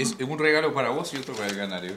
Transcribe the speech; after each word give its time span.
Es 0.00 0.16
un 0.18 0.38
regalo 0.38 0.72
para 0.72 0.88
vos 0.88 1.12
y 1.12 1.18
otro 1.18 1.34
para 1.34 1.48
el 1.48 1.56
canario. 1.58 1.92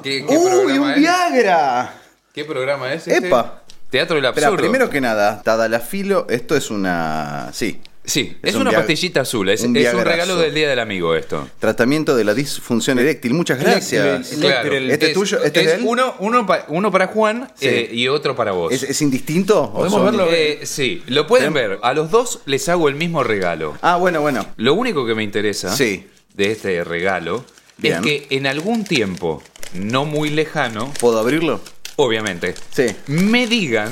¿Qué, 0.00 0.24
qué 0.24 0.36
¡Uy, 0.36 0.46
programa 0.48 0.84
un 0.84 0.90
es? 0.92 0.96
Viagra! 0.98 1.94
¿Qué 2.32 2.44
programa 2.44 2.92
es 2.92 3.08
este? 3.08 3.26
¡Epa! 3.26 3.64
Teatro 3.90 4.14
del 4.14 4.26
absurdo. 4.26 4.56
primero 4.56 4.88
que 4.88 5.00
nada, 5.00 5.42
Tadalafilo, 5.42 6.28
esto 6.28 6.54
es 6.54 6.70
una. 6.70 7.50
Sí. 7.52 7.80
Sí, 8.06 8.36
Es 8.40 8.50
es, 8.50 8.54
un 8.54 8.62
una 8.62 8.70
pastillita 8.72 9.22
azul. 9.22 9.48
Es 9.48 9.62
un 9.64 9.76
es 9.76 9.92
regalo 9.92 10.36
del 10.36 10.54
Día 10.54 10.68
del 10.68 10.78
Amigo 10.78 11.14
esto. 11.16 11.48
Tratamiento 11.58 12.14
de 12.14 12.22
la 12.24 12.34
disfunción 12.34 12.98
eréctil. 13.00 13.34
Muchas 13.34 13.58
gracias. 13.58 14.28
Claro. 14.40 14.72
¿Este 14.74 15.08
es 15.08 15.12
tuyo? 15.12 15.42
¿Este 15.42 15.64
es 15.74 15.80
uno, 15.82 16.14
uno, 16.20 16.46
pa- 16.46 16.64
uno 16.68 16.90
para 16.92 17.08
Juan 17.08 17.50
Sí. 17.56 17.66
eh, 17.66 17.90
y 17.92 18.06
otro 18.08 18.36
para 18.36 18.52
vos. 18.52 18.72
¿Es, 18.72 18.84
es 18.84 19.02
indistinto? 19.02 19.60
¿O 19.62 19.72
¿Podemos 19.72 20.04
verlo? 20.04 20.28
Eh, 20.30 20.60
sí, 20.64 21.02
lo 21.08 21.26
pueden 21.26 21.52
ver. 21.52 21.78
A 21.82 21.92
los 21.94 22.10
dos 22.10 22.40
les 22.46 22.68
hago 22.68 22.88
el 22.88 22.94
mismo 22.94 23.24
regalo. 23.24 23.76
Ah, 23.82 23.96
bueno, 23.96 24.20
bueno. 24.20 24.46
Lo 24.56 24.74
único 24.74 25.04
que 25.04 25.14
me 25.16 25.24
interesa 25.24 25.74
Sí. 25.76 26.06
de 26.34 26.52
este 26.52 26.84
regalo 26.84 27.44
Bien. 27.76 27.94
es 27.96 28.00
que 28.02 28.26
en 28.30 28.46
algún 28.46 28.84
tiempo, 28.84 29.42
no 29.74 30.04
muy 30.04 30.30
lejano, 30.30 30.92
¿Puedo 31.00 31.18
abrirlo? 31.18 31.60
obviamente, 31.96 32.54
Sí. 32.72 32.86
me 33.08 33.48
digan, 33.48 33.90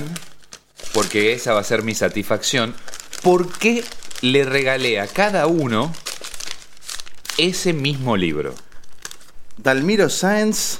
porque 0.92 1.32
esa 1.32 1.52
va 1.54 1.60
a 1.60 1.64
ser 1.64 1.82
mi 1.82 1.94
satisfacción, 1.94 2.74
por 3.22 3.50
qué 3.58 3.82
le 4.24 4.44
regalé 4.44 4.98
a 5.00 5.06
cada 5.06 5.46
uno 5.46 5.92
ese 7.38 7.72
mismo 7.72 8.16
libro. 8.16 8.54
Dalmiro 9.58 10.08
Sáenz, 10.08 10.78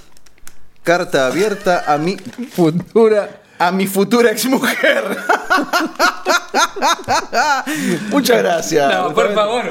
carta 0.82 1.26
abierta 1.26 1.84
a 1.86 1.98
mi, 1.98 2.16
Futura. 2.54 3.42
a 3.58 3.70
mi 3.70 3.86
futura 3.86 4.30
exmujer. 4.30 5.04
Muchas 8.10 8.38
gracias. 8.38 8.92
No, 8.92 9.14
por 9.14 9.34
favor, 9.34 9.70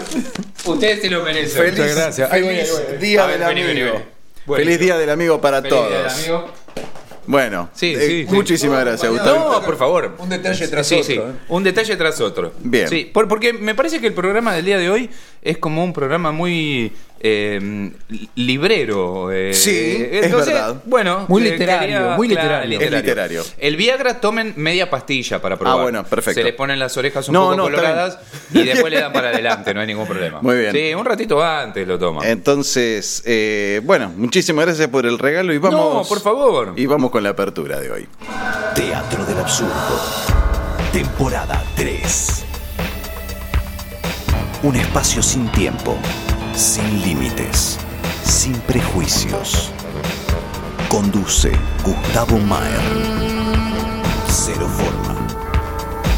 ustedes 0.65 1.01
se 1.01 1.09
lo 1.09 1.23
merecen. 1.23 1.57
Feliz, 1.63 1.79
Muchas 1.79 1.95
gracias. 1.95 2.29
Feliz 2.29 2.99
día 2.99 3.25
ver, 3.25 3.39
del 3.39 3.47
vení, 3.47 3.61
amigo. 3.61 3.67
vení, 3.67 3.91
vení. 3.91 4.05
Bueno. 4.45 4.63
feliz 4.65 4.79
día 4.79 4.97
del 4.97 5.09
amigo 5.09 5.39
para 5.41 5.61
Feliz 5.61 5.71
día 5.71 5.79
todos. 5.81 5.91
del 5.91 6.09
amigo. 6.35 6.53
Bueno, 7.25 7.69
Sí, 7.73 7.93
eh, 7.95 7.99
sí, 7.99 8.25
sí. 8.27 8.35
muchísimas 8.35 8.81
gracias, 8.81 9.11
Gustavo. 9.11 9.53
No, 9.53 9.61
por 9.65 9.77
favor. 9.77 10.15
Un 10.19 10.29
detalle 10.29 10.67
tras 10.67 10.87
Sí, 10.87 10.95
otro. 10.95 11.05
sí, 11.05 11.13
¿eh? 11.13 11.21
un 11.49 11.63
detalle 11.63 11.95
tras 11.95 12.19
otro. 12.21 12.51
Bien. 12.59 12.87
Sí, 12.89 13.09
por- 13.13 13.27
porque 13.27 13.53
me 13.53 13.75
parece 13.75 13.99
que 14.01 14.07
el 14.07 14.13
programa 14.13 14.53
del 14.53 14.65
día 14.65 14.77
de 14.77 14.89
hoy 14.89 15.09
es 15.41 15.57
como 15.57 15.83
un 15.83 15.93
programa 15.93 16.31
muy 16.31 16.91
eh, 17.23 17.91
librero. 18.35 19.31
eh, 19.31 19.53
Sí, 19.53 20.07
es 20.11 20.31
verdad. 20.31 20.75
Bueno, 20.85 21.25
Muy 21.29 21.41
eh, 21.47 21.51
literario, 21.51 22.09
muy 22.17 22.27
literario. 22.27 22.79
Es 22.79 22.91
literario. 22.91 23.43
El 23.57 23.77
Viagra 23.77 24.19
tomen 24.19 24.53
media 24.57 24.89
pastilla 24.89 25.41
para 25.41 25.57
probar. 25.57 25.79
Ah, 25.79 25.81
bueno, 25.81 26.03
perfecto. 26.03 26.41
Se 26.41 26.43
les 26.43 26.53
ponen 26.53 26.77
las 26.79 26.95
orejas 26.97 27.27
un 27.29 27.33
No, 27.33 27.43
poco 27.45 27.55
no, 27.55 27.63
coloradas 27.63 28.19
y 28.53 28.63
después 28.63 28.91
le 28.91 28.99
dan 28.99 29.13
para 29.13 29.29
adelante, 29.29 29.73
no 29.73 29.79
hay 29.81 29.87
ningún 29.87 30.05
problema. 30.05 30.39
Muy 30.41 30.57
bien. 30.57 30.71
Sí, 30.73 30.93
un 30.93 31.05
ratito 31.05 31.41
antes 31.41 31.87
lo 31.87 31.97
toman. 31.97 32.27
Entonces, 32.27 33.23
eh, 33.25 33.79
bueno, 33.83 34.11
muchísimas 34.15 34.65
gracias 34.65 34.89
por 34.89 35.05
el 35.05 35.17
regalo 35.17 35.53
y 35.53 35.57
vamos. 35.57 35.95
No, 36.03 36.03
por 36.07 36.19
favor. 36.21 36.73
Y 36.75 36.85
vamos 36.85 37.09
con 37.09 37.23
la 37.23 37.29
apertura 37.29 37.79
de 37.79 37.89
hoy. 37.91 38.07
Teatro 38.75 39.25
del 39.25 39.37
Absurdo. 39.39 39.73
Temporada 40.91 41.63
3. 41.75 42.43
Un 44.63 44.75
espacio 44.75 45.21
sin 45.21 45.49
tiempo, 45.51 45.97
sin 46.55 47.01
límites, 47.01 47.79
sin 48.23 48.53
prejuicios. 48.53 49.71
Conduce 50.87 51.51
Gustavo 51.83 52.37
Maer. 52.37 52.79
Cero 54.27 54.67
forma. 54.67 55.27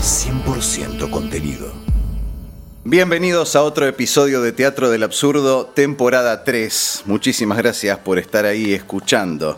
100% 0.02 1.10
contenido. 1.10 1.72
Bienvenidos 2.84 3.56
a 3.56 3.64
otro 3.64 3.88
episodio 3.88 4.42
de 4.42 4.52
Teatro 4.52 4.90
del 4.90 5.04
Absurdo, 5.04 5.68
temporada 5.68 6.44
3. 6.44 7.04
Muchísimas 7.06 7.58
gracias 7.58 7.98
por 8.00 8.20
estar 8.20 8.46
ahí 8.46 8.74
escuchando. 8.74 9.58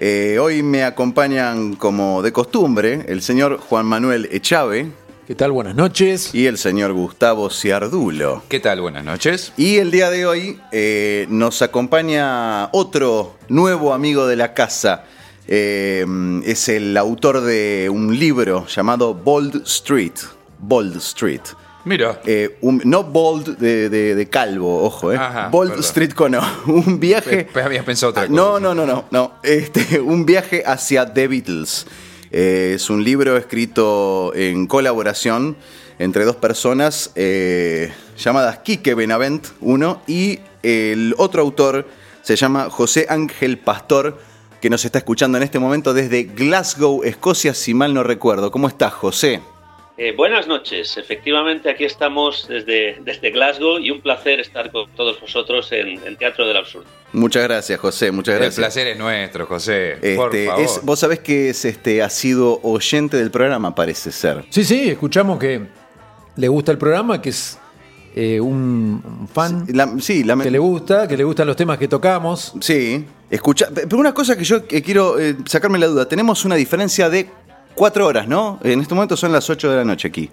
Eh, 0.00 0.38
hoy 0.40 0.62
me 0.62 0.84
acompañan, 0.84 1.76
como 1.76 2.22
de 2.22 2.32
costumbre, 2.32 3.04
el 3.08 3.20
señor 3.20 3.58
Juan 3.58 3.86
Manuel 3.86 4.28
Echave 4.32 5.03
¿Qué 5.26 5.34
tal? 5.34 5.52
Buenas 5.52 5.74
noches. 5.74 6.34
y 6.34 6.46
el 6.46 6.58
señor 6.58 6.92
Gustavo 6.92 7.48
Ciardulo. 7.48 8.42
¿Qué 8.48 8.60
tal? 8.60 8.80
Buenas 8.82 9.04
noches. 9.04 9.52
Y 9.56 9.76
el 9.76 9.90
día 9.90 10.10
de 10.10 10.26
hoy 10.26 10.60
eh, 10.70 11.26
nos 11.30 11.62
acompaña 11.62 12.68
otro 12.72 13.36
nuevo 13.48 13.94
amigo 13.94 14.26
de 14.26 14.36
la 14.36 14.52
casa. 14.52 15.04
Eh, 15.48 16.04
es 16.44 16.68
el 16.68 16.94
autor 16.98 17.40
de 17.40 17.88
un 17.90 18.18
libro 18.18 18.66
llamado 18.66 19.14
Bold 19.14 19.62
Street. 19.66 20.12
Bold 20.58 20.96
Street. 20.98 21.40
Mira. 21.86 22.20
Eh, 22.26 22.56
un- 22.62 22.80
no 22.84 23.04
bold 23.04 23.58
de, 23.58 23.88
de- 23.90 24.14
de 24.14 24.28
calvo, 24.30 24.84
ojo, 24.84 25.12
eh. 25.12 25.16
Ajá, 25.16 25.48
bold 25.48 25.70
perdón. 25.70 25.84
Street 25.84 26.12
con 26.12 26.34
O. 26.34 26.42
Un 26.66 26.98
viaje. 27.00 27.44
Pe- 27.52 27.62
habías 27.62 27.84
pensado 27.84 28.10
otra 28.10 28.22
Ah, 28.22 28.26
cosa. 28.28 28.36
No, 28.40 28.58
no, 28.60 28.74
no, 28.74 28.86
no, 28.86 29.04
no. 29.10 29.34
Este, 29.42 30.00
un 30.00 30.24
viaje 30.24 30.62
hacia 30.66 31.12
The 31.12 31.28
Beatles. 31.28 31.86
Eh, 32.36 32.72
es 32.74 32.90
un 32.90 33.04
libro 33.04 33.36
escrito 33.36 34.32
en 34.34 34.66
colaboración 34.66 35.56
entre 36.00 36.24
dos 36.24 36.34
personas 36.34 37.12
eh, 37.14 37.92
llamadas 38.18 38.58
Quique 38.58 38.94
Benavent, 38.94 39.46
uno, 39.60 40.02
y 40.08 40.40
el 40.64 41.14
otro 41.16 41.42
autor 41.42 41.86
se 42.22 42.34
llama 42.34 42.70
José 42.70 43.06
Ángel 43.08 43.58
Pastor, 43.58 44.18
que 44.60 44.68
nos 44.68 44.84
está 44.84 44.98
escuchando 44.98 45.38
en 45.38 45.44
este 45.44 45.60
momento 45.60 45.94
desde 45.94 46.24
Glasgow, 46.24 47.04
Escocia, 47.04 47.54
si 47.54 47.72
mal 47.72 47.94
no 47.94 48.02
recuerdo. 48.02 48.50
¿Cómo 48.50 48.66
estás, 48.66 48.92
José? 48.94 49.40
Eh, 49.96 50.12
buenas 50.16 50.48
noches, 50.48 50.96
efectivamente 50.96 51.70
aquí 51.70 51.84
estamos 51.84 52.48
desde, 52.48 52.98
desde 53.02 53.30
Glasgow 53.30 53.78
y 53.78 53.92
un 53.92 54.00
placer 54.00 54.40
estar 54.40 54.72
con 54.72 54.90
todos 54.96 55.20
vosotros 55.20 55.70
en, 55.70 56.04
en 56.04 56.16
Teatro 56.16 56.48
del 56.48 56.56
Absurdo. 56.56 56.88
Muchas 57.14 57.44
gracias, 57.44 57.78
José, 57.80 58.10
muchas 58.10 58.34
El 58.34 58.40
gracias. 58.40 58.56
placer 58.56 58.86
es 58.88 58.98
nuestro, 58.98 59.46
José. 59.46 59.96
Por 60.16 60.34
Este, 60.34 60.46
favor. 60.46 60.64
es- 60.64 60.80
vos 60.82 60.98
sabés 60.98 61.20
que 61.20 61.50
es 61.50 61.64
este, 61.64 62.02
ha 62.02 62.10
sido 62.10 62.60
oyente 62.62 63.16
del 63.16 63.30
programa, 63.30 63.74
parece 63.74 64.10
ser. 64.12 64.44
Sí, 64.50 64.64
sí, 64.64 64.88
escuchamos 64.90 65.38
que 65.38 65.62
le 66.36 66.48
gusta 66.48 66.72
el 66.72 66.78
programa, 66.78 67.22
que 67.22 67.30
es 67.30 67.58
eh, 68.16 68.40
un, 68.40 69.28
fan 69.32 69.64
La- 69.72 69.92
sí, 70.00 70.22
la, 70.24 70.36
que 70.36 70.50
le 70.50 70.58
gusta, 70.58 71.06
que 71.08 71.16
le 71.16 71.24
gustan 71.24 71.46
los 71.46 71.56
temas 71.56 71.78
que 71.78 71.88
tocamos. 71.88 72.52
Sí, 72.60 73.04
escucha. 73.30 73.68
Pero 73.74 73.96
una 73.98 74.12
cosa 74.12 74.36
que 74.36 74.44
yo 74.44 74.58
eh, 74.68 74.82
quiero 74.82 75.18
eh, 75.18 75.36
sacarme 75.46 75.78
la 75.78 75.86
duda: 75.86 76.08
tenemos 76.08 76.44
una 76.44 76.54
diferencia 76.56 77.08
de 77.10 77.28
cuatro 77.76 78.06
horas, 78.06 78.26
¿no? 78.28 78.58
En 78.62 78.80
este 78.80 78.94
momento 78.94 79.16
son 79.16 79.32
las 79.32 79.48
8 79.50 79.70
de 79.70 79.76
la 79.76 79.84
noche 79.84 80.08
aquí. 80.08 80.30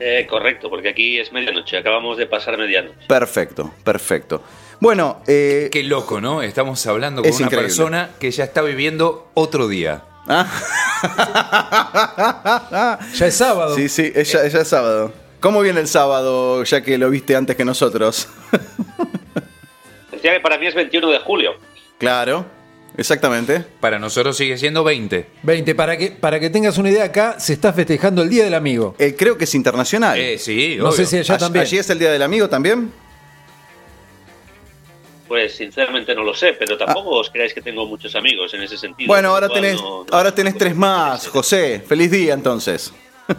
Eh, 0.00 0.26
correcto, 0.30 0.70
porque 0.70 0.90
aquí 0.90 1.18
es 1.18 1.32
medianoche, 1.32 1.76
acabamos 1.76 2.16
de 2.18 2.26
pasar 2.26 2.56
medianoche. 2.56 2.94
Perfecto, 3.08 3.72
perfecto. 3.82 4.42
Bueno, 4.80 5.20
eh, 5.26 5.68
Qué 5.72 5.82
loco, 5.82 6.20
¿no? 6.20 6.42
Estamos 6.42 6.86
hablando 6.86 7.22
con 7.22 7.28
Es 7.30 7.36
una 7.38 7.46
increíble. 7.46 7.66
persona 7.68 8.10
que 8.20 8.30
ya 8.30 8.44
está 8.44 8.62
viviendo 8.62 9.28
otro 9.34 9.66
día. 9.68 10.04
ah, 10.28 10.46
Ya 13.14 13.26
es 13.26 13.34
sábado. 13.34 13.74
sí, 13.74 13.88
sí, 13.88 14.12
ella, 14.14 14.44
ella 14.46 14.60
es 14.60 14.68
sábado. 14.68 15.12
¿Cómo 15.40 15.60
viene 15.62 15.80
el 15.80 15.88
sábado, 15.88 16.62
ya 16.64 16.80
que 16.82 16.98
lo 16.98 17.10
viste 17.10 17.34
antes 17.36 17.56
que 17.56 17.64
nosotros? 17.64 18.28
Decía 20.12 20.32
que 20.34 20.40
para 20.40 20.58
mí 20.58 20.66
es 20.66 20.74
21 20.74 21.10
de 21.10 21.18
julio. 21.20 21.52
claro, 21.98 22.44
exactamente. 22.96 23.64
Para 23.80 23.98
nosotros 23.98 24.36
sigue 24.36 24.58
siendo 24.58 24.82
20. 24.84 25.26
20, 25.44 25.74
para 25.76 25.96
que, 25.96 26.10
para 26.12 26.40
que 26.40 26.50
tengas 26.50 26.76
una 26.78 26.90
idea, 26.90 27.04
acá 27.04 27.38
se 27.38 27.52
está 27.52 27.72
festejando 27.72 28.22
el 28.22 28.30
Día 28.30 28.44
del 28.44 28.54
Amigo. 28.54 28.94
Eh, 28.98 29.14
creo 29.16 29.38
que 29.38 29.44
es 29.44 29.54
internacional. 29.54 30.18
Eh, 30.18 30.38
sí, 30.38 30.74
No 30.78 30.84
obvio. 30.88 30.96
sé 30.96 31.06
si 31.06 31.18
allá 31.18 31.34
All- 31.34 31.40
también. 31.40 31.64
¿Allí 31.64 31.78
es 31.78 31.88
el 31.90 31.98
Día 32.00 32.10
del 32.12 32.22
Amigo 32.22 32.48
también? 32.48 32.92
Pues 35.28 35.54
sinceramente 35.56 36.14
no 36.14 36.22
lo 36.24 36.34
sé, 36.34 36.54
pero 36.54 36.76
tampoco 36.78 37.10
os 37.10 37.28
creáis 37.30 37.52
que 37.52 37.60
tengo 37.60 37.84
muchos 37.86 38.14
amigos 38.16 38.52
en 38.54 38.62
ese 38.62 38.78
sentido. 38.78 39.06
Bueno, 39.06 39.28
ahora 39.28 39.48
tenés, 39.48 39.74
no- 39.76 40.04
no- 40.04 40.16
ahora 40.16 40.34
tenés 40.34 40.56
tres 40.56 40.74
más, 40.74 41.28
José. 41.28 41.84
Feliz 41.86 42.10
día 42.10 42.32
entonces. 42.34 42.92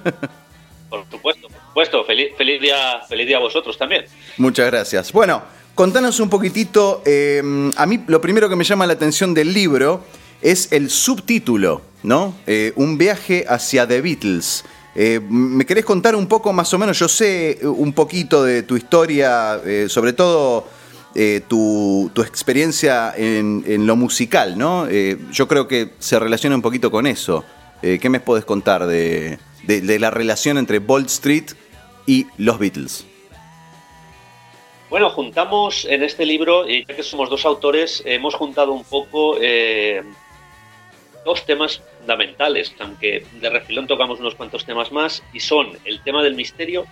Por 0.90 1.06
supuesto, 1.12 1.48
por 1.50 1.58
supuesto. 1.68 2.04
Feliz, 2.04 2.30
feliz, 2.36 2.60
día, 2.62 3.02
feliz 3.08 3.28
día 3.28 3.38
a 3.38 3.42
vosotros 3.42 3.78
también. 3.78 4.06
Muchas 4.38 4.66
gracias. 4.68 5.12
Bueno, 5.12 5.44
contanos 5.76 6.20
un 6.20 6.30
poquitito. 6.30 7.04
eh, 7.06 7.42
a 7.76 7.86
mí 7.86 8.04
lo 8.08 8.20
primero 8.20 8.50
que 8.50 8.56
me 8.56 8.64
llama 8.64 8.88
la 8.88 8.94
atención 8.94 9.34
del 9.36 9.54
libro 9.54 10.04
es 10.42 10.72
el 10.72 10.90
subtítulo, 10.90 11.82
¿no? 12.02 12.34
Eh, 12.48 12.74
un 12.76 12.98
viaje 12.98 13.46
hacia 13.48 13.88
The 13.88 14.02
Beatles. 14.02 14.66
Eh, 14.96 15.20
¿Me 15.30 15.64
querés 15.66 15.86
contar 15.86 16.16
un 16.16 16.26
poco 16.28 16.52
más 16.54 16.74
o 16.74 16.80
menos? 16.80 16.98
Yo 16.98 17.08
sé 17.08 17.60
un 17.62 17.94
poquito 17.94 18.44
de 18.44 18.64
tu 18.64 18.76
historia, 18.76 19.62
sobre 19.90 20.14
todo 20.14 20.68
eh, 21.16 21.42
tu, 21.48 22.12
tu 22.14 22.22
experiencia 22.22 23.14
en, 23.16 23.64
en 23.68 23.88
lo 23.88 23.96
musical, 23.96 24.58
¿no? 24.58 24.88
Eh, 24.88 25.18
yo 25.32 25.48
creo 25.48 25.68
que 25.68 25.90
se 26.00 26.20
relaciona 26.20 26.56
un 26.56 26.62
poquito 26.62 26.92
con 26.92 27.08
eso. 27.08 27.44
Eh, 27.82 27.98
¿Qué 28.02 28.10
me 28.10 28.20
podés 28.20 28.46
contar 28.46 28.86
de, 28.86 29.40
de- 29.64 29.82
de 29.82 30.00
la 30.00 30.12
relación 30.12 30.58
entre 30.58 30.80
Bold 30.80 31.08
Street 31.08 31.46
y 32.06 32.28
los 32.38 32.60
Beatles? 32.60 33.06
Bueno, 34.90 35.10
juntamos 35.12 35.86
en 35.86 36.02
este 36.04 36.26
libro, 36.26 36.68
y 36.68 36.84
ya 36.86 36.96
que 36.96 37.04
somos 37.04 37.30
dos 37.30 37.46
autores, 37.46 38.02
hemos 38.06 38.34
juntado 38.34 38.72
un 38.74 38.84
poco 38.84 39.36
dos 41.26 41.46
temas 41.46 41.82
fundamentales, 42.00 42.74
aunque 42.80 43.24
de 43.40 43.50
refilón 43.52 43.86
tocamos 43.86 44.20
unos 44.20 44.34
cuantos 44.36 44.66
temas 44.66 44.92
más, 44.92 45.22
y 45.32 45.40
son 45.42 45.78
el 45.86 46.02
tema 46.02 46.24
del 46.24 46.34
misterio 46.34 46.86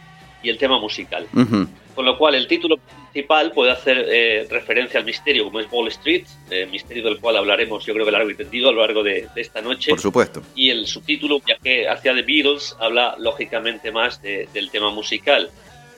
y 0.43 0.49
el 0.49 0.57
tema 0.59 0.79
musical. 0.79 1.27
Con 1.97 2.05
lo 2.05 2.15
cual, 2.15 2.35
el 2.35 2.45
título 2.45 2.77
principal 2.77 3.51
puede 3.53 3.71
hacer 3.71 4.05
eh, 4.07 4.45
referencia 4.51 4.99
al 4.99 5.05
misterio, 5.07 5.45
como 5.45 5.59
es 5.59 5.65
Wall 5.71 5.87
Street, 5.87 6.25
eh, 6.51 6.67
misterio 6.67 7.01
del 7.03 7.17
cual 7.19 7.37
hablaremos, 7.37 7.83
yo 7.87 7.93
creo 7.95 8.05
que 8.05 8.11
largo 8.11 8.29
y 8.29 8.35
tendido 8.35 8.69
a 8.69 8.71
lo 8.71 8.81
largo 8.81 9.01
de, 9.01 9.27
de 9.33 9.41
esta 9.41 9.63
noche. 9.63 9.89
Por 9.89 9.99
supuesto. 9.99 10.43
Y 10.53 10.69
el 10.69 10.85
subtítulo, 10.85 11.41
ya 11.47 11.57
que 11.57 11.89
hacia 11.89 12.13
The 12.13 12.21
Beatles, 12.21 12.75
habla 12.79 13.15
lógicamente 13.17 13.91
más 13.91 14.21
de- 14.21 14.47
del 14.53 14.69
tema 14.69 14.91
musical. 14.91 15.49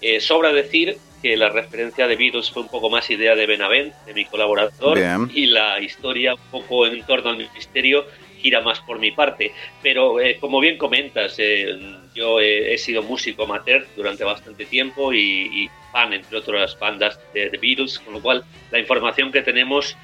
Eh, 0.01 0.22
sobra 0.22 0.54
decir 0.54 0.96
que 1.22 1.36
la 1.36 1.50
referencia 1.50 2.07
de 2.07 2.16
Beatles 2.16 2.50
fue 2.50 2.62
un 2.62 2.69
poco 2.69 2.90
más 2.90 3.10
idea 3.10 3.36
de 3.36 3.46
Benavent, 3.46 3.94
de 4.06 4.13
mi 4.13 4.24
colaborador, 4.24 4.96
Bien. 4.98 5.30
y 5.34 5.48
la 5.48 5.81
historia 5.81 6.36
un 6.36 6.50
poco 6.50 6.88
en 6.88 7.04
torno 7.06 7.31
al 7.31 7.38
misterio 7.54 8.06
gira 8.39 8.62
más 8.62 8.80
por 8.81 9.00
mi 9.00 9.12
parte. 9.12 9.53
Pero 9.81 10.19
eh, 10.19 10.38
como 10.39 10.59
bien 10.59 10.77
comentas, 10.77 11.36
eh, 11.38 11.80
yo 12.15 12.39
eh, 12.39 12.74
he 12.74 12.77
sido 12.77 13.03
músico 13.03 13.44
amateur 13.44 13.86
durante 13.95 14.24
bastante 14.24 14.65
tiempo 14.65 15.13
y, 15.13 15.63
y 15.63 15.69
fan, 15.91 16.13
entre 16.13 16.38
otras 16.38 16.77
bandas 16.80 17.19
de 17.33 17.50
The 17.50 17.57
Beatles, 17.57 18.00
con 18.00 18.13
lo 18.15 18.21
cual 18.21 18.44
la 18.71 18.80
información 18.80 19.31
que 19.31 19.41
tenemos 19.41 19.95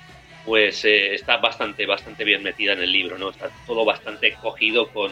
pues 0.46 0.86
eh, 0.86 1.16
está 1.16 1.38
bastante, 1.38 1.86
bastante 1.86 2.24
bien 2.24 2.44
metida 2.44 2.74
en 2.74 2.80
el 2.80 2.92
libro, 2.92 3.18
¿no? 3.18 3.32
Está 3.32 3.50
todo 3.66 3.84
bastante 3.84 4.34
cogido 4.42 4.88
con, 4.90 5.12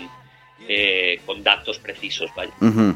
eh, 0.68 1.20
con 1.25 1.44
datos 1.44 1.80
precisos, 1.80 2.30
vaya. 2.36 2.54
Ujú. 2.62 2.96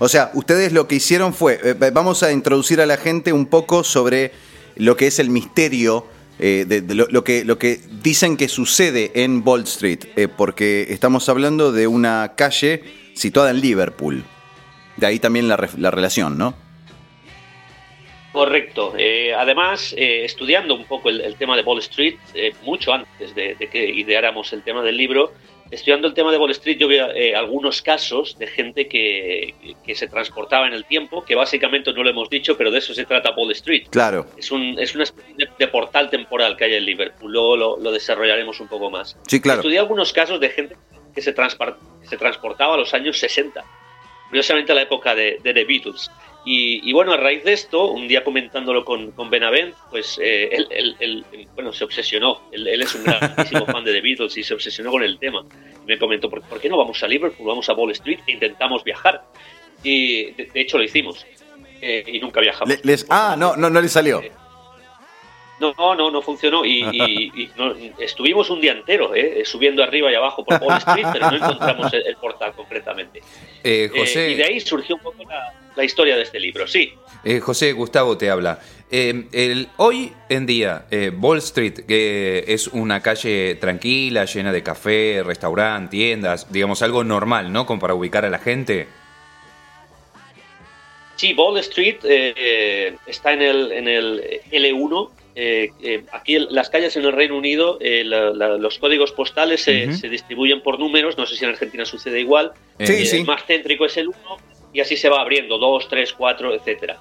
O 0.00 0.08
sea, 0.08 0.30
ustedes 0.34 0.72
lo 0.72 0.88
que 0.88 0.96
hicieron 0.96 1.32
fue, 1.32 1.60
eh, 1.62 1.74
vamos 1.92 2.22
a 2.22 2.32
introducir 2.32 2.80
a 2.80 2.86
la 2.86 2.96
gente 2.96 3.32
un 3.32 3.46
poco 3.46 3.84
sobre 3.84 4.32
lo 4.74 4.96
que 4.96 5.06
es 5.06 5.18
el 5.18 5.30
misterio, 5.30 6.06
eh, 6.38 6.64
de, 6.68 6.94
lo, 6.94 7.06
lo 7.08 7.24
que, 7.24 7.44
lo 7.44 7.58
que 7.58 7.80
dicen 8.02 8.36
que 8.36 8.48
sucede 8.48 9.12
en 9.14 9.42
Wall 9.44 9.62
Street, 9.62 10.00
eh, 10.16 10.28
porque 10.28 10.86
estamos 10.90 11.28
hablando 11.28 11.72
de 11.72 11.86
una 11.86 12.34
calle 12.36 12.82
situada 13.14 13.50
en 13.50 13.60
Liverpool. 13.60 14.24
De 14.96 15.06
ahí 15.06 15.18
también 15.18 15.48
la, 15.48 15.68
la 15.78 15.90
relación, 15.90 16.36
¿no? 16.38 16.54
Correcto. 18.36 18.92
Eh, 18.98 19.32
además, 19.32 19.94
eh, 19.96 20.26
estudiando 20.26 20.74
un 20.74 20.84
poco 20.84 21.08
el, 21.08 21.22
el 21.22 21.36
tema 21.36 21.56
de 21.56 21.62
Wall 21.62 21.78
Street, 21.78 22.16
eh, 22.34 22.52
mucho 22.64 22.92
antes 22.92 23.34
de, 23.34 23.54
de 23.54 23.66
que 23.68 23.82
ideáramos 23.82 24.52
el 24.52 24.62
tema 24.62 24.82
del 24.82 24.94
libro, 24.94 25.32
estudiando 25.70 26.06
el 26.06 26.12
tema 26.12 26.30
de 26.30 26.36
Wall 26.36 26.50
Street, 26.50 26.76
yo 26.76 26.86
vi 26.86 26.98
algunos 26.98 27.80
casos 27.80 28.38
de 28.38 28.46
gente 28.46 28.88
que, 28.88 29.54
que 29.82 29.94
se 29.94 30.06
transportaba 30.06 30.66
en 30.66 30.74
el 30.74 30.84
tiempo, 30.84 31.24
que 31.24 31.34
básicamente 31.34 31.94
no 31.94 32.02
lo 32.02 32.10
hemos 32.10 32.28
dicho, 32.28 32.58
pero 32.58 32.70
de 32.70 32.80
eso 32.80 32.92
se 32.92 33.06
trata 33.06 33.34
Wall 33.34 33.52
Street. 33.52 33.86
Claro. 33.88 34.26
Es, 34.36 34.50
un, 34.50 34.78
es 34.78 34.94
una 34.94 35.04
especie 35.04 35.34
de, 35.38 35.48
de 35.58 35.68
portal 35.68 36.10
temporal 36.10 36.58
que 36.58 36.64
hay 36.64 36.74
en 36.74 36.84
Liverpool. 36.84 37.32
Luego 37.32 37.56
lo, 37.56 37.78
lo 37.78 37.90
desarrollaremos 37.90 38.60
un 38.60 38.68
poco 38.68 38.90
más. 38.90 39.16
Sí, 39.26 39.40
claro. 39.40 39.60
Estudié 39.60 39.78
algunos 39.78 40.12
casos 40.12 40.38
de 40.40 40.50
gente 40.50 40.76
que 41.14 41.22
se, 41.22 41.34
se 42.02 42.16
transportaba 42.18 42.74
a 42.74 42.76
los 42.76 42.92
años 42.92 43.18
60, 43.18 43.64
curiosamente 44.28 44.72
a 44.72 44.74
la 44.74 44.82
época 44.82 45.14
de, 45.14 45.38
de 45.42 45.54
The 45.54 45.64
Beatles. 45.64 46.10
Y, 46.48 46.88
y 46.88 46.92
bueno, 46.92 47.12
a 47.12 47.16
raíz 47.16 47.42
de 47.42 47.52
esto, 47.52 47.90
un 47.90 48.06
día 48.06 48.22
comentándolo 48.22 48.84
con, 48.84 49.10
con 49.10 49.28
Benavent, 49.28 49.74
pues 49.90 50.16
eh, 50.22 50.48
él, 50.52 50.66
él- 50.70 50.96
él, 51.00 51.24
bueno, 51.56 51.72
se 51.72 51.82
obsesionó. 51.84 52.40
Él, 52.52 52.66
él 52.68 52.82
es 52.82 52.94
un 52.94 53.02
grandísimo 53.02 53.66
fan 53.72 53.84
de 53.84 53.92
The 53.92 54.00
Beatles 54.00 54.36
y 54.38 54.44
se 54.44 54.54
obsesionó 54.54 54.92
con 54.92 55.02
el 55.02 55.18
tema. 55.18 55.44
Y 55.82 55.86
me 55.86 55.98
comentó, 55.98 56.30
¿por, 56.30 56.42
por 56.42 56.60
qué 56.60 56.68
no 56.68 56.76
vamos 56.78 57.02
a 57.02 57.08
Liverpool, 57.08 57.46
vamos 57.48 57.68
a 57.68 57.72
Wall 57.74 57.90
Street 57.90 58.20
e 58.28 58.32
intentamos 58.32 58.84
viajar? 58.84 59.24
Y 59.82 60.26
de, 60.32 60.44
de 60.54 60.60
hecho 60.60 60.78
lo 60.78 60.84
hicimos. 60.84 61.26
Eh, 61.82 62.04
y 62.06 62.20
nunca 62.20 62.40
viajamos. 62.40 62.68
Le- 62.76 62.80
les- 62.84 63.06
ah, 63.10 63.34
no, 63.36 63.56
no, 63.56 63.68
no 63.68 63.80
le 63.80 63.88
salió. 63.88 64.22
No, 65.58 65.94
no, 65.94 66.10
no 66.10 66.20
funcionó 66.20 66.66
y, 66.66 66.82
y- 66.92 67.32
y 67.34 67.50
no- 67.56 67.74
estuvimos 67.98 68.50
un 68.50 68.60
día 68.60 68.72
entero 68.72 69.14
eh, 69.14 69.42
subiendo 69.46 69.82
arriba 69.82 70.12
y 70.12 70.14
abajo 70.14 70.44
por 70.44 70.60
Wall 70.62 70.76
Street, 70.78 71.06
pero 71.14 71.30
no 71.30 71.36
encontramos 71.36 71.90
el, 71.94 72.06
el 72.06 72.16
portal 72.16 72.52
concretamente. 72.54 73.20
Eh, 73.64 73.84
Eh, 73.84 73.90
José, 73.98 74.30
y 74.32 74.34
de 74.34 74.44
ahí 74.44 74.60
surgió 74.60 74.96
un 74.96 75.00
poco 75.02 75.22
la, 75.24 75.54
la 75.74 75.84
historia 75.84 76.14
de 76.16 76.22
este 76.24 76.38
libro, 76.40 76.66
sí. 76.66 76.92
eh, 77.24 77.40
José 77.40 77.72
Gustavo 77.72 78.18
te 78.18 78.28
habla. 78.28 78.60
Eh, 78.90 79.24
el, 79.32 79.68
hoy 79.78 80.12
en 80.28 80.44
día, 80.46 80.84
eh, 80.90 81.10
Wall 81.18 81.38
Street, 81.38 81.86
que 81.88 82.44
es 82.48 82.68
una 82.68 83.00
calle 83.02 83.54
tranquila, 83.54 84.26
llena 84.26 84.52
de 84.52 84.62
café, 84.62 85.22
restaurante, 85.24 85.90
tiendas, 85.96 86.52
digamos 86.52 86.82
algo 86.82 87.02
normal, 87.02 87.50
¿no? 87.50 87.64
Como 87.64 87.80
para 87.80 87.94
ubicar 87.94 88.26
a 88.26 88.30
la 88.30 88.38
gente. 88.38 88.86
Sí, 91.16 91.32
Wall 91.32 91.56
Street 91.60 91.96
está 93.06 93.32
en 93.32 93.40
el, 93.42 93.72
en 93.72 93.88
el 93.88 94.40
L1. 94.52 95.10
Eh, 95.38 95.70
eh, 95.82 96.02
aquí 96.12 96.34
el- 96.36 96.48
las 96.50 96.70
calles 96.70 96.96
en 96.96 97.04
el 97.04 97.12
Reino 97.12 97.36
Unido, 97.36 97.76
eh, 97.80 98.02
la- 98.04 98.30
la- 98.30 98.56
los 98.56 98.78
códigos 98.78 99.12
postales 99.12 99.62
se, 99.62 99.86
distribuyen 100.08 100.62
por 100.62 100.78
números, 100.80 101.16
no 101.18 101.26
sé 101.26 101.36
si 101.36 101.44
en 101.44 101.50
Argentina 101.50 101.84
sucede 101.84 102.18
igual. 102.20 102.52
Sí, 102.80 102.92
Eh, 102.94 103.04
sí. 103.04 103.16
El 103.18 103.26
más 103.26 103.44
céntrico 103.44 103.84
es 103.84 103.96
el 103.98 104.08
1 104.08 104.16
y 104.72 104.80
así 104.80 104.96
se 104.96 105.08
va 105.10 105.20
abriendo, 105.20 105.58
2, 105.58 105.88
3, 105.88 106.12
4, 106.14 106.54
etcétera. 106.54 106.98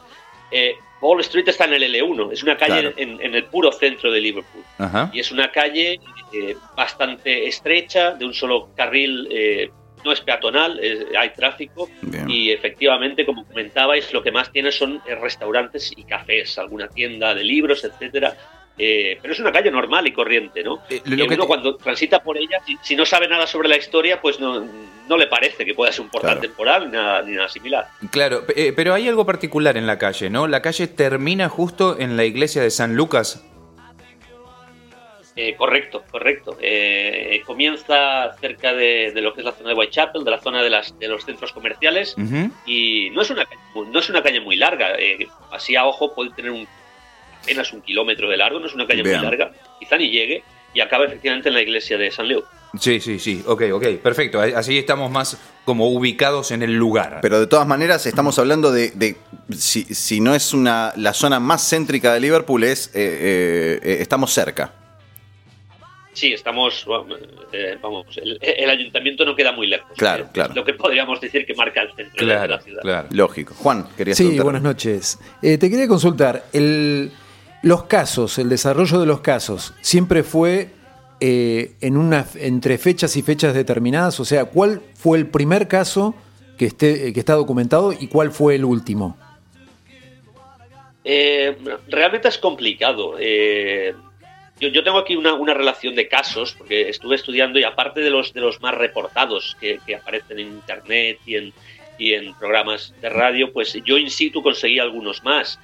Eh, 0.51 0.73
Wall 1.01 1.21
Street 1.21 1.47
está 1.47 1.65
en 1.65 1.73
el 1.75 1.83
L1, 1.83 2.31
es 2.33 2.43
una 2.43 2.57
calle 2.57 2.81
Claro. 2.81 2.93
en, 2.97 3.21
en 3.21 3.35
el 3.35 3.45
puro 3.45 3.71
centro 3.71 4.11
de 4.11 4.19
Liverpool. 4.19 4.63
Ajá. 4.79 5.09
Y 5.13 5.19
es 5.19 5.31
una 5.31 5.51
calle 5.51 5.99
eh, 6.33 6.55
bastante 6.75 7.47
estrecha, 7.47 8.11
de 8.11 8.25
un 8.25 8.33
solo 8.33 8.69
carril, 8.75 9.27
no 10.05 10.11
es 10.13 10.21
peatonal, 10.21 10.79
es- 10.79 11.07
hay 11.17 11.29
tráfico. 11.31 11.89
Bien. 12.01 12.29
Y 12.29 12.51
efectivamente, 12.51 13.25
como 13.25 13.45
comentabais, 13.45 14.13
lo 14.13 14.23
que 14.23 14.31
más 14.31 14.51
tiene 14.51 14.71
son 14.71 15.01
eh, 15.07 15.15
restaurantes 15.15 15.91
y 15.97 16.03
cafés, 16.03 16.57
alguna 16.57 16.87
tienda 16.87 17.33
de 17.35 17.43
libros, 17.43 17.83
etcétera. 17.83 18.37
Eh, 18.77 19.17
pero 19.21 19.33
es 19.33 19.39
una 19.39 19.53
calle 19.53 19.71
normal 19.71 20.05
y 20.05 20.11
corriente, 20.11 20.61
¿no? 20.61 20.81
Eh, 20.89 21.01
lo 21.05 21.27
que 21.27 21.35
uno 21.35 21.43
te- 21.43 21.47
cuando 21.47 21.75
transita 21.77 22.21
por 22.21 22.37
ella, 22.37 22.59
si, 22.65 22.77
si 22.81 22.95
no 22.97 23.05
sabe 23.05 23.25
nada 23.27 23.47
sobre 23.47 23.69
la 23.69 23.77
historia, 23.77 24.19
pues 24.21 24.37
no, 24.41 24.67
no 25.07 25.15
le 25.17 25.27
parece 25.27 25.63
que 25.65 25.73
pueda 25.73 25.93
ser 25.93 26.01
un 26.01 26.09
portal 26.09 26.31
Claro. 26.33 26.41
temporal 26.41 26.85
ni 26.87 26.91
nada, 26.97 27.21
ni 27.21 27.31
nada 27.35 27.47
similar. 27.47 27.87
Claro, 28.11 28.43
pero 28.75 28.93
hay 28.93 29.07
algo 29.07 29.25
particular 29.25 29.77
en 29.77 29.87
la 29.87 29.97
calle, 29.97 30.29
¿no? 30.29 30.45
La 30.47 30.61
calle 30.61 30.87
termina 30.87 31.47
justo 31.47 31.97
en 31.97 32.17
la 32.17 32.25
iglesia 32.25 32.61
de 32.61 32.69
San 32.69 32.97
Lucas. 32.97 33.45
Eh, 35.37 35.55
correcto, 35.57 36.03
correcto. 36.09 36.57
Eh, 36.61 37.41
comienza 37.45 38.33
cerca 38.39 38.73
de, 38.73 39.11
de 39.13 39.21
lo 39.21 39.33
que 39.33 39.41
es 39.41 39.45
la 39.45 39.51
zona 39.51 39.69
de 39.69 39.75
Whitechapel, 39.75 40.23
de 40.23 40.31
la 40.31 40.39
zona 40.39 40.63
de, 40.63 40.69
las, 40.69 40.97
de 40.97 41.07
los 41.09 41.25
centros 41.25 41.51
comerciales, 41.51 42.15
y 42.65 43.09
no 43.11 43.21
es 43.21 43.29
una 43.29 43.43
calle, 43.45 43.59
muy- 43.73 43.87
no 43.87 43.99
es 43.99 44.09
una 44.09 44.23
calle 44.23 44.39
muy 44.39 44.55
larga. 44.55 44.95
eh, 44.97 45.27
así 45.51 45.75
a 45.75 45.85
ojo 45.85 46.13
puede 46.15 46.31
tener 46.31 46.51
un, 46.51 46.65
apenas 47.43 47.73
un 47.73 47.81
kilómetro 47.81 48.29
de 48.29 48.37
largo, 48.37 48.59
no 48.59 48.67
es 48.67 48.73
una 48.75 48.87
calle 48.87 49.03
Bien. 49.03 49.17
muy 49.17 49.25
larga, 49.25 49.51
quizá 49.77 49.97
ni 49.97 50.09
llegue, 50.09 50.41
y 50.73 50.79
acaba 50.79 51.03
efectivamente 51.05 51.49
en 51.49 51.55
la 51.55 51.61
iglesia 51.61 51.97
de 51.97 52.11
San 52.11 52.27
Leo. 52.29 52.43
Sí, 52.79 52.99
sí, 53.01 53.19
sí. 53.19 53.41
Ok, 53.45 53.63
ok. 53.73 53.87
Perfecto. 54.03 54.41
Así 54.41 54.77
estamos 54.77 55.09
más 55.09 55.37
como 55.63 55.87
ubicados 55.89 56.51
en 56.51 56.61
el 56.61 56.73
lugar. 56.75 57.19
Pero 57.21 57.39
de 57.39 57.47
todas 57.47 57.65
maneras 57.65 58.05
estamos 58.05 58.37
hablando 58.39 58.69
de, 58.71 58.91
de- 58.91 59.15
si, 59.57 59.83
si 59.83 60.19
no 60.19 60.35
es 60.35 60.53
una 60.53 60.91
la 60.97 61.13
zona 61.13 61.39
más 61.39 61.69
céntrica 61.69 62.13
de 62.13 62.19
Liverpool 62.19 62.65
es 62.65 62.87
eh, 62.87 62.91
eh, 62.95 63.79
eh, 63.81 63.97
estamos 64.01 64.31
cerca. 64.33 64.73
Sí, 66.15 66.31
estamos, 66.33 66.85
eh, 67.51 67.77
vamos, 67.81 68.05
el, 68.17 68.39
el 68.41 68.69
ayuntamiento 68.69 69.25
no 69.25 69.35
queda 69.35 69.51
muy 69.51 69.67
lejos. 69.67 69.91
Claro, 69.97 70.23
Eh, 70.23 70.27
claro. 70.31 70.53
Lo 70.55 70.63
que 70.63 70.73
podríamos 70.73 71.19
decir 71.19 71.45
que 71.45 71.53
marca 71.53 71.81
el 71.81 71.93
centro 71.93 72.25
de 72.25 72.47
la 72.47 72.59
ciudad. 72.61 72.81
claro. 72.81 73.07
Lógico. 73.11 73.53
Juan, 73.53 73.85
querías 73.97 74.17
Sí, 74.17 74.39
buenas 74.39 74.61
noches. 74.61 75.19
Eh, 75.41 75.57
te 75.57 75.69
quería 75.69 75.87
consultar, 75.89 76.45
el, 76.53 77.11
los 77.63 77.83
casos, 77.83 78.37
el 78.39 78.47
desarrollo 78.47 78.99
de 78.99 79.05
los 79.05 79.19
casos, 79.19 79.73
¿siempre 79.81 80.23
fue 80.23 80.69
eh, 81.19 81.73
en 81.81 81.97
una, 81.97 82.25
entre 82.35 82.77
fechas 82.77 83.17
y 83.17 83.21
fechas 83.21 83.53
determinadas? 83.53 84.17
O 84.21 84.25
sea, 84.25 84.45
¿cuál 84.45 84.81
fue 84.95 85.17
el 85.17 85.27
primer 85.27 85.67
caso 85.67 86.15
que, 86.57 86.65
esté, 86.67 87.11
que 87.11 87.19
está 87.19 87.33
documentado 87.33 87.91
y 87.91 88.07
cuál 88.07 88.31
fue 88.31 88.55
el 88.55 88.63
último? 88.63 89.17
Eh, 91.03 91.57
realmente 91.87 92.27
es 92.29 92.37
complicado. 92.37 93.15
Eh, 93.19 93.93
yo, 94.59 94.69
yo 94.69 94.83
tengo 94.83 94.97
aquí 94.97 95.15
una, 95.15 95.33
una 95.33 95.53
relación 95.53 95.95
de 95.95 96.07
casos, 96.07 96.53
porque 96.57 96.89
estuve 96.89 97.15
estudiando 97.15 97.59
y 97.59 97.63
aparte 97.63 98.01
de 98.01 98.09
los, 98.09 98.33
de 98.33 98.41
los 98.41 98.61
más 98.61 98.75
reportados 98.75 99.55
que, 99.59 99.79
que 99.85 99.95
aparecen 99.95 100.39
en 100.39 100.47
Internet 100.47 101.19
y 101.25 101.35
en, 101.35 101.53
y 101.97 102.13
en 102.13 102.33
programas 102.35 102.93
de 103.01 103.09
radio, 103.09 103.51
pues 103.51 103.77
yo 103.85 103.97
in 103.97 104.09
situ 104.09 104.41
conseguí 104.41 104.79
algunos 104.79 105.23
más. 105.23 105.59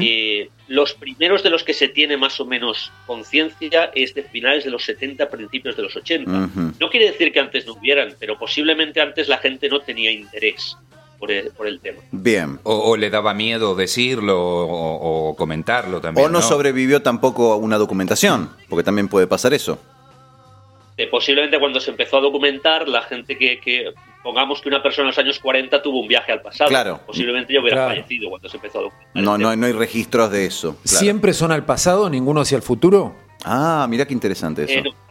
Eh, 0.00 0.50
los 0.68 0.94
primeros 0.94 1.42
de 1.42 1.50
los 1.50 1.64
que 1.64 1.74
se 1.74 1.88
tiene 1.88 2.16
más 2.16 2.38
o 2.40 2.46
menos 2.46 2.92
conciencia 3.06 3.90
es 3.94 4.14
de 4.14 4.22
finales 4.22 4.64
de 4.64 4.70
los 4.70 4.84
70, 4.84 5.28
principios 5.28 5.76
de 5.76 5.82
los 5.82 5.96
80. 5.96 6.30
Ujú. 6.30 6.72
No 6.78 6.90
quiere 6.90 7.10
decir 7.10 7.32
que 7.32 7.40
antes 7.40 7.66
no 7.66 7.72
hubieran, 7.74 8.14
pero 8.18 8.38
posiblemente 8.38 9.00
antes 9.00 9.28
la 9.28 9.38
gente 9.38 9.68
no 9.68 9.80
tenía 9.80 10.10
interés 10.10 10.76
por 11.18 11.30
el, 11.30 11.50
por 11.50 11.66
el 11.66 11.80
tema. 11.80 12.00
Bien. 12.12 12.58
O, 12.64 12.74
o 12.90 12.96
le 12.96 13.10
daba 13.10 13.34
miedo 13.34 13.74
decirlo 13.74 14.40
o, 14.40 15.28
o 15.30 15.36
comentarlo 15.36 16.00
también. 16.00 16.26
O 16.26 16.28
no, 16.28 16.42
sobrevivió 16.42 17.02
tampoco 17.02 17.56
una 17.56 17.78
documentación, 17.78 18.50
porque 18.68 18.82
también 18.84 19.08
puede 19.08 19.26
pasar 19.26 19.54
eso. 19.54 19.78
Eh, 20.96 21.08
posiblemente 21.08 21.58
cuando 21.58 21.80
se 21.80 21.90
empezó 21.90 22.18
a 22.18 22.20
documentar, 22.20 22.86
la 22.88 23.02
gente 23.02 23.36
que, 23.36 23.58
que- 23.60 23.92
pongamos 24.22 24.60
que 24.62 24.68
una 24.68 24.82
persona 24.82 25.02
en 25.04 25.08
los 25.08 25.18
años 25.18 25.38
40 25.40 25.82
tuvo 25.82 26.00
un 26.00 26.08
viaje 26.08 26.32
al 26.32 26.40
pasado. 26.40 26.68
Claro. 26.70 27.00
Posiblemente 27.06 27.52
yo 27.52 27.60
hubiera 27.60 27.78
Claro. 27.78 27.90
fallecido 27.94 28.30
cuando 28.30 28.48
se 28.48 28.56
empezó 28.56 28.78
a 28.78 28.82
documentar. 28.82 29.22
No, 29.22 29.36
no, 29.36 29.54
no 29.56 29.66
hay 29.66 29.72
registros 29.72 30.30
de 30.30 30.46
eso. 30.46 30.76
claro. 30.82 30.98
¿Siempre 30.98 31.34
son 31.34 31.52
al 31.52 31.64
pasado, 31.64 32.08
ninguno 32.08 32.40
hacia 32.40 32.56
el 32.56 32.62
futuro? 32.62 33.14
Ah, 33.44 33.86
mira 33.90 34.06
qué 34.06 34.14
interesante 34.14 34.62
eso. 34.64 34.72
Eh, 34.72 34.82
no. 34.82 35.03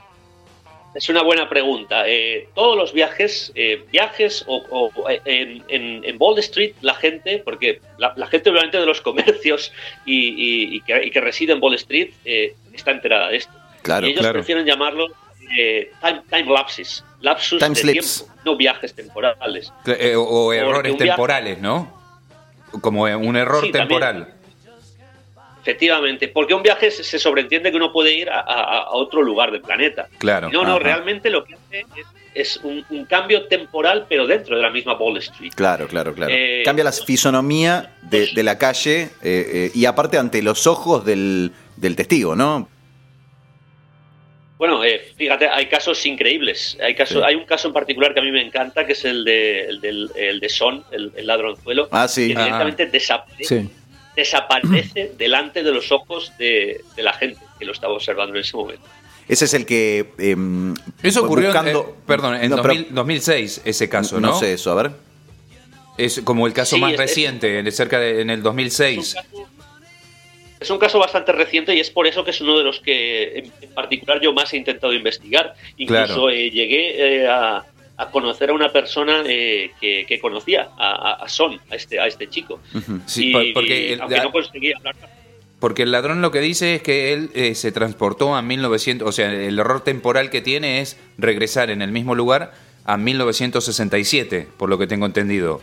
Es 0.96 1.10
una 1.10 1.24
buena 1.24 1.50
pregunta. 1.50 2.08
Eh, 2.08 2.48
todos 2.54 2.78
los 2.78 2.94
viajes, 2.94 3.52
eh, 3.56 3.84
viajes 3.92 4.44
o, 4.48 4.92
en, 5.26 5.64
en, 5.68 6.16
Wall 6.20 6.38
Street, 6.40 6.74
la 6.82 6.94
gente, 6.94 7.40
porque 7.40 7.82
la, 7.98 8.28
gente 8.28 8.50
obviamente 8.50 8.78
de 8.78 8.86
los 8.86 9.02
comercios 9.02 9.72
y, 10.06 10.82
que, 10.82 11.06
y, 11.06 11.20
reside 11.20 11.54
en 11.54 11.62
Wall 11.62 11.76
Street 11.76 12.12
está 12.74 12.92
enterada 12.92 13.30
de 13.30 13.38
esto. 13.38 13.54
Claro, 13.82 14.08
y 14.08 14.12
ellos 14.12 14.28
prefieren 14.28 14.66
llamarlo 14.66 15.08
time, 16.30 16.46
lapses, 16.46 17.04
lapsus 17.22 17.60
de 17.60 17.70
tiempo, 17.92 18.34
no 18.46 18.56
viajes 18.56 18.94
temporales. 18.94 19.72
o, 20.16 20.54
errores 20.54 20.98
temporales, 20.98 21.60
¿no? 21.60 22.02
Como 22.82 23.04
un 23.04 23.36
error 23.36 23.70
temporal. 23.72 24.34
Efectivamente, 25.64 26.28
porque 26.28 26.54
un 26.54 26.62
viaje 26.62 26.92
se 26.92 27.18
sobreentiende 27.18 27.72
que 27.72 27.78
uno 27.78 27.94
puede 27.94 28.14
ir 28.14 28.30
a, 28.30 28.90
otro 28.92 29.22
lugar 29.22 29.50
del 29.50 29.62
planeta. 29.62 30.10
Claro. 30.18 30.50
No, 30.52 30.66
no, 30.66 30.78
realmente 30.78 31.30
lo 31.30 31.46
que 31.46 31.54
hace 31.54 31.86
es, 32.36 32.60
un, 32.64 33.06
cambio 33.06 33.48
temporal, 33.48 34.06
pero 34.10 34.28
dentro 34.28 34.58
de 34.58 34.62
la 34.62 34.70
misma 34.70 34.96
Wall 34.96 35.18
Street. 35.20 35.54
Claro, 35.56 35.88
claro, 35.88 36.14
claro. 36.14 36.34
Eh, 36.36 36.64
Cambia 36.66 36.84
la 36.84 36.92
fisonomía 36.92 37.96
de, 38.02 38.44
la 38.44 38.58
calle 38.58 39.04
eh, 39.04 39.10
eh, 39.24 39.72
y 39.74 39.86
aparte 39.86 40.18
ante 40.18 40.42
los 40.42 40.68
ojos 40.68 41.06
del, 41.06 41.54
testigo, 41.96 42.36
¿no? 42.36 42.68
Bueno, 44.58 44.82
fíjate, 45.16 45.48
hay 45.48 45.68
casos 45.68 46.06
increíbles. 46.06 46.78
Hay 46.82 46.94
casos, 46.94 47.24
hay 47.24 47.36
un 47.36 47.46
caso 47.46 47.70
en 47.70 47.74
particular 47.74 48.14
que 48.14 48.20
a 48.20 48.24
mí 48.24 48.32
me 48.32 48.42
encanta, 48.42 48.86
que 48.86 48.94
es 48.94 49.06
el 49.06 49.24
de, 49.24 49.70
el 49.70 50.40
de 50.42 50.50
Son, 50.50 50.84
el, 50.92 51.26
ladronzuelo, 51.26 51.88
ah, 51.92 52.10
sí. 52.10 52.34
que 52.34 52.40
directamente 52.40 52.86
desaparece 52.88 53.70
desaparece 54.16 55.12
delante 55.18 55.64
de 55.64 55.72
los 55.72 55.92
ojos 55.92 56.32
de, 56.38 56.84
la 56.98 57.14
gente 57.14 57.40
que 57.60 57.66
lo 57.66 57.72
estaba 57.72 57.94
observando 57.94 58.36
en 58.36 58.42
ese 58.42 58.56
momento. 58.56 58.84
Ese 59.28 59.46
es 59.46 59.54
el 59.54 59.66
que... 59.66 60.12
Em, 60.18 60.74
eso 61.02 61.24
ocurrió, 61.24 61.50
eh, 61.52 61.86
perdón, 62.06 62.36
en 62.36 62.50
2006 62.50 63.62
ese 63.64 63.90
caso, 63.90 64.20
¿no? 64.20 64.30
No 64.30 64.40
sé 64.40 64.54
eso, 64.54 64.72
a 64.72 64.76
ver. 64.76 64.92
Es 65.98 66.22
como 66.22 66.48
el 66.48 66.54
caso 66.54 66.78
más 66.78 66.98
reciente, 66.98 67.72
cerca 67.72 68.00
de, 68.00 68.22
en 68.22 68.30
el 68.30 68.42
2006. 68.42 69.16
Es 70.60 70.70
un, 70.70 70.80
caso, 70.80 70.98
bastante 70.98 71.34
reciente 71.34 71.76
y 71.76 71.80
es 71.80 71.90
por 71.90 72.08
eso 72.08 72.24
que 72.24 72.32
es 72.32 72.42
uno 72.42 72.58
de 72.58 72.64
los 72.64 72.80
que 72.80 73.52
en, 73.62 73.74
particular 73.74 74.22
yo 74.22 74.34
más 74.34 74.54
he 74.54 74.58
intentado 74.58 74.94
investigar. 74.94 75.54
Incluso 75.78 76.30
eh, 76.30 76.50
llegué 76.50 77.22
eh, 77.22 77.28
a, 77.28 77.66
a 77.98 78.10
conocer 78.10 78.50
a 78.50 78.54
una 78.54 78.72
persona 78.72 79.24
eh, 79.26 79.72
que, 79.80 80.20
conocía, 80.20 80.70
a, 80.78 81.26
Son, 81.28 81.60
a 81.70 81.76
este, 81.76 82.00
a 82.00 82.08
este 82.08 82.28
chico. 82.28 82.60
Sí, 83.06 83.32
porque 83.54 83.98
aunque 84.00 84.18
no 84.18 84.32
conseguía 84.32 84.78
hablar. 84.78 84.96
Porque 85.60 85.84
el 85.84 85.92
ladrón 85.92 86.22
lo 86.22 86.32
que 86.32 86.42
dice 86.42 86.76
es 86.76 86.82
que 86.82 87.14
él 87.14 87.30
eh, 87.36 87.56
se 87.56 87.72
transportó 87.72 88.36
a 88.36 88.42
1900, 88.42 89.08
o 89.08 89.12
sea, 89.12 89.32
el 89.32 89.58
error 89.58 89.82
temporal 89.82 90.30
que 90.30 90.42
tiene 90.42 90.82
es 90.82 91.00
regresar 91.18 91.70
en 91.70 91.82
el 91.82 91.92
mismo 91.92 92.16
lugar 92.16 92.52
a 92.84 92.98
1967, 92.98 94.48
por 94.58 94.70
lo 94.70 94.78
que 94.78 94.88
tengo 94.88 95.06
entendido. 95.06 95.62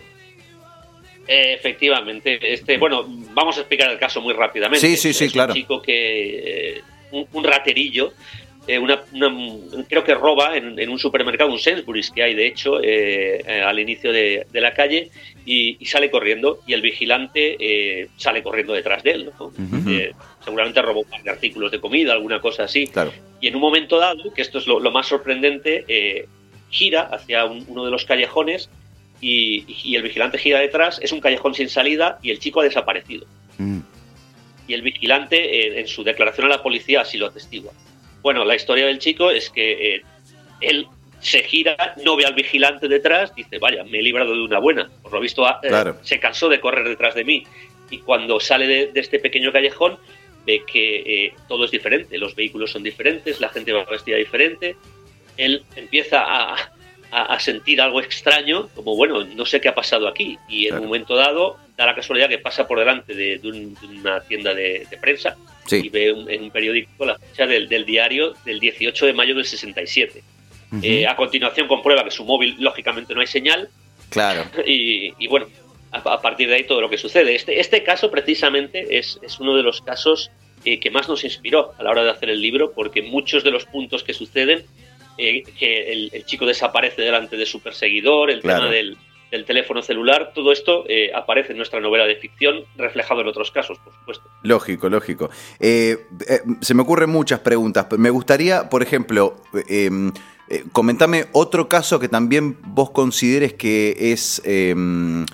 efectivamente, 1.26 2.54
este, 2.54 2.78
bueno, 2.78 3.04
vamos 3.34 3.58
a 3.58 3.60
explicar 3.60 3.90
el 3.90 3.98
caso 3.98 4.22
muy 4.22 4.32
rápidamente. 4.32 4.86
Sí, 4.86 4.96
sí, 4.96 5.12
sí, 5.12 5.30
claro. 5.30 5.52
Un 5.52 5.56
chico 5.58 5.82
que, 5.82 6.76
eh, 6.76 6.82
un, 7.12 7.44
raterillo, 7.44 8.12
eh, 8.66 8.78
una, 8.78 9.00
creo 9.88 10.04
que 10.04 10.14
roba 10.14 10.56
en, 10.56 10.88
un 10.88 10.98
supermercado, 10.98 11.50
un 11.50 11.58
Sainsbury's 11.58 12.10
que 12.10 12.22
hay 12.22 12.34
de 12.34 12.46
hecho 12.46 12.80
eh, 12.80 13.42
eh, 13.46 13.62
al 13.62 13.78
inicio 13.78 14.12
de, 14.12 14.46
la 14.52 14.74
calle 14.74 15.10
y, 15.46 15.78
sale 15.86 16.10
corriendo 16.10 16.60
y 16.66 16.74
el 16.74 16.82
vigilante 16.82 18.08
sale 18.16 18.42
corriendo 18.42 18.74
detrás 18.74 19.02
de 19.02 19.10
él. 19.12 19.32
seguramente 20.44 20.82
robó 20.82 21.00
un 21.00 21.08
par 21.08 21.22
de 21.22 21.30
artículos 21.30 21.72
de 21.72 21.80
comida, 21.80 22.12
alguna 22.12 22.40
cosa 22.40 22.64
así. 22.64 22.90
Y 23.40 23.48
en 23.48 23.54
un 23.54 23.60
momento 23.60 23.98
dado, 23.98 24.32
que 24.34 24.42
esto 24.42 24.58
es 24.58 24.66
lo, 24.66 24.78
más 24.90 25.06
sorprendente, 25.06 26.28
gira 26.68 27.02
hacia 27.02 27.46
uno 27.46 27.84
de 27.84 27.90
los 27.90 28.04
callejones 28.04 28.68
y, 29.20 29.96
el 29.96 30.02
vigilante 30.02 30.38
gira 30.38 30.60
detrás, 30.60 31.00
es 31.02 31.12
un 31.12 31.20
callejón 31.20 31.54
sin 31.54 31.70
salida 31.70 32.18
y 32.22 32.30
el 32.30 32.38
chico 32.38 32.60
ha 32.60 32.64
desaparecido. 32.64 33.26
Mm. 33.58 33.80
Y 34.68 34.74
el 34.74 34.82
vigilante 34.82 35.80
en 35.80 35.88
su 35.88 36.04
declaración 36.04 36.46
a 36.46 36.50
la 36.50 36.62
policía 36.62 37.00
así 37.00 37.18
lo 37.18 37.26
atestigua. 37.26 37.72
Bueno, 38.22 38.44
la 38.44 38.54
historia 38.54 38.86
del 38.86 38.98
chico 38.98 39.30
es 39.30 39.50
que 39.50 39.96
eh, 39.96 40.02
él 40.60 40.86
se 41.20 41.42
gira, 41.42 41.94
no 42.04 42.16
ve 42.16 42.24
al 42.24 42.34
vigilante 42.34 42.88
detrás, 42.88 43.34
dice, 43.34 43.58
vaya, 43.58 43.84
me 43.84 43.98
he 43.98 44.02
librado 44.02 44.34
de 44.34 44.42
una 44.42 44.58
buena. 44.58 44.90
Por 45.02 45.12
lo 45.12 45.20
visto, 45.20 45.46
ah, 45.46 45.60
eh, 45.62 45.92
se 46.02 46.18
cansó 46.18 46.48
de 46.48 46.60
correr 46.60 46.88
detrás 46.88 47.14
de 47.14 47.24
mí. 47.24 47.46
Y 47.90 47.98
cuando 47.98 48.40
sale 48.40 48.66
de, 48.66 49.00
este 49.00 49.18
pequeño 49.18 49.52
callejón, 49.52 49.98
ve 50.46 50.62
que 50.66 51.26
eh, 51.26 51.34
todo 51.48 51.64
es 51.64 51.70
diferente, 51.70 52.16
los 52.16 52.34
vehículos 52.34 52.70
son 52.70 52.82
diferentes, 52.82 53.40
la 53.40 53.50
gente 53.50 53.72
va 53.72 53.84
vestida 53.84 54.16
diferente. 54.16 54.76
Él 55.36 55.64
empieza 55.76 56.22
a, 56.22 56.72
sentir 57.38 57.80
algo 57.80 58.00
extraño, 58.00 58.68
como, 58.74 58.96
bueno, 58.96 59.24
no 59.24 59.46
sé 59.46 59.60
qué 59.60 59.68
ha 59.68 59.74
pasado 59.74 60.08
aquí. 60.08 60.38
Y 60.48 60.68
en 60.68 60.76
un 60.76 60.84
momento 60.84 61.16
dado, 61.16 61.58
da 61.76 61.86
la 61.86 61.94
casualidad 61.94 62.28
que 62.28 62.38
pasa 62.38 62.66
por 62.66 62.78
delante 62.78 63.14
de, 63.14 63.40
una 63.82 64.20
tienda 64.20 64.54
de 64.54 64.86
prensa 65.00 65.36
y 65.76 65.88
ve 65.88 66.08
en 66.28 66.42
un 66.42 66.50
periódico 66.50 67.04
la 67.04 67.18
fecha 67.18 67.46
del, 67.46 67.68
diario 67.84 68.34
del 68.44 68.60
18 68.60 69.06
de 69.06 69.12
mayo 69.12 69.34
del 69.34 69.44
67. 69.44 70.22
Eh, 70.82 71.06
a 71.06 71.16
continuación 71.16 71.66
comprueba 71.66 72.04
que 72.04 72.10
su 72.10 72.24
móvil, 72.24 72.56
lógicamente, 72.58 73.14
no 73.14 73.20
hay 73.20 73.26
señal. 73.26 73.68
Claro. 74.08 74.44
Y, 74.66 75.26
bueno, 75.28 75.46
a, 75.92 76.20
partir 76.20 76.48
de 76.48 76.56
ahí 76.56 76.64
todo 76.64 76.80
lo 76.80 76.90
que 76.90 76.98
sucede. 76.98 77.34
Este, 77.34 77.60
este 77.60 77.82
caso, 77.82 78.10
precisamente, 78.10 78.98
es, 78.98 79.18
es 79.22 79.40
uno 79.40 79.56
de 79.56 79.62
los 79.62 79.80
casos 79.80 80.30
eh, 80.64 80.78
que 80.78 80.90
más 80.90 81.08
nos 81.08 81.24
inspiró 81.24 81.72
a 81.78 81.82
la 81.82 81.90
hora 81.90 82.04
de 82.04 82.10
hacer 82.10 82.30
el 82.30 82.40
libro, 82.40 82.72
porque 82.72 83.02
muchos 83.02 83.42
de 83.42 83.50
los 83.50 83.64
puntos 83.64 84.04
que 84.04 84.14
suceden, 84.14 84.64
eh, 85.18 85.42
que 85.58 85.92
el, 85.92 86.24
chico 86.24 86.46
desaparece 86.46 87.02
delante 87.02 87.36
de 87.36 87.46
su 87.46 87.60
perseguidor, 87.60 88.30
el 88.30 88.40
tema 88.40 88.68
del, 88.68 88.96
el 89.30 89.44
teléfono 89.44 89.82
celular, 89.82 90.32
todo 90.34 90.52
esto 90.52 90.84
eh, 90.88 91.10
aparece 91.14 91.52
en 91.52 91.58
nuestra 91.58 91.80
novela 91.80 92.04
de 92.04 92.16
ficción, 92.16 92.64
reflejado 92.76 93.20
en 93.20 93.28
otros 93.28 93.50
casos, 93.50 93.78
por 93.78 93.94
supuesto. 93.94 94.28
Lógico, 94.42 94.88
lógico. 94.88 95.30
Eh, 95.60 96.06
eh, 96.28 96.40
se 96.60 96.74
me 96.74 96.82
ocurren 96.82 97.10
muchas 97.10 97.40
preguntas. 97.40 97.86
Me 97.96 98.10
gustaría, 98.10 98.68
por 98.68 98.82
ejemplo, 98.82 99.36
em, 99.68 100.12
comentame 100.72 101.26
otro 101.32 101.68
caso 101.68 102.00
que 102.00 102.08
también 102.08 102.56
vos 102.60 102.90
consideres 102.90 103.54
que 103.54 103.94
es 104.12 104.42
em, 104.44 105.24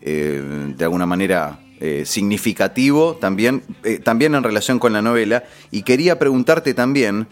de 0.00 0.84
alguna 0.84 1.06
manera 1.06 1.60
significativo, 2.04 3.16
también, 3.20 3.62
también 4.02 4.34
en 4.34 4.42
relación 4.42 4.78
con 4.78 4.92
la 4.92 5.02
novela, 5.02 5.44
y 5.70 5.82
quería 5.82 6.18
preguntarte 6.18 6.74
también 6.74 7.28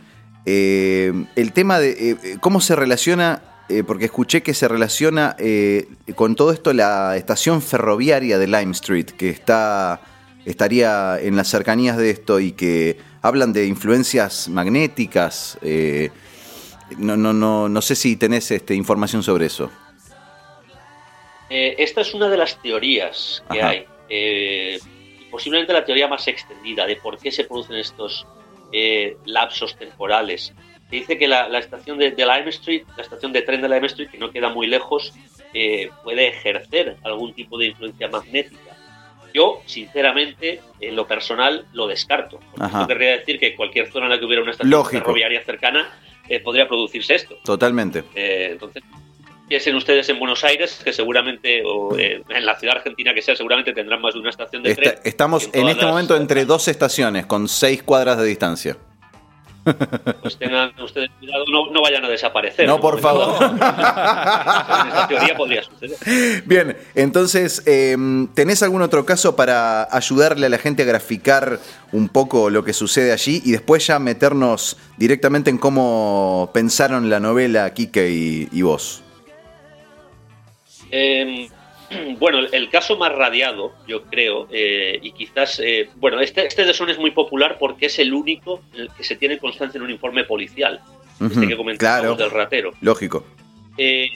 el 0.47 1.53
tema 1.53 1.79
de 1.81 2.39
cómo 2.41 2.61
se 2.61 2.77
relaciona 2.77 3.43
eh, 3.69 3.83
porque 3.85 4.05
escuché 4.05 4.45
que 4.45 4.55
se 4.55 4.69
relaciona 4.69 5.35
eh, 5.41 5.89
con 6.15 6.37
todo 6.37 6.53
esto 6.53 6.73
la 6.73 7.17
estación 7.17 7.61
ferroviaria 7.61 8.39
de 8.39 8.47
Lime 8.47 8.71
Street, 8.71 9.07
que 9.07 9.29
está 9.29 10.01
estaría 10.45 11.19
en 11.21 11.35
las 11.35 11.49
cercanías 11.49 11.97
de 11.97 12.11
esto 12.11 12.39
y 12.39 12.53
que 12.53 12.97
hablan 13.23 13.53
de 13.53 13.67
influencias 13.67 14.49
magnéticas. 14.49 15.59
Eh, 15.63 16.11
no, 16.99 17.17
no, 17.17 17.33
no, 17.33 17.69
no 17.69 17.83
sé 17.83 17.97
si 17.97 18.15
tenés 18.15 18.53
este, 18.53 18.77
información 18.77 19.25
sobre 19.25 19.47
eso. 19.47 19.69
esta 21.51 22.03
es 22.03 22.15
una 22.15 22.29
de 22.29 22.37
las 22.37 22.63
teorías 22.63 23.43
que 23.51 23.61
hay. 23.61 23.87
posiblemente 25.29 25.73
la 25.73 25.85
teoría 25.85 26.07
más 26.07 26.29
extendida 26.29 26.87
de 26.87 26.95
por 26.95 27.19
qué 27.19 27.33
se 27.33 27.43
producen 27.43 27.75
estos 27.79 28.25
lapsos 29.25 29.77
temporales 29.77 30.55
dice 30.91 31.19
que 31.19 31.29
la, 31.29 31.47
estación 31.59 31.99
de, 31.99 32.11
de, 32.13 32.27
Lime 32.27 32.51
Street, 32.51 32.83
la 32.97 33.03
estación 33.03 33.33
de 33.33 33.43
tren 33.43 33.61
de 33.61 33.69
Lime 33.69 33.87
Street, 33.87 34.09
que 34.11 34.19
no 34.19 34.31
queda 34.31 34.49
muy 34.49 34.67
lejos, 34.67 35.13
eh, 35.53 35.91
puede 36.05 36.29
ejercer 36.29 36.97
algún 37.03 37.35
tipo 37.35 37.59
de 37.59 37.67
influencia 37.67 38.09
magnética. 38.09 38.77
Yo, 39.35 39.61
sinceramente, 39.67 40.61
en 40.81 40.97
lo 40.97 41.07
personal, 41.07 41.67
lo 41.73 41.87
descarto. 41.87 42.41
Porque 42.57 42.87
querría 42.87 43.19
decir 43.19 43.39
que 43.39 43.55
cualquier 43.55 43.91
zona 43.91 44.07
en 44.07 44.13
la 44.13 44.19
que 44.19 44.25
hubiera 44.25 44.43
una 44.43 44.53
estación 44.53 44.87
ferroviaria 44.87 45.45
cercana 45.45 45.91
eh, 46.29 46.41
podría 46.41 46.67
producirse 46.67 47.15
esto. 47.15 47.37
Totalmente. 47.45 48.05
Eh, 48.15 48.49
entonces, 48.53 48.83
piensen 49.49 49.75
ustedes 49.77 50.09
en 50.09 50.19
Buenos 50.19 50.45
Aires, 50.45 50.81
que 50.85 50.93
seguramente, 50.93 51.63
o 51.65 51.97
en 51.99 52.47
la 52.47 52.59
ciudad 52.59 52.77
argentina 52.77 53.15
que 53.15 53.23
sea, 53.23 53.37
seguramente 53.37 53.73
tendrán 53.73 54.01
más 54.01 54.15
de 54.15 54.21
una 54.21 54.31
estación 54.31 54.63
de 54.63 54.75
tren. 54.75 54.95
Estamos 55.05 55.49
en, 55.53 55.69
este 55.69 55.87
momento 55.87 56.17
entre 56.17 56.45
dos 56.45 56.69
estaciones, 56.69 57.27
con 57.27 57.49
seis 57.49 57.83
cuadras 57.83 58.19
de 58.19 58.25
distancia 58.25 58.77
pues 60.23 60.39
tengan 60.39 60.71
ustedes 60.81 61.11
cuidado, 61.19 61.45
no, 61.51 61.83
vayan 61.83 62.05
a 62.05 62.09
desaparecer. 62.09 62.67
No, 62.67 62.81
por 62.81 63.01
favor. 63.01 63.35
esa 63.57 65.07
teoría 65.09 65.37
podría 65.37 65.63
suceder. 65.63 66.43
Bien, 66.47 66.77
entonces, 66.95 67.63
em, 67.67 68.29
¿tenés 68.29 68.63
algún 68.63 68.83
otro 68.83 69.05
caso 69.05 69.35
para 69.35 69.89
ayudarle 69.91 70.47
a 70.47 70.49
la 70.49 70.59
gente 70.59 70.83
a 70.83 70.87
graficar 70.87 71.59
un 71.93 72.09
poco 72.09 72.51
lo 72.51 72.65
que 72.65 72.73
sucede 72.73 73.13
allí 73.13 73.43
y 73.45 73.53
después 73.53 73.87
ya 73.87 73.99
meternos 73.99 74.77
directamente 74.99 75.51
en 75.51 75.59
cómo 75.59 76.51
pensaron 76.55 77.11
la 77.11 77.19
novela 77.19 77.73
Kike 77.75 78.09
y, 78.53 78.63
vos? 78.63 79.03
Eh, 80.91 81.49
Bueno, 82.19 82.41
el 82.41 82.69
caso 82.69 82.97
más 82.97 83.13
radiado, 83.15 83.73
yo 83.87 84.03
creo, 84.03 84.49
eh, 84.51 84.99
y 85.01 85.13
quizás, 85.13 85.61
eh, 85.61 85.89
bueno, 85.95 86.19
este, 86.21 86.45
este 86.45 86.65
de 86.65 86.75
Son 86.75 86.91
es 86.91 86.99
muy 86.99 87.13
popular 87.13 87.59
porque 87.61 87.87
es 87.87 88.01
el 88.01 88.13
único 88.13 88.61
que 88.97 89.05
se 89.05 89.15
tiene 89.15 89.39
constancia 89.39 89.79
en 89.79 89.85
un 89.85 89.91
informe 89.91 90.25
policial. 90.25 90.81
este 91.21 91.47
que 91.47 91.57
comentábamos 91.57 92.17
claro. 92.17 92.17
del 92.17 92.31
ratero. 92.31 92.73
Lógico. 92.81 93.25
Eh, 93.79 94.09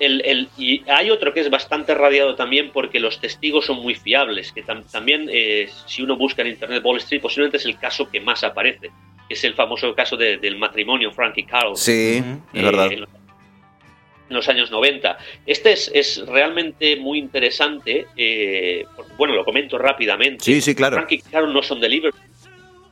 el- 0.00 0.22
el- 0.24 0.48
y 0.56 0.82
hay 0.90 1.10
otro 1.10 1.34
que 1.34 1.40
es 1.40 1.50
bastante 1.50 1.94
radiado 1.94 2.36
también 2.36 2.70
porque 2.72 2.98
los 3.00 3.20
testigos 3.20 3.66
son 3.66 3.76
muy 3.82 3.94
fiables, 3.94 4.50
que 4.52 4.64
tam- 4.64 4.90
también 4.90 5.28
eh, 5.30 5.68
si 5.86 6.00
uno 6.02 6.16
busca 6.16 6.40
en 6.40 6.48
Internet 6.48 6.82
Wall 6.82 6.96
Street 6.96 7.20
posiblemente 7.20 7.58
es 7.58 7.66
el 7.66 7.78
caso 7.78 8.08
que 8.10 8.18
más 8.20 8.42
aparece, 8.44 8.90
que 9.28 9.34
es 9.34 9.44
el 9.44 9.52
famoso 9.54 9.94
caso 9.94 10.16
de- 10.16 10.38
del 10.38 10.56
matrimonio 10.56 11.12
Frankie 11.12 11.44
Carl. 11.44 11.76
Sí, 11.76 12.22
es 12.52 12.60
eh, 12.60 12.64
verdad. 12.64 12.90
En 14.30 14.36
los, 14.36 14.48
años 14.48 14.70
90. 14.70 15.18
Este 15.44 15.72
es, 15.72 15.90
es 15.92 16.24
realmente 16.26 16.96
muy 16.96 17.18
interesante, 17.18 18.06
eh, 18.16 18.86
bueno, 19.18 19.34
lo 19.34 19.44
comento 19.44 19.76
rápidamente. 19.76 20.44
Sí, 20.44 20.60
sí, 20.60 20.74
claro. 20.74 20.96
Frankie 20.96 21.16
y 21.16 21.30
Carol 21.30 21.52
no 21.52 21.62
son 21.62 21.80
de 21.80 21.88
Liverpool, 21.88 22.22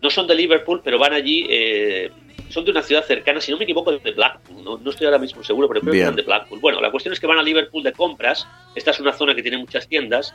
no 0.02 0.10
son 0.10 0.26
de 0.26 0.34
Liverpool, 0.34 0.80
pero 0.84 0.98
van 0.98 1.12
allí, 1.12 1.46
eh, 1.48 2.10
son 2.48 2.64
de 2.64 2.70
una 2.70 2.82
ciudad 2.82 3.04
cercana, 3.04 3.40
si 3.40 3.52
no 3.52 3.58
me 3.58 3.64
equivoco, 3.64 3.92
de 3.92 4.10
Blackpool, 4.10 4.64
no, 4.64 4.78
no 4.78 4.90
estoy 4.90 5.06
ahora 5.06 5.18
mismo 5.18 5.42
seguro, 5.44 5.68
pero 5.68 5.80
creo 5.80 5.92
Bien. 5.92 6.10
que 6.10 6.16
de 6.16 6.22
Blackpool. 6.22 6.58
Bueno, 6.60 6.80
la 6.80 6.90
cuestión 6.90 7.12
es 7.12 7.20
que 7.20 7.26
van 7.26 7.38
a 7.38 7.42
Liverpool 7.42 7.82
de 7.82 7.92
compras, 7.92 8.46
esta 8.74 8.90
es 8.90 9.00
una 9.00 9.12
zona 9.12 9.34
que 9.34 9.42
tiene 9.42 9.58
muchas 9.58 9.88
tiendas, 9.88 10.34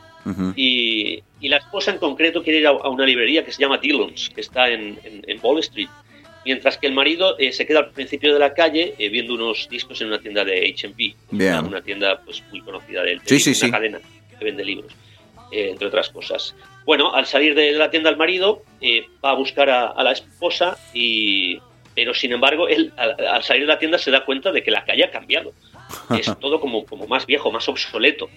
y, 0.56 1.22
y 1.42 1.50
la 1.50 1.58
esposa 1.58 1.92
en 1.92 1.98
concreto 1.98 2.44
quiere 2.44 2.60
ir 2.60 2.68
a, 2.68 2.72
a 2.72 2.90
una 2.90 3.06
librería 3.06 3.44
que 3.44 3.52
se 3.52 3.62
llama 3.62 3.78
Dillon's, 3.78 4.30
que 4.30 4.42
está 4.42 4.70
en, 4.70 5.00
en, 5.04 5.22
en 5.28 5.40
Wall 5.42 5.60
Street. 5.60 5.90
Mientras 6.46 6.78
que 6.78 6.88
el 6.88 6.94
marido 6.94 7.38
eh, 7.40 7.52
se 7.54 7.66
queda 7.66 7.80
al 7.80 7.92
principio 7.92 8.34
de 8.34 8.40
la 8.40 8.54
calle 8.54 8.96
eh, 8.98 9.10
viendo 9.10 9.34
unos 9.34 9.68
discos 9.70 10.02
en 10.02 10.08
una 10.08 10.20
tienda 10.20 10.44
de 10.44 10.74
H&P, 10.78 11.16
una, 11.32 11.62
una 11.62 11.82
tienda 11.82 12.20
pues 12.24 12.44
muy 12.52 12.62
conocida 12.62 13.04
del 13.04 13.22
Sí, 13.26 13.40
sí, 13.40 13.52
una 13.52 13.60
sí. 13.60 13.72
cadena 13.72 14.00
que 14.38 14.44
vende 14.46 14.66
libros, 14.66 14.94
eh, 15.52 15.70
entre 15.72 15.88
otras 15.88 16.10
cosas. 16.10 16.56
Bueno, 16.86 17.14
al 17.14 17.26
salir 17.26 17.56
de 17.56 17.72
la 17.72 17.90
tienda 17.90 18.10
el 18.10 18.18
marido 18.18 18.64
eh, 18.82 19.06
va 19.24 19.32
a 19.32 19.36
buscar 19.36 19.70
a, 19.70 19.88
a 19.88 20.04
la 20.04 20.12
esposa 20.12 20.78
y 20.94 21.60
pero 21.96 22.14
sin 22.14 22.32
embargo 22.34 22.68
él 22.68 22.92
al, 22.98 23.16
al 23.26 23.44
salir 23.44 23.62
de 23.64 23.68
la 23.68 23.78
tienda 23.80 23.98
se 24.00 24.10
da 24.12 24.26
cuenta 24.26 24.52
de 24.52 24.64
que 24.64 24.72
la 24.72 24.84
calle 24.84 25.06
ha 25.06 25.12
cambiado. 25.12 25.54
Es 26.18 26.26
todo 26.40 26.60
como, 26.60 26.86
como 26.86 27.06
más 27.08 27.26
viejo, 27.26 27.52
más 27.52 27.70
obsoleto. 27.70 28.30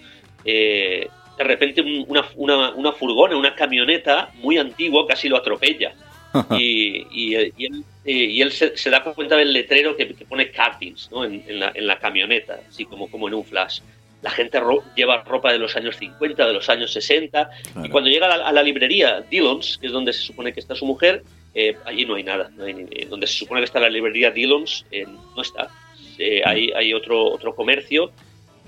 Eh, 0.45 1.07
de 1.37 1.43
repente 1.43 1.81
un- 1.81 2.05
una, 2.07 2.25
una, 2.35 2.69
una 2.71 2.91
furgona, 2.93 3.35
una 3.35 3.53
camioneta 3.55 4.29
muy 4.35 4.57
antigua 4.57 5.05
casi 5.07 5.27
lo 5.27 5.37
atropella. 5.37 5.93
Y, 6.59 7.05
y, 7.11 7.35
y 7.57 7.65
él, 7.65 7.83
y 8.05 8.41
él 8.41 8.51
se, 8.51 8.77
se 8.77 8.89
da 8.89 9.03
cuenta 9.03 9.35
del 9.35 9.51
letrero 9.53 9.95
que, 9.97 10.07
que 10.13 10.25
pone 10.25 10.51
Cartins 10.51 11.09
¿no? 11.11 11.25
en, 11.25 11.43
en 11.47 11.59
la, 11.59 11.71
en 11.73 11.87
la 11.87 11.99
camioneta, 11.99 12.59
así 12.69 12.85
como, 12.85 13.09
como 13.09 13.27
en 13.27 13.33
un 13.33 13.43
flash. 13.45 13.79
La 14.21 14.29
gente 14.31 14.59
ro- 14.59 14.83
lleva 14.95 15.23
ropa 15.23 15.51
de 15.51 15.59
los 15.59 15.75
años 15.75 15.95
50, 15.97 16.47
de 16.47 16.53
los 16.53 16.69
años 16.69 16.91
60, 16.93 17.49
y 17.51 17.71
Claro. 17.73 17.89
cuando 17.91 18.09
llega 18.09 18.31
a 18.33 18.37
la, 18.37 18.47
a 18.47 18.51
la 18.51 18.63
librería 18.63 19.21
Dillon's, 19.29 19.77
que 19.77 19.87
es 19.87 19.93
donde 19.93 20.11
se 20.13 20.21
supone 20.21 20.53
que 20.53 20.59
está 20.59 20.73
su 20.75 20.85
mujer, 20.85 21.23
eh, 21.53 21.75
allí 21.85 22.05
no 22.05 22.15
hay 22.15 22.23
nada. 22.23 22.49
no 22.55 22.63
hay 22.65 22.85
eh, 22.91 23.05
donde 23.09 23.27
se 23.27 23.33
supone 23.33 23.61
que 23.61 23.65
está 23.65 23.79
la 23.79 23.89
librería 23.89 24.31
Dillon's, 24.31 24.85
eh, 24.91 25.05
no 25.35 25.41
está. 25.41 25.69
Eh, 26.17 26.41
hay, 26.45 26.71
hay 26.75 26.93
otro, 26.93 27.25
otro 27.25 27.53
comercio 27.55 28.11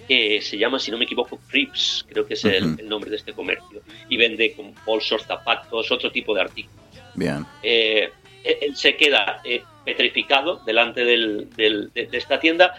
que 0.07 0.41
se 0.41 0.57
llama, 0.57 0.79
si 0.79 0.91
no 0.91 0.97
me 0.97 1.05
equivoco, 1.05 1.39
Crips, 1.49 2.05
creo 2.09 2.25
que 2.27 2.33
es 2.33 2.43
el, 2.45 2.65
Ujú. 2.65 2.79
el 2.81 2.89
nombre 2.89 3.09
de 3.09 3.15
este 3.17 3.33
comercio, 3.33 3.81
y 4.09 4.17
vende 4.17 4.53
con 4.53 4.73
bolsos, 4.85 5.23
zapatos, 5.23 5.91
otro 5.91 6.11
tipo 6.11 6.33
de 6.35 6.41
artículos. 6.41 6.79
Bien. 7.15 7.45
Eh, 7.63 8.09
él 8.43 8.75
se 8.75 8.95
queda 8.95 9.41
eh, 9.43 9.61
petrificado 9.85 10.57
delante 10.65 11.03
del- 11.03 11.49
del- 11.55 11.91
de, 11.93 12.05
de 12.07 12.17
esta 12.17 12.39
tienda 12.39 12.73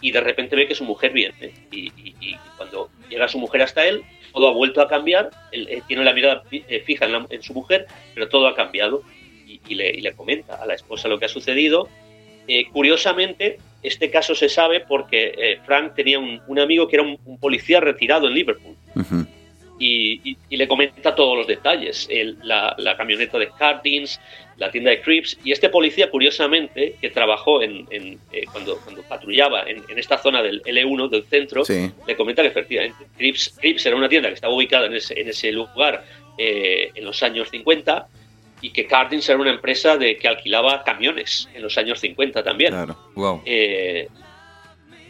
y 0.00 0.12
de 0.12 0.20
repente 0.20 0.56
ve 0.56 0.66
que 0.66 0.74
su 0.74 0.84
mujer 0.84 1.12
viene. 1.12 1.52
Y, 1.70 1.88
y- 1.96 2.14
y 2.20 2.36
cuando 2.56 2.90
llega 3.08 3.28
su 3.28 3.38
mujer 3.38 3.62
hasta 3.62 3.84
él, 3.86 4.02
todo 4.32 4.48
ha 4.48 4.52
vuelto 4.52 4.80
a 4.80 4.88
cambiar. 4.88 5.30
Él 5.52 5.66
eh, 5.68 5.82
tiene 5.86 6.04
la 6.04 6.12
mirada 6.14 6.42
fi- 6.48 6.64
eh, 6.68 6.80
fija 6.80 7.06
en, 7.06 7.12
la- 7.12 7.26
en 7.28 7.42
su 7.42 7.52
mujer, 7.54 7.86
pero 8.14 8.28
todo 8.28 8.46
ha 8.46 8.54
cambiado. 8.54 9.02
Y, 9.46 9.60
y 9.68 9.74
le, 9.74 10.12
comenta 10.12 10.54
a 10.54 10.66
la 10.66 10.74
esposa 10.74 11.08
lo 11.08 11.18
que 11.18 11.24
ha 11.24 11.28
sucedido. 11.28 11.88
Eh, 12.46 12.66
curiosamente, 12.72 13.58
este 13.82 14.10
caso 14.10 14.34
se 14.34 14.48
sabe 14.48 14.80
porque 14.80 15.34
eh, 15.36 15.58
Frank 15.66 15.94
tenía 15.94 16.18
un, 16.18 16.40
un 16.46 16.58
amigo 16.58 16.86
que 16.88 16.96
era 16.96 17.02
un- 17.02 17.18
un 17.24 17.38
policía 17.38 17.80
retirado 17.80 18.28
en 18.28 18.34
Liverpool 18.34 18.76
Ujú. 18.94 19.26
Y, 19.80 20.20
y- 20.30 20.36
y 20.50 20.56
le 20.56 20.68
comenta 20.68 21.14
todos 21.16 21.36
los 21.38 21.46
detalles, 21.48 22.06
el- 22.10 22.36
la, 22.44 22.74
la 22.78 22.96
camioneta 22.96 23.38
de 23.38 23.48
Cardins, 23.58 24.20
la 24.58 24.70
tienda 24.70 24.90
de 24.90 25.00
Crips, 25.00 25.38
y 25.42 25.52
este 25.52 25.70
policía, 25.70 26.10
curiosamente, 26.10 26.96
que 27.00 27.08
trabajó 27.10 27.62
en, 27.62 27.86
en, 27.90 28.18
eh, 28.30 28.44
cuando, 28.52 28.76
cuando 28.82 29.02
patrullaba 29.02 29.62
en, 29.62 29.82
en 29.88 29.98
esta 29.98 30.18
zona 30.18 30.42
del 30.42 30.62
L1 30.64 31.08
del 31.08 31.24
centro, 31.24 31.64
Sí. 31.64 31.90
le 32.06 32.14
comenta 32.14 32.42
que 32.42 32.48
efectivamente 32.48 33.06
Crips, 33.16 33.56
Crips 33.58 33.86
era 33.86 33.96
una 33.96 34.08
tienda 34.08 34.28
que 34.28 34.34
estaba 34.34 34.54
ubicada 34.54 34.86
en 34.86 34.94
ese, 34.94 35.18
en 35.18 35.28
ese 35.28 35.50
lugar 35.50 36.04
eh, 36.38 36.90
en 36.94 37.04
los 37.06 37.22
años 37.22 37.48
50 37.50 38.06
y 38.62 38.70
que 38.70 38.86
Cardins 38.86 39.26
era 39.30 39.38
una 39.38 39.50
empresa 39.50 39.96
de 39.96 40.16
que 40.18 40.28
alquilaba 40.28 40.84
camiones 40.84 41.48
en 41.54 41.62
los 41.62 41.78
años 41.78 41.98
50 42.00 42.42
también. 42.44 42.72
Claro. 42.72 42.98
Wow. 43.14 43.42
Eh, 43.46 44.08
en- 44.08 44.29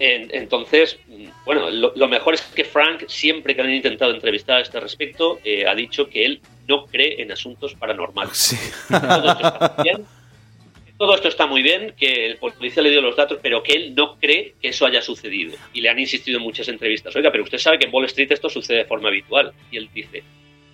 entonces, 0.01 0.99
bueno, 1.45 1.71
lo, 1.71 1.93
lo 1.95 2.09
mejor 2.09 2.35
es 2.35 2.41
que 2.41 2.65
Frank, 2.65 3.05
siempre 3.07 3.55
que 3.55 3.61
han 3.61 3.73
intentado 3.73 4.15
entrevistar 4.15 4.57
a 4.57 4.61
este 4.63 4.81
respecto, 4.81 5.39
eh, 5.45 5.67
ha 5.67 5.75
dicho 5.75 6.09
que 6.09 6.25
él 6.25 6.41
no 6.67 6.87
cree 6.87 7.21
en 7.21 7.31
asuntos 7.31 7.75
paranormales. 7.75 8.37
Sí. 8.37 8.57
Todo 8.89 9.25
esto 9.33 9.49
está 9.49 9.77
muy 9.77 9.85
bien, 9.85 10.07
todo 10.97 11.15
esto 11.15 11.29
está 11.29 11.47
muy 11.47 11.63
bien, 11.63 11.95
que 11.99 12.27
el 12.27 12.37
policía 12.37 12.83
le 12.83 12.91
dio 12.91 13.01
los 13.01 13.17
datos, 13.17 13.39
pero 13.43 13.63
que 13.63 13.73
él 13.73 13.95
no 13.95 14.19
cree 14.19 14.55
que 14.61 14.69
eso 14.69 14.87
haya 14.87 15.03
sucedido. 15.03 15.57
Y 15.75 15.81
le 15.81 15.89
han 15.91 15.99
insistido 15.99 16.39
en 16.39 16.45
muchas 16.45 16.69
entrevistas, 16.69 17.15
oiga, 17.17 17.31
pero 17.31 17.45
usted 17.45 17.59
sabe 17.59 17.79
que 17.79 17.87
en 17.87 17.95
Wall 17.95 18.07
Street 18.07 18.33
esto 18.33 18.49
sucede 18.49 18.79
de 18.79 18.85
forma 18.85 19.09
habitual. 19.09 19.53
Y 19.71 19.77
él 19.77 19.91
dice, 19.95 20.23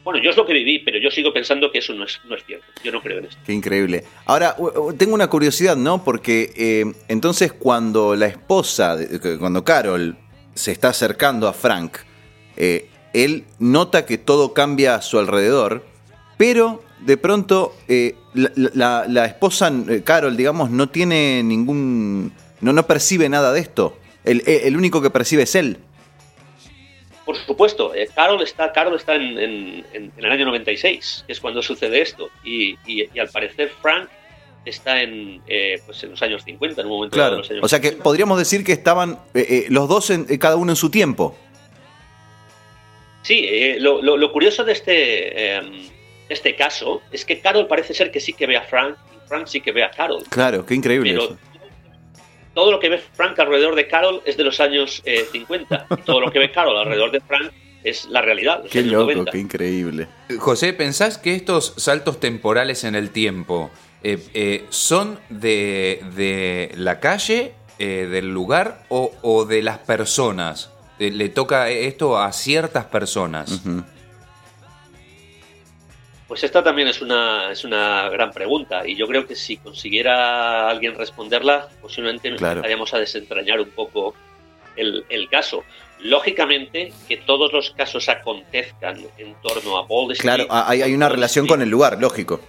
bueno, 0.07 0.23
yo 0.23 0.31
es 0.31 0.37
lo 0.37 0.47
que 0.47 0.53
viví, 0.55 0.79
pero 0.79 0.99
yo 0.99 1.11
sigo 1.11 1.33
pensando 1.33 1.71
que 1.73 1.79
eso 1.81 1.93
no 1.93 2.05
es, 2.05 2.21
no 2.29 2.37
es 2.37 2.45
cierto. 2.47 2.65
Yo 2.85 2.93
no 2.93 3.03
creo 3.03 3.19
en 3.19 3.25
esto. 3.25 3.37
Qué 3.45 3.53
increíble. 3.53 4.05
Ahora, 4.25 4.57
tengo 4.97 5.15
una 5.15 5.27
curiosidad, 5.29 5.77
¿no? 5.77 6.05
Porque 6.05 6.53
eh, 6.57 6.85
entonces 7.09 7.53
cuando 7.53 8.15
la 8.15 8.27
esposa, 8.27 8.97
que- 9.21 9.37
cuando 9.37 9.65
Carol 9.65 10.17
se 10.55 10.71
está 10.71 10.91
acercando 10.91 11.49
a 11.49 11.53
Frank, 11.53 11.97
eh, 12.57 12.89
él 13.13 13.45
nota 13.59 14.07
que 14.07 14.17
todo 14.17 14.55
cambia 14.55 14.95
a 14.95 15.03
su 15.03 15.19
alrededor, 15.19 15.85
pero 16.39 16.83
de 17.01 17.17
pronto 17.17 17.75
eh, 17.89 18.15
la, 18.35 19.25
esposa, 19.27 19.73
eh, 19.89 20.03
Carol, 20.05 20.37
digamos, 20.37 20.71
no 20.71 20.89
tiene 20.89 21.43
ningún... 21.43 22.33
No, 22.61 22.73
no 22.73 22.87
percibe 22.87 23.29
nada 23.29 23.53
de 23.53 23.61
esto. 23.61 23.99
El 24.25 24.77
único 24.77 25.03
que 25.03 25.11
percibe 25.11 25.43
es 25.43 25.55
él. 25.55 25.79
Por 27.27 27.37
supuesto, 27.37 27.93
eh, 27.95 28.09
Carol 28.15 28.41
está, 28.41 28.73
Carol 28.73 28.95
está 28.95 29.17
en, 29.17 29.37
en- 29.39 29.87
en- 29.93 30.13
en 30.17 30.25
el 30.25 30.31
año 30.33 30.47
96, 30.47 31.25
que 31.27 31.33
es 31.33 31.41
cuando 31.41 31.61
sucede 31.61 32.01
esto, 32.01 32.31
y, 32.45 32.79
y- 32.87 33.09
y 33.13 33.19
al 33.19 33.29
parecer 33.29 33.71
Frank 33.83 34.09
está 34.65 35.03
en, 35.03 35.43
eh, 35.49 35.81
pues 35.85 36.03
en 36.05 36.11
los 36.13 36.23
años 36.23 36.43
50, 36.45 36.81
en 36.81 36.87
un 36.87 36.93
momento 36.95 37.15
Claro. 37.15 37.33
de 37.33 37.39
los 37.39 37.51
años 37.51 37.65
O 37.65 37.69
sea 37.69 37.81
que 37.81 37.89
50. 37.89 38.03
podríamos 38.05 38.39
decir 38.39 38.65
que 38.65 38.73
estaban 38.73 39.19
eh, 39.35 39.47
eh, 39.49 39.67
los 39.71 39.89
dos, 39.89 40.09
en- 40.11 40.27
eh, 40.29 40.39
cada 40.39 40.57
uno 40.57 40.73
en 40.73 40.77
su 40.77 40.89
tiempo. 40.91 41.37
Sí, 43.23 43.75
lo, 43.81 44.01
lo- 44.03 44.17
lo 44.17 44.33
curioso 44.33 44.65
de 44.65 44.73
este, 44.73 45.57
eh, 45.57 45.89
este 46.29 46.55
caso 46.55 47.03
es 47.11 47.25
que 47.25 47.41
Carol 47.41 47.67
parece 47.67 47.93
ser 47.93 48.11
que 48.13 48.21
sí 48.21 48.33
que 48.33 48.47
ve 48.47 48.57
a 48.57 48.63
Frank, 48.63 48.97
y 49.13 49.29
Frank 49.29 49.47
sí 49.49 49.61
que 49.61 49.73
ve 49.73 49.83
a 49.83 49.91
Carol, 49.91 50.23
Claro, 50.29 50.65
qué 50.65 50.75
increíble 50.75 51.11
pero 51.13 51.25
eso. 51.25 51.39
Todo 52.57 52.73
lo 52.73 52.81
que 52.81 52.89
ve 52.89 52.99
Frank 53.13 53.39
alrededor 53.39 53.75
de 53.75 53.87
Carol 53.87 54.23
es 54.25 54.39
de 54.39 54.43
los 54.43 54.61
años 54.61 55.03
eh, 55.05 55.27
50, 55.31 55.89
y 55.91 56.01
todo 56.03 56.21
lo 56.23 56.33
que 56.33 56.39
ve 56.39 56.51
Carol 56.51 56.75
alrededor 56.79 57.11
de 57.13 57.21
Frank 57.21 57.53
es 57.85 58.07
la 58.07 58.23
realidad, 58.23 58.65
Qué 58.71 58.81
loco, 58.81 59.13
90. 59.13 59.31
qué 59.31 59.39
increíble. 59.39 60.09
José, 60.39 60.73
¿pensás 60.73 61.19
que 61.19 61.35
estos 61.35 61.75
saltos 61.77 62.19
temporales 62.19 62.83
en 62.85 62.95
el 62.95 63.11
tiempo 63.11 63.71
eh, 64.03 64.19
eh, 64.33 64.65
son 64.71 65.21
de, 65.29 66.03
de 66.17 66.73
la 66.77 66.99
calle, 66.99 67.53
eh, 67.79 68.09
del 68.11 68.33
lugar 68.33 68.85
o, 68.89 69.13
o 69.21 69.45
de 69.45 69.63
las 69.63 69.79
personas? 69.79 70.71
Eh, 70.99 71.11
¿Le 71.11 71.29
toca 71.29 71.69
esto 71.69 72.17
a 72.19 72.33
ciertas 72.33 72.87
personas? 72.87 73.53
Ujú. 73.53 73.85
Pues 76.29 76.43
esta 76.43 76.63
también 76.63 76.89
es 76.89 77.01
una, 77.03 77.53
es 77.53 77.63
una 77.65 78.09
gran 78.09 78.33
pregunta 78.33 78.87
y 78.87 78.97
yo 78.97 79.07
creo 79.07 79.27
que 79.27 79.37
si 79.37 79.59
consiguiera 79.59 80.69
alguien 80.69 80.97
responderla, 80.97 81.69
posiblemente 81.81 82.31
nos 82.31 82.39
Claro. 82.39 82.55
empezaríamos 82.59 82.93
a 82.95 82.99
desentrañar 82.99 83.61
un 83.61 83.71
poco 83.71 84.15
el, 84.77 85.05
el 85.09 85.29
caso. 85.29 85.63
Lógicamente, 86.01 86.93
que 87.09 87.17
todos 87.19 87.53
los 87.53 87.71
casos 87.71 88.09
acontezcan 88.09 89.07
en 89.19 89.35
torno 89.43 89.79
a 89.79 89.83
Wall 89.83 90.13
Street. 90.13 90.35
Claro, 90.47 90.47
hay, 90.51 90.83
hay 90.83 90.95
una 90.95 91.09
relación 91.09 91.47
con 91.47 91.63
el 91.63 91.69
lugar, 91.69 91.99
lógico. 92.01 92.41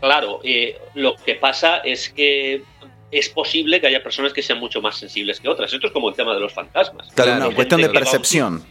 Claro, 0.00 0.40
eh, 0.44 0.78
lo 0.94 1.16
que 1.16 1.34
pasa 1.34 1.78
es 1.78 2.08
que 2.08 2.62
es 3.10 3.28
posible 3.28 3.80
que 3.80 3.86
haya 3.88 4.02
personas 4.02 4.32
que 4.32 4.42
sean 4.42 4.58
mucho 4.60 4.80
más 4.80 4.96
sensibles 4.96 5.40
que 5.40 5.48
otras. 5.48 5.72
Esto 5.72 5.86
es 5.88 5.92
como 5.92 6.08
el 6.08 6.14
tema 6.14 6.34
de 6.34 6.40
los 6.40 6.52
fantasmas. 6.52 7.08
Claro, 7.14 7.46
una 7.46 7.54
cuestión 7.54 7.80
de 7.80 7.88
percepción. 7.90 8.64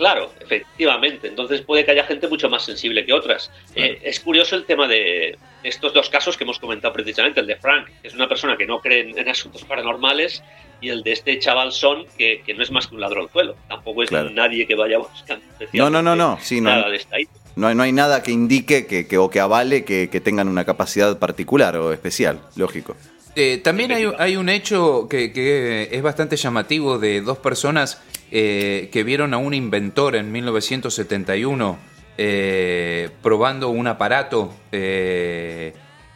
Claro, 0.00 0.32
efectivamente. 0.40 1.28
Entonces 1.28 1.60
puede 1.60 1.84
que 1.84 1.90
haya 1.90 2.04
gente 2.04 2.26
mucho 2.26 2.48
más 2.48 2.64
sensible 2.64 3.04
que 3.04 3.12
otras. 3.12 3.50
Eh, 3.74 3.98
es 4.02 4.18
curioso 4.18 4.56
el 4.56 4.64
tema 4.64 4.88
de 4.88 5.36
estos 5.62 5.92
dos 5.92 6.08
casos 6.08 6.38
que 6.38 6.44
hemos 6.44 6.58
comentado 6.58 6.94
precisamente, 6.94 7.38
el 7.40 7.46
de 7.46 7.56
Frank, 7.56 7.86
que 8.00 8.08
es 8.08 8.14
una 8.14 8.26
persona 8.26 8.56
que 8.56 8.64
no 8.66 8.80
cree 8.80 9.00
en, 9.10 9.18
en 9.18 9.28
asuntos 9.28 9.62
paranormales, 9.64 10.42
y 10.80 10.88
el 10.88 11.02
de 11.02 11.12
este 11.12 11.38
chaval 11.38 11.70
Son, 11.72 12.06
que, 12.16 12.40
que 12.46 12.54
no 12.54 12.62
es 12.62 12.70
más 12.70 12.86
que 12.86 12.94
un 12.94 13.02
ladronzuelo. 13.02 13.56
Tampoco 13.68 14.02
es 14.02 14.08
Claro. 14.08 14.30
nadie 14.30 14.66
que 14.66 14.74
vaya 14.74 14.96
buscando 14.96 15.44
No, 15.74 15.90
no, 15.90 16.00
no, 16.00 16.16
no, 16.16 16.38
sí, 16.40 16.62
no. 16.62 16.70
nada 16.70 16.88
de 16.88 16.96
esta. 16.96 17.16
No 17.56 17.66
hay, 17.66 17.74
no 17.74 17.82
hay 17.82 17.92
nada 17.92 18.22
que 18.22 18.30
indique 18.32 18.86
que, 18.86 19.06
que- 19.06 19.18
o 19.18 19.28
que 19.28 19.40
avale 19.40 19.84
que, 19.84 20.08
que 20.08 20.20
tengan 20.22 20.48
una 20.48 20.64
capacidad 20.64 21.18
particular 21.18 21.76
o 21.76 21.92
especial, 21.92 22.40
lógico. 22.56 22.96
Eh, 23.36 23.60
también 23.62 23.92
hay, 23.92 24.10
hay, 24.18 24.36
un 24.36 24.48
hecho 24.48 25.06
que, 25.08 25.32
que, 25.32 25.88
es 25.92 26.02
bastante 26.02 26.36
llamativo 26.36 26.98
de 26.98 27.20
dos 27.20 27.38
personas 27.38 28.00
eh, 28.32 28.88
que 28.92 29.04
vieron 29.04 29.34
a 29.34 29.38
un 29.38 29.54
inventor 29.54 30.16
en 30.16 30.30
1971 30.32 31.78
eh, 32.22 33.08
probando 33.22 33.70
un 33.70 33.86
aparato 33.86 34.52
eh, 34.72 35.72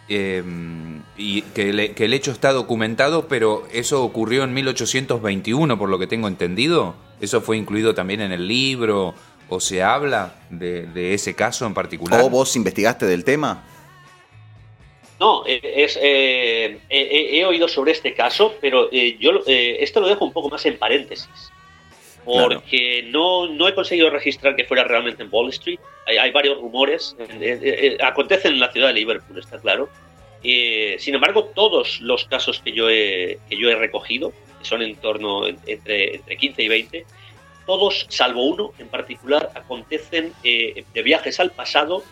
em, 0.08 1.02
y 1.16 1.40
que, 1.40 1.94
que, 1.94 2.04
el 2.04 2.12
hecho 2.12 2.30
está 2.30 2.52
documentado, 2.52 3.26
pero 3.26 3.66
eso 3.72 4.04
ocurrió 4.04 4.44
en 4.44 4.52
1821, 4.52 5.78
por 5.78 5.88
lo 5.88 5.98
que 5.98 6.06
tengo 6.06 6.28
entendido. 6.28 6.94
Eso 7.22 7.40
fue 7.40 7.56
incluido 7.56 7.94
también 7.94 8.20
en 8.20 8.32
el 8.32 8.46
libro 8.46 9.14
o 9.48 9.60
se 9.60 9.82
habla 9.82 10.34
de, 10.50 10.86
de 10.86 11.14
ese 11.14 11.34
caso 11.34 11.64
en 11.64 11.72
particular. 11.72 12.20
¿O 12.20 12.28
vos 12.28 12.54
investigaste 12.54 13.06
del 13.06 13.24
tema? 13.24 13.64
No, 15.24 15.42
es, 15.46 15.98
eh, 16.02 16.80
he, 16.90 17.38
he, 17.38 17.46
oído 17.46 17.66
sobre 17.66 17.92
este 17.92 18.12
caso, 18.12 18.56
pero 18.60 18.90
eh, 18.92 19.16
yo 19.18 19.40
eh, 19.46 19.78
esto 19.80 20.00
lo 20.00 20.06
dejo 20.06 20.22
un 20.22 20.34
poco 20.34 20.50
más 20.50 20.66
en 20.66 20.76
paréntesis. 20.76 21.50
Porque 22.26 23.00
claro. 23.10 23.46
no, 23.46 23.46
no 23.46 23.66
he 23.66 23.74
conseguido 23.74 24.10
registrar 24.10 24.54
que 24.54 24.64
fuera 24.64 24.84
realmente 24.84 25.22
en 25.22 25.30
Wall 25.32 25.48
Street. 25.48 25.80
Hay, 26.06 26.18
hay 26.18 26.30
varios 26.30 26.60
rumores. 26.60 27.16
acontece 28.02 28.48
en 28.48 28.60
la 28.60 28.70
ciudad 28.70 28.88
de 28.88 28.94
Liverpool, 29.00 29.38
está 29.38 29.58
claro. 29.58 29.88
sin 30.42 31.14
embargo, 31.14 31.44
todos 31.54 32.02
los 32.02 32.26
casos 32.26 32.60
que 32.60 32.72
yo 32.72 32.90
he, 32.90 33.38
que 33.48 33.56
yo 33.56 33.70
he 33.70 33.76
recogido, 33.76 34.30
que 34.58 34.66
son 34.66 34.82
en 34.82 34.94
torno 34.96 35.46
entre, 35.46 36.16
entre 36.16 36.36
15 36.36 36.62
y 36.64 36.68
20, 36.68 37.06
todos, 37.64 38.04
salvo 38.10 38.42
uno 38.44 38.72
en 38.78 38.88
particular, 38.88 39.50
acontecen 39.54 40.34
de 40.42 41.02
viajes 41.02 41.40
al 41.40 41.50
pasado 41.50 42.04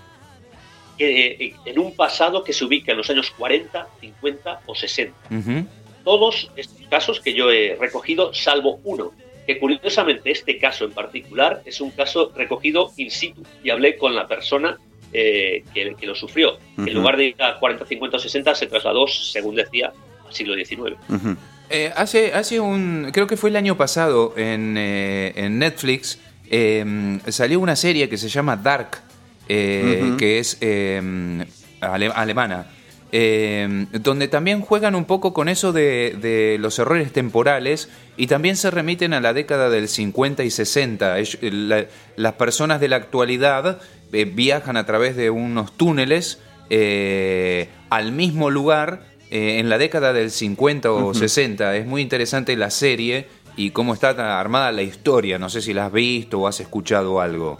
eh, 1.04 1.54
en 1.64 1.78
un 1.78 1.94
pasado 1.94 2.44
que 2.44 2.52
se 2.52 2.64
ubica 2.64 2.92
en 2.92 2.98
los 2.98 3.10
años 3.10 3.30
40, 3.36 3.88
50 4.00 4.60
o 4.66 4.74
60. 4.74 5.14
Uh 5.30 5.34
-huh. 5.34 5.66
Todos 6.04 6.50
estos 6.56 6.86
casos 6.88 7.20
que 7.20 7.32
yo 7.32 7.50
he 7.50 7.76
recogido, 7.78 8.34
salvo 8.34 8.80
uno, 8.84 9.12
que 9.46 9.58
curiosamente 9.58 10.30
este 10.30 10.58
caso 10.58 10.84
en 10.84 10.92
particular 10.92 11.62
es 11.64 11.80
un 11.80 11.90
caso 11.90 12.32
recogido 12.34 12.92
in 12.96 13.10
situ 13.10 13.42
y 13.62 13.70
hablé 13.70 13.96
con 13.96 14.14
la 14.14 14.26
persona 14.26 14.78
eh, 15.12 15.64
que, 15.74 15.94
que, 15.94 16.06
lo 16.06 16.14
sufrió. 16.14 16.54
Uh 16.76 16.82
-huh. 16.82 16.88
En 16.88 16.94
lugar 16.94 17.16
de 17.16 17.24
ir 17.26 17.42
a 17.42 17.58
40, 17.58 17.86
50 17.86 18.16
o 18.16 18.20
60 18.20 18.54
se 18.54 18.66
trasladó, 18.66 19.06
según 19.06 19.54
decía, 19.56 19.92
al 20.26 20.32
siglo 20.34 20.54
XIX. 20.54 20.96
Uh 21.08 21.14
-huh. 21.14 21.36
eh, 21.70 21.92
hace, 21.94 22.32
hace 22.32 22.60
un, 22.60 23.10
creo 23.12 23.26
que 23.26 23.36
fue 23.36 23.50
el 23.50 23.56
año 23.56 23.76
pasado 23.76 24.32
en, 24.36 24.76
eh, 24.78 25.32
en 25.36 25.58
Netflix, 25.58 26.18
eh, 26.54 26.84
salió 27.28 27.60
una 27.60 27.76
serie 27.76 28.08
que 28.10 28.18
se 28.18 28.28
llama 28.28 28.56
Dark, 28.56 29.00
eh, 29.48 30.00
uh 30.02 30.06
-huh. 30.06 30.16
que 30.16 30.38
es 30.38 30.58
eh, 30.60 31.44
ale 31.80 32.08
alemana, 32.08 32.66
eh, 33.14 33.86
donde 34.00 34.26
también 34.28 34.62
juegan 34.62 34.94
un 34.94 35.04
poco 35.04 35.34
con 35.34 35.50
eso 35.50 35.72
de, 35.72 36.16
de, 36.18 36.56
los 36.58 36.78
errores 36.78 37.12
temporales 37.12 37.90
y 38.16 38.26
también 38.26 38.56
se 38.56 38.70
remiten 38.70 39.12
a 39.12 39.20
la 39.20 39.34
década 39.34 39.68
del 39.68 39.88
50 39.88 40.44
y 40.44 40.50
60. 40.50 41.16
La, 41.42 41.86
las 42.16 42.32
personas 42.34 42.80
de 42.80 42.88
la 42.88 42.96
actualidad 42.96 43.80
eh, 44.12 44.24
viajan 44.24 44.78
a 44.78 44.86
través 44.86 45.14
de 45.14 45.28
unos 45.28 45.76
túneles 45.76 46.40
eh, 46.70 47.68
al 47.90 48.12
mismo 48.12 48.50
lugar 48.50 49.12
en 49.34 49.70
la 49.70 49.78
década 49.78 50.12
del 50.12 50.30
50 50.30 50.92
o 50.92 51.08
uh 51.08 51.10
-huh. 51.12 51.14
60. 51.14 51.76
Es 51.76 51.86
muy 51.86 52.02
interesante 52.02 52.54
la 52.54 52.70
serie 52.70 53.28
y 53.56 53.70
cómo 53.70 53.94
está 53.94 54.40
armada 54.40 54.72
la 54.72 54.82
historia. 54.82 55.38
No 55.38 55.48
sé 55.48 55.62
si 55.62 55.72
la 55.72 55.86
has 55.86 55.92
visto 55.92 56.40
o 56.40 56.46
has 56.46 56.60
escuchado 56.60 57.18
algo. 57.18 57.58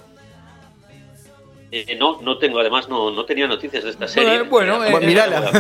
Eh, 1.74 1.96
no, 1.98 2.20
no 2.20 2.36
tengo, 2.36 2.58
además 2.58 2.86
no, 2.90 3.10
no 3.10 3.24
tenía 3.24 3.46
noticias 3.46 3.82
de 3.82 3.90
esta 3.90 4.06
serie. 4.06 4.42
Bueno, 4.42 4.84
eh, 4.84 5.06
mirala. 5.06 5.50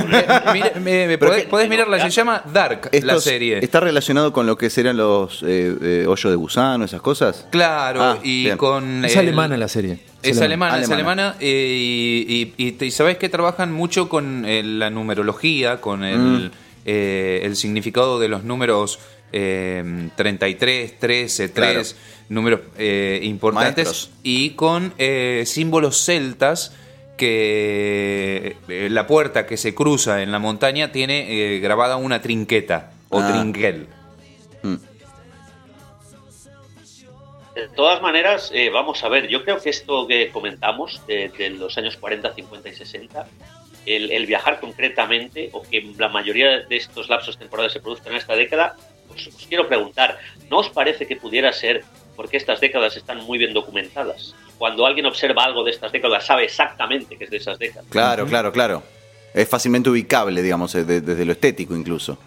Mira, 0.52 0.72
me, 0.78 1.06
me, 1.06 1.16
podés, 1.16 1.46
podés, 1.46 1.70
mirarla, 1.70 1.98
se 2.00 2.10
llama 2.10 2.42
Dark 2.52 2.90
Estos, 2.92 3.04
la 3.04 3.18
serie. 3.18 3.60
¿Está 3.62 3.80
relacionado 3.80 4.30
con 4.30 4.46
lo 4.46 4.58
que 4.58 4.68
serían 4.68 4.98
los 4.98 5.42
eh, 5.42 6.04
hoyos 6.06 6.30
de 6.30 6.36
gusano, 6.36 6.84
esas 6.84 7.00
cosas? 7.00 7.46
Claro, 7.50 8.02
ah, 8.02 8.18
y 8.22 8.44
bien. 8.44 8.58
con... 8.58 9.06
Es 9.06 9.14
el, 9.14 9.20
alemana 9.20 9.56
la 9.56 9.68
serie. 9.68 10.00
Es, 10.22 10.38
alemana, 10.42 10.74
alemana, 10.74 10.82
es 10.82 10.90
alemana. 10.90 11.36
y, 11.40 12.52
y, 12.58 12.76
y, 12.78 12.90
sabés 12.90 13.16
que 13.16 13.30
trabajan 13.30 13.72
mucho 13.72 14.10
con 14.10 14.44
la 14.46 14.90
numerología, 14.90 15.80
con 15.80 16.04
el, 16.04 16.50
mm. 16.50 16.50
el 16.84 17.56
significado 17.56 18.20
de 18.20 18.28
los 18.28 18.44
números 18.44 18.98
eh, 19.32 20.08
33, 20.14 20.98
13, 20.98 21.48
3, 21.48 21.52
claro. 21.54 21.82
números 22.28 22.60
eh, 22.78 23.20
importantes 23.22 23.86
Maestros. 23.86 24.10
y 24.22 24.50
con 24.50 24.92
eh, 24.98 25.44
símbolos 25.46 26.04
celtas 26.04 26.72
que 27.16 28.56
eh, 28.68 28.88
la 28.90 29.06
puerta 29.06 29.46
que 29.46 29.56
se 29.56 29.76
cruza 29.76 30.22
en 30.22 30.32
la 30.32 30.40
montaña 30.40 30.90
tiene 30.90 31.54
eh, 31.54 31.60
grabada 31.60 31.96
una 31.96 32.20
trinqueta 32.20 32.90
o 33.10 33.20
ah. 33.20 33.30
trinquel. 33.30 33.86
Mm. 34.62 34.74
De 37.54 37.68
todas 37.76 38.00
maneras, 38.02 38.50
eh, 38.52 38.70
vamos 38.70 39.04
a 39.04 39.08
ver, 39.08 39.28
yo 39.28 39.44
creo 39.44 39.60
que 39.60 39.70
esto 39.70 40.08
que 40.08 40.30
comentamos 40.30 41.00
de, 41.06 41.28
de 41.28 41.50
los 41.50 41.78
años 41.78 41.96
40, 41.96 42.34
50 42.34 42.68
y 42.68 42.74
60 42.74 43.26
el, 43.84 44.10
el, 44.10 44.26
viajar 44.26 44.58
concretamente, 44.58 45.50
o 45.52 45.62
que 45.62 45.92
la 45.98 46.08
mayoría 46.08 46.60
de 46.60 46.76
estos 46.76 47.08
lapsos 47.08 47.38
temporales 47.38 47.72
se 47.72 47.80
produzcan 47.80 48.14
en 48.14 48.18
esta 48.18 48.34
década, 48.34 48.76
os, 49.14 49.26
os, 49.28 49.46
quiero 49.46 49.66
preguntar, 49.68 50.18
¿no 50.50 50.58
os 50.58 50.68
parece 50.70 51.06
que 51.06 51.16
pudiera 51.16 51.52
ser 51.52 51.84
porque 52.16 52.36
estas 52.36 52.60
décadas 52.60 52.96
están 52.96 53.18
muy 53.24 53.38
bien 53.38 53.52
documentadas? 53.52 54.34
Cuando 54.58 54.86
alguien 54.86 55.06
observa 55.06 55.44
algo 55.44 55.64
de 55.64 55.70
estas 55.70 55.92
décadas, 55.92 56.26
sabe 56.26 56.44
exactamente 56.44 57.16
que 57.16 57.24
es 57.24 57.30
de 57.30 57.36
esas 57.36 57.58
décadas. 57.58 57.86
Claro, 57.90 58.26
claro, 58.26 58.52
claro. 58.52 58.82
Es 59.34 59.48
fácilmente 59.48 59.90
ubicable, 59.90 60.42
digamos, 60.42 60.72
desde, 60.72 61.00
desde 61.00 61.24
lo 61.24 61.32
estético 61.32 61.74
incluso. 61.74 62.18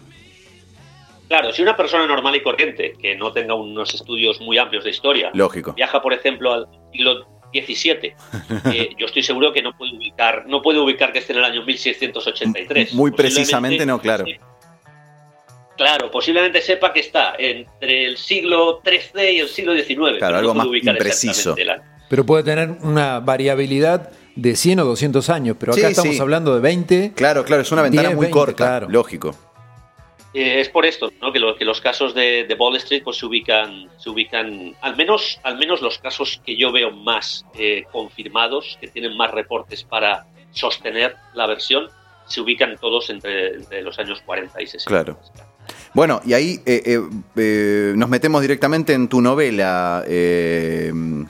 Claro, 1.28 1.52
si 1.52 1.62
una 1.62 1.76
persona 1.76 2.06
normal 2.06 2.36
y 2.36 2.42
corriente, 2.42 2.94
que 3.00 3.16
no 3.16 3.32
tenga 3.32 3.54
unos 3.54 3.94
estudios 3.94 4.40
muy 4.40 4.58
amplios 4.58 4.84
de 4.84 4.90
historia, 4.90 5.30
Lógico. 5.34 5.72
viaja, 5.72 6.00
por 6.00 6.12
ejemplo, 6.12 6.52
al 6.52 6.66
siglo 6.92 7.26
17. 7.52 8.16
Eh, 8.72 8.90
yo 8.98 9.06
estoy 9.06 9.22
seguro 9.22 9.52
que 9.52 9.62
no 9.62 9.76
puede 9.76 9.96
ubicar, 9.96 10.44
no 10.46 10.60
puede 10.60 10.78
ubicar 10.78 11.12
que 11.12 11.20
esté 11.20 11.32
en 11.32 11.38
el 11.38 11.44
año 11.44 11.64
1683. 11.64 12.94
Muy 12.94 13.10
precisamente 13.12 13.86
no, 13.86 14.00
claro. 14.00 14.24
Claro, 15.76 16.10
posiblemente 16.10 16.60
sepa 16.62 16.92
que 16.92 17.00
está 17.00 17.34
entre 17.38 18.06
el 18.06 18.16
siglo 18.16 18.80
XIII 18.84 19.32
y 19.32 19.40
el 19.40 19.48
siglo 19.48 19.74
XIX. 19.74 20.18
Claro, 20.18 20.38
algo 20.38 20.54
no 20.54 20.64
más 20.64 20.66
impreciso. 20.82 21.54
La... 21.58 21.82
Pero 22.08 22.24
puede 22.24 22.44
tener 22.44 22.70
una 22.82 23.20
variabilidad 23.20 24.10
de 24.36 24.54
100 24.54 24.80
o 24.80 24.84
200 24.84 25.30
años, 25.30 25.56
pero 25.58 25.72
acá 25.72 25.82
sí, 25.82 25.92
estamos 25.92 26.14
sí. 26.14 26.20
hablando 26.20 26.54
de 26.54 26.60
20. 26.60 27.12
Claro, 27.14 27.44
claro, 27.44 27.62
es 27.62 27.72
una 27.72 27.82
ventana 27.82 28.08
10, 28.08 28.16
muy 28.16 28.24
20, 28.26 28.32
corta, 28.32 28.56
claro. 28.56 28.88
lógico. 28.88 29.34
Eh, 30.34 30.60
es 30.60 30.68
por 30.68 30.84
esto 30.84 31.10
¿no? 31.22 31.32
que, 31.32 31.38
lo, 31.38 31.56
que, 31.56 31.64
los 31.64 31.80
casos 31.80 32.14
de, 32.14 32.44
de 32.44 32.54
Wall 32.54 32.76
Street 32.76 33.02
pues, 33.02 33.16
se 33.16 33.24
ubican, 33.24 33.88
se 33.96 34.10
ubican 34.10 34.76
al, 34.82 34.94
menos, 34.94 35.40
al 35.42 35.56
menos 35.56 35.80
los 35.80 35.98
casos 35.98 36.42
que 36.44 36.56
yo 36.56 36.70
veo 36.72 36.90
más 36.90 37.46
eh, 37.58 37.84
confirmados, 37.90 38.76
que 38.78 38.88
tienen 38.88 39.16
más 39.16 39.30
reportes 39.30 39.82
para 39.82 40.26
sostener 40.50 41.16
la 41.32 41.46
versión, 41.46 41.88
se 42.26 42.42
ubican 42.42 42.76
todos 42.76 43.08
entre, 43.08 43.54
entre 43.54 43.80
los 43.80 43.98
años 43.98 44.20
40 44.26 44.60
y 44.60 44.66
60. 44.66 44.88
Claro. 44.88 45.18
Bueno, 45.96 46.20
y 46.26 46.34
ahí 46.34 46.60
eh, 46.66 46.82
eh, 46.84 47.02
eh, 47.36 47.94
nos 47.96 48.10
metemos 48.10 48.42
directamente 48.42 48.92
en 48.92 49.08
tu 49.08 49.22
novela, 49.22 50.04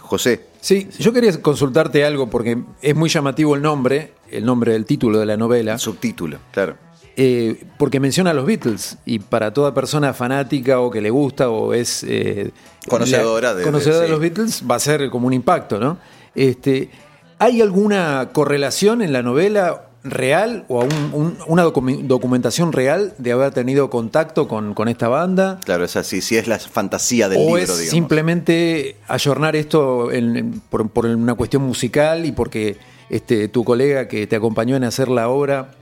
José. 0.00 0.46
Sí, 0.60 0.88
yo 0.98 1.12
quería 1.12 1.40
consultarte 1.40 2.04
algo 2.04 2.28
porque 2.28 2.58
es 2.82 2.96
muy 2.96 3.08
llamativo 3.08 3.54
el 3.54 3.62
nombre, 3.62 4.14
el 4.28 4.44
nombre 4.44 4.72
del 4.72 4.84
título 4.84 5.20
de 5.20 5.26
la 5.26 5.36
novela. 5.36 5.74
El 5.74 5.78
subtítulo, 5.78 6.38
claro. 6.50 6.74
Eh, 7.16 7.62
porque 7.78 8.00
menciona 8.00 8.32
a 8.32 8.34
los 8.34 8.44
Beatles 8.44 8.98
y 9.06 9.20
para 9.20 9.54
toda 9.54 9.72
persona 9.72 10.12
fanática 10.12 10.80
o 10.80 10.90
que 10.90 11.00
le 11.00 11.10
gusta 11.10 11.48
o 11.48 11.72
es 11.72 12.02
eh, 12.02 12.50
conocedora, 12.88 13.54
de, 13.54 13.62
conocedora 13.62 14.00
de, 14.00 14.06
de, 14.06 14.10
los 14.10 14.20
Beatles 14.20 14.64
va 14.68 14.74
a 14.74 14.80
ser 14.80 15.08
como 15.10 15.28
un 15.28 15.32
impacto, 15.32 15.78
¿no? 15.78 15.98
Este, 16.34 16.90
¿Hay 17.38 17.62
alguna 17.62 18.30
correlación 18.32 19.00
en 19.00 19.12
la 19.12 19.22
novela 19.22 19.85
real 20.10 20.64
o 20.68 20.80
a 20.80 20.84
un, 20.84 21.10
un, 21.12 21.38
una 21.46 21.62
documentación 21.62 22.72
real 22.72 23.14
de 23.18 23.32
haber 23.32 23.52
tenido 23.52 23.90
contacto 23.90 24.48
con, 24.48 24.74
con 24.74 24.88
esta 24.88 25.08
banda? 25.08 25.60
Claro, 25.64 25.84
es 25.84 25.96
así, 25.96 26.20
si 26.20 26.36
es 26.36 26.48
la 26.48 26.58
fantasía 26.58 27.28
del 27.28 27.38
o 27.38 27.42
libro, 27.42 27.58
es 27.58 27.68
digamos. 27.68 27.90
simplemente 27.90 28.96
ayornar 29.08 29.56
esto 29.56 30.12
en, 30.12 30.36
en, 30.36 30.60
por, 30.60 30.90
por, 30.90 31.06
una 31.06 31.34
cuestión 31.34 31.62
musical 31.62 32.24
y 32.24 32.32
porque 32.32 32.76
este, 33.10 33.48
tu 33.48 33.64
colega 33.64 34.08
que 34.08 34.26
te 34.26 34.36
acompañó 34.36 34.76
en 34.76 34.84
hacer 34.84 35.08
la 35.08 35.28
obra 35.28 35.74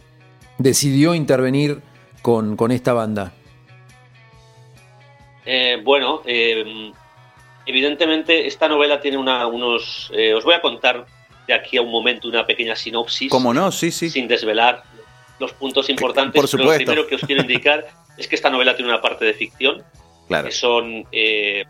decidió 0.59 1.15
intervenir 1.15 1.83
con, 2.23 2.57
con 2.57 2.73
esta 2.73 2.93
banda? 2.93 3.33
Eh, 5.47 5.81
bueno, 5.85 6.23
eh, 6.25 6.93
evidentemente 7.67 8.47
esta 8.47 8.69
novela 8.69 9.01
tiene 9.01 9.19
una, 9.19 9.47
unos... 9.47 10.11
Eh, 10.15 10.35
os 10.35 10.45
voy 10.45 10.55
a 10.55 10.61
contar 10.61 11.07
de 11.47 11.55
aquí 11.55 11.77
a 11.77 11.83
un 11.83 11.91
momento 11.91 12.29
una 12.29 12.47
pequeña 12.47 12.77
sinopsis. 12.77 13.31
¿Cómo 13.31 13.53
no? 13.53 13.71
Sí, 13.71 13.91
sí. 13.91 14.11
Sin 14.11 14.29
desvelar 14.29 14.83
los 15.39 15.53
puntos 15.53 15.89
importantes. 15.91 16.41
Por 16.41 16.49
supuesto. 16.49 16.73
Lo 16.73 16.77
primero 16.77 17.07
que 17.07 17.17
os 17.17 17.23
quiero 17.23 17.43
indicar 17.43 17.87
es 18.19 18.29
que 18.29 18.35
esta 18.35 18.51
novela 18.51 18.77
tiene 18.77 18.91
una 18.91 19.01
parte 19.01 19.25
de 19.25 19.35
ficción. 19.35 19.83
Claro. 20.29 20.47
Que 20.47 20.53
son 20.53 21.07
eh, 21.13 21.65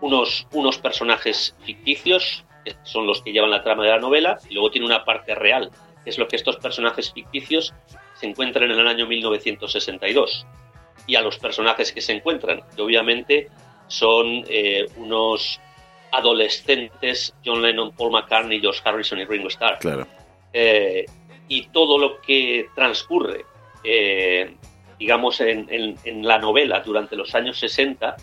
unos, 0.00 0.46
unos 0.52 0.78
personajes 0.78 1.54
ficticios, 1.64 2.44
que 2.64 2.74
son 2.84 3.06
los 3.06 3.22
que 3.22 3.32
llevan 3.32 3.50
la 3.50 3.62
trama 3.62 3.84
de 3.84 3.90
la 3.90 3.98
novela, 3.98 4.38
y 4.48 4.54
luego 4.54 4.70
tiene 4.70 4.86
una 4.86 5.04
parte 5.04 5.34
real, 5.34 5.70
que 6.04 6.10
es 6.10 6.18
lo 6.18 6.26
que 6.26 6.36
estos 6.36 6.56
personajes 6.56 7.12
ficticios 7.12 7.74
se 8.14 8.26
encuentran 8.26 8.70
en 8.70 8.78
el 8.78 8.88
año 8.88 9.06
1962 9.06 10.46
y 11.06 11.16
a 11.16 11.20
los 11.20 11.38
personajes 11.38 11.92
que 11.92 12.00
se 12.00 12.12
encuentran, 12.12 12.62
que 12.74 12.82
obviamente 12.82 13.50
son 13.88 14.44
eh, 14.48 14.86
unos 14.96 15.60
adolescentes, 16.12 17.34
John 17.44 17.62
Lennon, 17.62 17.92
Paul 17.92 18.12
McCartney, 18.12 18.60
George 18.60 18.80
Harrison 18.84 19.18
y 19.18 19.24
Ringo 19.24 19.48
Starr. 19.48 19.78
Claro. 19.78 20.06
Eh, 20.52 21.04
y 21.48 21.68
todo 21.68 21.98
lo 21.98 22.20
que 22.20 22.68
transcurre, 22.74 23.44
eh, 23.84 24.56
digamos, 24.98 25.40
en, 25.40 25.96
en, 26.04 26.26
la 26.26 26.38
novela 26.38 26.80
durante 26.80 27.14
los 27.14 27.34
años 27.34 27.58
60 27.58 28.16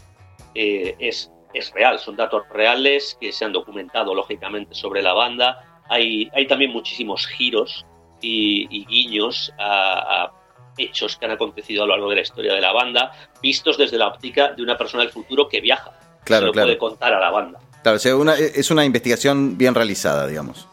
es, 0.54 1.32
es 1.54 1.72
real, 1.72 2.00
son 2.00 2.15
datos 2.15 2.43
reales 2.50 3.17
que 3.19 3.32
se 3.32 3.46
han 3.46 3.54
documentado, 3.54 4.13
lógicamente, 4.13 4.76
sobre 4.76 5.02
la 5.02 5.13
banda. 5.13 5.82
Hay, 5.89 6.30
hay 6.34 6.48
también 6.48 6.72
muchísimos 6.72 7.28
giros 7.28 7.86
y, 8.22 8.86
guiños 8.86 9.54
a, 9.60 10.32
hechos 10.78 11.17
que 11.17 11.26
han 11.26 11.32
acontecido 11.32 11.84
a 11.84 11.86
lo 11.86 11.93
largo 11.93 12.10
de 12.10 12.15
la 12.15 12.22
historia 12.22 12.54
de 12.54 12.62
la 12.62 12.72
banda, 12.72 13.12
vistos 13.41 13.78
desde 13.78 13.98
la 13.98 14.08
óptica 14.08 14.54
de 14.54 14.63
una 14.63 14.76
persona 14.76 15.04
del 15.04 15.12
futuro 15.12 15.48
que 15.48 15.62
viaja. 15.62 15.91
Claro, 16.24 16.48
se 16.48 16.52
claro. 16.54 16.67
puede 16.67 16.78
contar 16.80 17.13
a 17.13 17.19
la 17.19 17.30
banda. 17.30 17.60
Claro, 17.84 17.98
o 17.98 18.00
sea, 18.00 18.15
una, 18.15 18.36
es 18.36 18.72
una 18.72 18.86
investigación 18.86 19.58
bien 19.58 19.76
realizada, 19.76 20.26
digamos. 20.26 20.67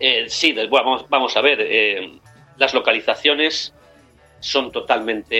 Eh, 0.00 0.24
sí, 0.28 0.54
vamos, 0.70 1.06
vamos 1.08 1.36
a 1.36 1.42
ver. 1.42 1.58
Eh, 1.60 2.18
las 2.56 2.72
localizaciones 2.72 3.74
son 4.40 4.72
totalmente. 4.72 5.36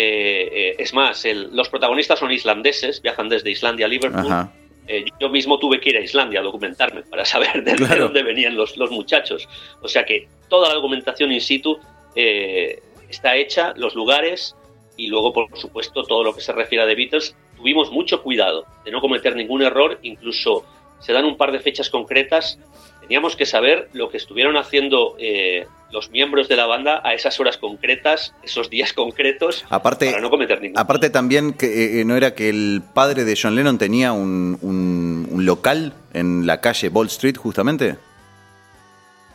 Eh, 0.70 0.76
es 0.78 0.92
más, 0.92 1.24
los 1.52 1.70
protagonistas 1.70 2.18
son 2.18 2.30
islandeses, 2.30 3.00
viajan 3.00 3.30
desde 3.30 3.50
Islandia 3.50 3.86
a 3.86 3.88
Liverpool. 3.88 4.50
yo 5.18 5.28
mismo 5.30 5.58
tuve 5.58 5.80
que 5.80 5.88
ir 5.88 5.96
a 5.96 6.00
Islandia 6.00 6.40
a 6.40 6.42
documentarme 6.42 7.02
para 7.02 7.24
saber 7.24 7.64
de, 7.64 7.74
dónde 7.96 8.22
venían 8.22 8.56
los, 8.56 8.76
los, 8.76 8.90
muchachos. 8.90 9.48
O 9.80 9.88
sea 9.88 10.04
que 10.04 10.28
toda 10.48 10.68
la 10.68 10.74
documentación 10.74 11.32
in 11.32 11.40
situ 11.40 11.78
está 12.14 13.36
hecha, 13.36 13.72
los 13.76 13.94
lugares 13.94 14.54
y 14.98 15.06
luego, 15.06 15.32
por 15.32 15.48
supuesto, 15.58 16.04
todo 16.04 16.22
lo 16.22 16.34
que 16.34 16.42
se 16.42 16.52
refiere 16.52 16.84
a 16.84 16.86
The 16.86 16.94
Beatles 16.94 17.34
tuvimos 17.64 17.90
mucho 17.90 18.22
cuidado 18.22 18.66
de 18.84 18.90
no 18.90 19.00
cometer 19.00 19.34
ningún 19.34 19.62
error, 19.62 19.98
incluso 20.02 20.66
se 20.98 21.14
dan 21.14 21.24
un 21.24 21.38
par 21.38 21.50
de 21.50 21.60
fechas 21.60 21.88
concretas, 21.88 22.58
teníamos 23.00 23.36
que 23.36 23.46
saber 23.46 23.88
lo 23.94 24.10
que 24.10 24.18
estuvieron 24.18 24.58
haciendo 24.58 25.16
eh, 25.18 25.66
los 25.90 26.10
miembros 26.10 26.46
de 26.46 26.56
la 26.56 26.66
banda 26.66 27.00
a 27.02 27.14
esas 27.14 27.40
horas 27.40 27.56
concretas, 27.56 28.34
esos 28.42 28.68
días 28.68 28.92
concretos, 28.92 29.64
aparte, 29.70 30.10
para 30.10 30.20
no 30.20 30.28
cometer 30.28 30.60
ningún 30.60 30.78
Aparte 30.78 31.08
también, 31.08 31.54
que 31.54 32.02
eh, 32.02 32.04
¿no 32.04 32.16
era 32.16 32.34
que 32.34 32.50
el 32.50 32.82
padre 32.92 33.24
de 33.24 33.34
John 33.34 33.56
Lennon 33.56 33.78
tenía 33.78 34.12
un, 34.12 34.58
un, 34.60 35.46
local 35.46 35.94
en 36.12 36.46
la 36.46 36.60
calle 36.60 36.90
Ball 36.90 37.06
Street, 37.06 37.36
justamente? 37.36 37.96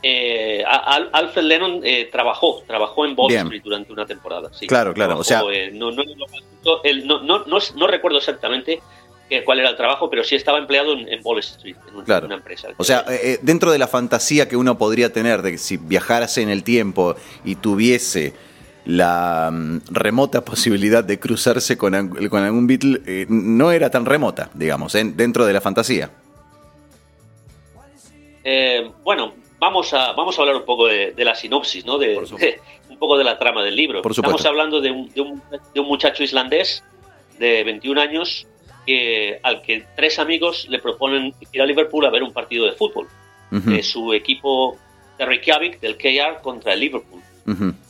Eh, 0.01 0.63
Alfred 0.65 1.43
Lennon 1.43 1.81
trabajó, 2.11 2.63
trabajó 2.65 3.05
en 3.05 3.15
Ball 3.15 3.33
Street 3.33 3.61
durante 3.63 3.91
una 3.91 4.05
temporada. 4.05 4.49
Sí, 4.53 4.67
claro, 4.67 4.93
claro. 4.93 5.17
o 5.17 5.23
sea, 5.23 5.41
no, 5.73 5.91
no, 5.91 6.03
no, 6.03 7.45
no, 7.45 7.59
no, 7.75 7.87
recuerdo 7.87 8.17
exactamente 8.17 8.81
cuál 9.45 9.59
era 9.59 9.69
el 9.69 9.75
trabajo, 9.75 10.09
pero 10.09 10.23
sí 10.23 10.35
estaba 10.35 10.57
empleado 10.57 10.93
en, 10.93 11.19
Wall 11.23 11.39
Street, 11.39 11.75
en 11.87 12.23
una, 12.25 12.35
empresa. 12.35 12.69
O 12.77 12.83
sea, 12.83 13.05
eh, 13.09 13.19
eh, 13.23 13.39
dentro 13.41 13.71
de 13.71 13.77
la 13.77 13.87
fantasía 13.87 14.49
que 14.49 14.57
uno 14.57 14.77
podría 14.77 15.13
tener 15.13 15.41
de 15.41 15.51
que 15.51 15.57
si 15.57 15.77
viajase 15.77 16.41
en 16.41 16.49
el 16.49 16.63
tiempo 16.63 17.15
y 17.45 17.55
tuviese 17.55 18.33
la 18.85 19.49
mm, 19.51 19.81
remota 19.91 20.43
posibilidad 20.45 21.03
de 21.03 21.19
cruzarse 21.19 21.77
con, 21.77 22.09
con 22.29 22.43
algún 22.43 22.65
Beatle, 22.65 23.01
eh, 23.05 23.25
no 23.29 23.71
era 23.71 23.89
tan 23.89 24.05
remota, 24.05 24.49
digamos, 24.53 24.93
dentro 24.93 25.45
de 25.45 25.53
la 25.53 25.61
fantasía. 25.61 26.09
bueno, 29.03 29.33
vamos 29.59 29.93
a, 29.93 30.13
vamos 30.13 30.37
a 30.37 30.41
hablar 30.41 30.55
un 30.55 30.65
poco 30.65 30.87
de, 30.87 31.13
la 31.17 31.35
sinopsis, 31.35 31.85
¿no? 31.85 31.97
De, 31.97 32.17
un 32.89 32.97
poco 32.97 33.17
de 33.17 33.23
la 33.23 33.37
trama 33.37 33.63
del 33.63 33.75
libro. 33.75 34.01
Estamos 34.07 34.45
hablando 34.45 34.81
de 34.81 34.91
un, 34.91 35.09
de, 35.13 35.21
un, 35.21 35.41
de 35.73 35.79
un, 35.79 35.87
muchacho 35.87 36.23
islandés 36.23 36.83
de 37.37 37.63
21 37.63 38.01
años 38.01 38.47
que, 38.85 39.39
al 39.43 39.61
que 39.61 39.85
tres 39.95 40.19
amigos 40.19 40.67
le 40.69 40.79
proponen 40.79 41.33
ir 41.51 41.61
a 41.61 41.65
Liverpool 41.65 42.05
a 42.05 42.09
ver 42.09 42.23
un 42.23 42.33
partido 42.33 42.65
de 42.65 42.73
fútbol. 42.73 43.07
de 43.51 43.83
su 43.83 44.13
equipo 44.13 44.77
de 45.17 45.25
Reykjavik, 45.25 45.79
del 45.79 45.97
KR, 45.97 46.41
contra 46.41 46.73
el 46.73 46.79
Liverpool. 46.79 47.21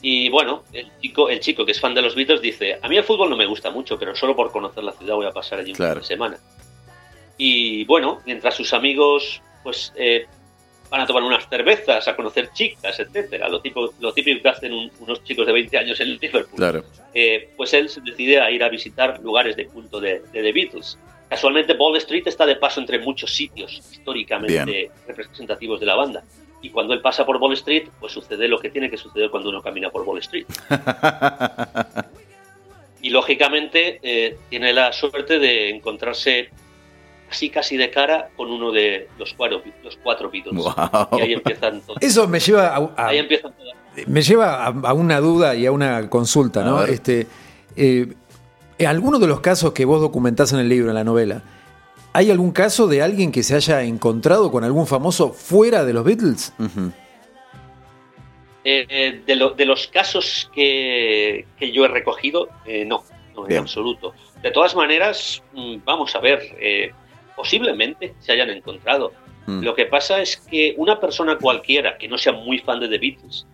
Y 0.02 0.30
bueno, 0.30 0.64
el 0.72 0.90
chico, 1.02 1.30
el 1.30 1.42
chico 1.42 1.66
que 1.66 1.74
es 1.74 1.82
fan 1.82 1.94
de 1.94 2.02
los 2.02 2.16
Beatles 2.16 2.42
dice, 2.42 2.80
a 2.82 2.88
mí 2.88 2.96
el 2.96 3.04
fútbol 3.04 3.30
no 3.30 3.36
me 3.36 3.46
gusta 3.46 3.70
mucho, 3.70 4.00
pero 4.00 4.16
solo 4.16 4.34
por 4.34 4.52
conocer 4.52 4.86
la 4.86 4.94
ciudad 4.94 5.16
voy 5.16 5.26
a 5.26 5.32
pasar 5.32 5.60
allí 5.60 5.72
un 5.72 5.76
fin 5.76 5.96
de 5.96 6.04
semana. 6.04 6.38
Y 7.38 7.84
bueno, 7.84 8.20
mientras 8.26 8.56
sus 8.56 8.74
amigos 8.74 9.42
pues 9.64 9.94
eh, 9.96 10.26
van 10.90 11.02
a 11.02 11.06
tomar 11.06 11.24
unas 11.24 11.48
cervezas, 11.48 12.08
a 12.08 12.16
conocer 12.16 12.52
chicas, 12.54 13.00
etcétera, 13.00 13.48
lo 13.48 13.62
típico, 13.62 13.94
lo 14.00 14.14
típico 14.14 14.42
que 14.42 14.50
hacen 14.50 14.92
unos 15.00 15.24
chicos 15.24 15.46
de 15.46 15.54
20 15.54 15.78
años 15.78 16.00
en 16.00 16.18
Liverpool. 16.18 16.56
Claro. 16.56 16.84
Eh, 17.14 17.50
pues 17.56 17.74
él 17.74 17.90
se 17.90 18.02
decide 18.02 18.42
a 18.42 18.50
ir 18.50 18.64
a 18.64 18.70
visitar 18.70 19.20
lugares 19.22 19.56
de 19.56 19.68
culto 19.68 20.00
de, 20.00 20.22
The 20.32 20.52
Beatles. 20.52 20.98
Casualmente, 21.30 21.76
Ball 21.76 21.96
Street 21.98 22.24
está 22.26 22.46
de 22.46 22.56
paso 22.56 22.80
entre 22.80 22.98
muchos 22.98 23.32
sitios 23.32 23.78
históricamente 23.92 24.90
representativos 25.08 25.80
de 25.80 25.86
la 25.86 25.96
banda. 25.96 26.24
Y 26.62 26.72
cuando 26.72 26.94
él 26.94 27.02
pasa 27.02 27.26
por 27.26 27.38
Ball 27.38 27.54
Street, 27.54 27.88
pues 28.00 28.12
sucede 28.12 28.48
lo 28.48 28.60
que 28.60 28.72
tiene 28.72 28.90
que 28.90 28.98
suceder 28.98 29.30
cuando 29.30 29.50
uno 29.50 29.62
camina 29.62 29.92
por 29.92 30.06
Ball 30.06 30.20
Street. 30.20 30.48
y 33.02 33.12
lógicamente 33.12 34.00
eh, 34.02 34.38
tiene 34.50 34.74
la 34.74 34.92
suerte 34.92 35.38
de 35.38 35.70
encontrarse 35.70 36.50
así 37.30 37.50
casi 37.50 37.78
de 37.78 37.90
cara 37.90 38.30
con 38.36 38.52
uno 38.52 38.72
de 38.72 39.08
los 39.18 39.34
cuatro, 39.34 39.62
los 39.84 39.98
cuatro 39.98 40.30
Beatles. 40.30 40.66
Y 41.12 41.22
ahí 41.22 41.34
empiezan 41.34 41.82
todos. 41.82 42.02
Eso 42.02 42.28
me 42.28 42.40
lleva 42.40 42.76
a, 42.76 43.08
ahí 43.08 43.18
empiezan 43.18 43.54
me 44.08 44.22
lleva 44.22 44.66
a, 44.66 44.94
una 44.94 45.20
duda 45.20 45.56
y 45.56 45.66
a 45.66 45.72
una 45.72 46.10
consulta, 46.10 46.64
¿no? 46.64 46.84
Este, 46.84 47.28
eh, 47.76 48.14
en 48.78 48.88
alguno 48.88 49.20
de 49.20 49.28
los 49.28 49.42
casos 49.42 49.74
que 49.74 49.86
vos 49.86 50.02
documentás 50.02 50.54
en 50.54 50.60
el 50.60 50.70
libro, 50.70 50.90
en 50.90 50.96
la 50.96 51.04
novela, 51.04 51.44
¿hay 52.14 52.32
algún 52.32 52.52
caso 52.52 52.88
de 52.88 53.02
alguien 53.02 53.32
que 53.32 53.44
se 53.44 53.56
haya 53.56 53.82
encontrado 53.84 54.52
con 54.52 54.64
algún 54.64 54.88
famoso 54.88 55.34
fuera 55.34 55.84
de 55.84 55.94
los 55.94 56.04
Beatles? 56.04 56.54
Eh, 58.64 58.86
eh, 58.90 59.22
de, 59.26 59.66
los 59.66 59.88
casos 59.88 60.50
que, 60.54 61.46
yo 61.60 61.86
he 61.86 61.88
recogido, 61.88 62.50
no, 62.86 63.04
no 63.36 63.50
en 63.50 63.58
absoluto. 63.58 64.14
De 64.42 64.52
todas 64.52 64.76
maneras, 64.76 65.44
mm, 65.54 65.78
vamos 65.84 66.16
a 66.16 66.20
ver, 66.20 66.94
posiblemente 67.40 68.16
se 68.20 68.34
hayan 68.34 68.50
encontrado. 68.50 69.14
Mm. 69.48 69.64
Lo 69.64 69.74
que 69.74 69.86
pasa 69.86 70.20
es 70.20 70.36
que 70.36 70.74
una 70.76 71.00
persona 71.00 71.38
cualquiera 71.38 71.98
que 71.98 72.10
no 72.10 72.18
sea 72.18 72.34
muy 72.34 72.60
fan 72.60 72.82
de 72.82 72.90
The 72.90 72.98
Beatles 72.98 73.46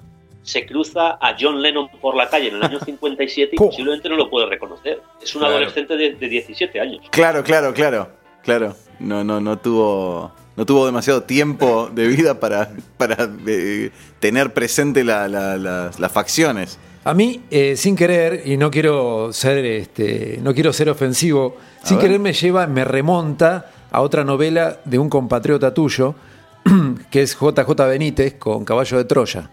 se 0.41 0.65
cruza 0.65 1.19
a 1.21 1.36
John 1.39 1.62
Lennon 1.62 1.88
por 2.02 2.15
la 2.15 2.28
calle 2.28 2.48
en 2.48 2.56
el 2.56 2.63
año 2.63 2.80
57 2.84 3.52
y 3.54 3.58
posiblemente 3.58 4.10
no 4.10 4.15
lo 4.15 4.28
puede 4.28 4.48
reconocer. 4.48 5.04
Es 5.21 5.36
un 5.36 5.43
adolescente 5.43 5.95
de, 5.95 6.15
17 6.15 6.80
años. 6.80 7.06
Claro, 7.12 7.43
claro, 7.43 7.76
claro, 7.76 8.10
claro. 8.41 8.76
No, 8.98 9.24
no, 9.24 9.39
no 9.39 9.60
tuvo, 9.60 10.32
no 10.56 10.65
tuvo 10.65 10.88
demasiado 10.88 11.21
tiempo 11.21 11.88
de 11.93 12.08
vida 12.08 12.39
para, 12.39 12.71
para 12.98 13.30
eh, 13.45 13.91
tener 14.19 14.52
presente 14.52 15.04
las 15.04 16.12
facciones. 16.12 16.80
A 17.04 17.13
mí, 17.13 17.41
eh, 17.52 17.78
sin 17.78 17.95
querer, 17.95 18.41
y 18.45 18.58
no 18.58 18.71
quiero 18.71 19.32
ser, 19.32 19.63
este, 19.63 20.39
no 20.41 20.56
quiero 20.56 20.74
ser 20.74 20.89
ofensivo, 20.89 21.56
sin 21.84 22.00
querer 22.00 22.19
me 22.19 22.34
lleva, 22.34 22.65
me 22.65 22.84
remonta 22.84 23.74
a 23.95 24.01
otra 24.01 24.25
novela 24.25 24.81
de 24.84 24.99
un 24.99 25.10
compatriota 25.10 25.73
tuyo, 25.73 26.15
que 27.12 27.21
es 27.21 27.38
JJ 27.39 27.69
Benítez 27.88 28.34
con 28.34 28.65
Caballo 28.65 28.97
de 28.97 29.05
Troya. 29.05 29.49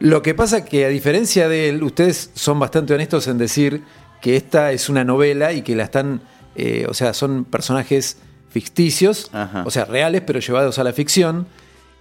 Lo 0.00 0.20
que 0.20 0.34
pasa 0.34 0.66
que 0.66 0.84
a 0.84 0.88
diferencia 0.88 1.48
de 1.48 1.70
él, 1.70 1.82
ustedes 1.82 2.30
son 2.34 2.58
bastante 2.58 2.92
honestos 2.92 3.26
en 3.26 3.38
decir 3.38 3.82
que 4.20 4.36
esta 4.36 4.72
es 4.72 4.90
una 4.90 5.02
novela 5.02 5.54
y 5.54 5.62
que 5.62 5.74
la 5.74 5.84
están, 5.84 6.20
eh, 6.56 6.86
o 6.88 6.94
sea, 6.94 7.14
son 7.14 7.44
personajes 7.44 8.18
ficticios, 8.50 9.30
o 9.64 9.70
sea, 9.70 9.86
reales, 9.86 10.22
pero 10.26 10.40
llevados 10.40 10.78
a 10.78 10.84
la 10.84 10.92
ficción 10.92 11.46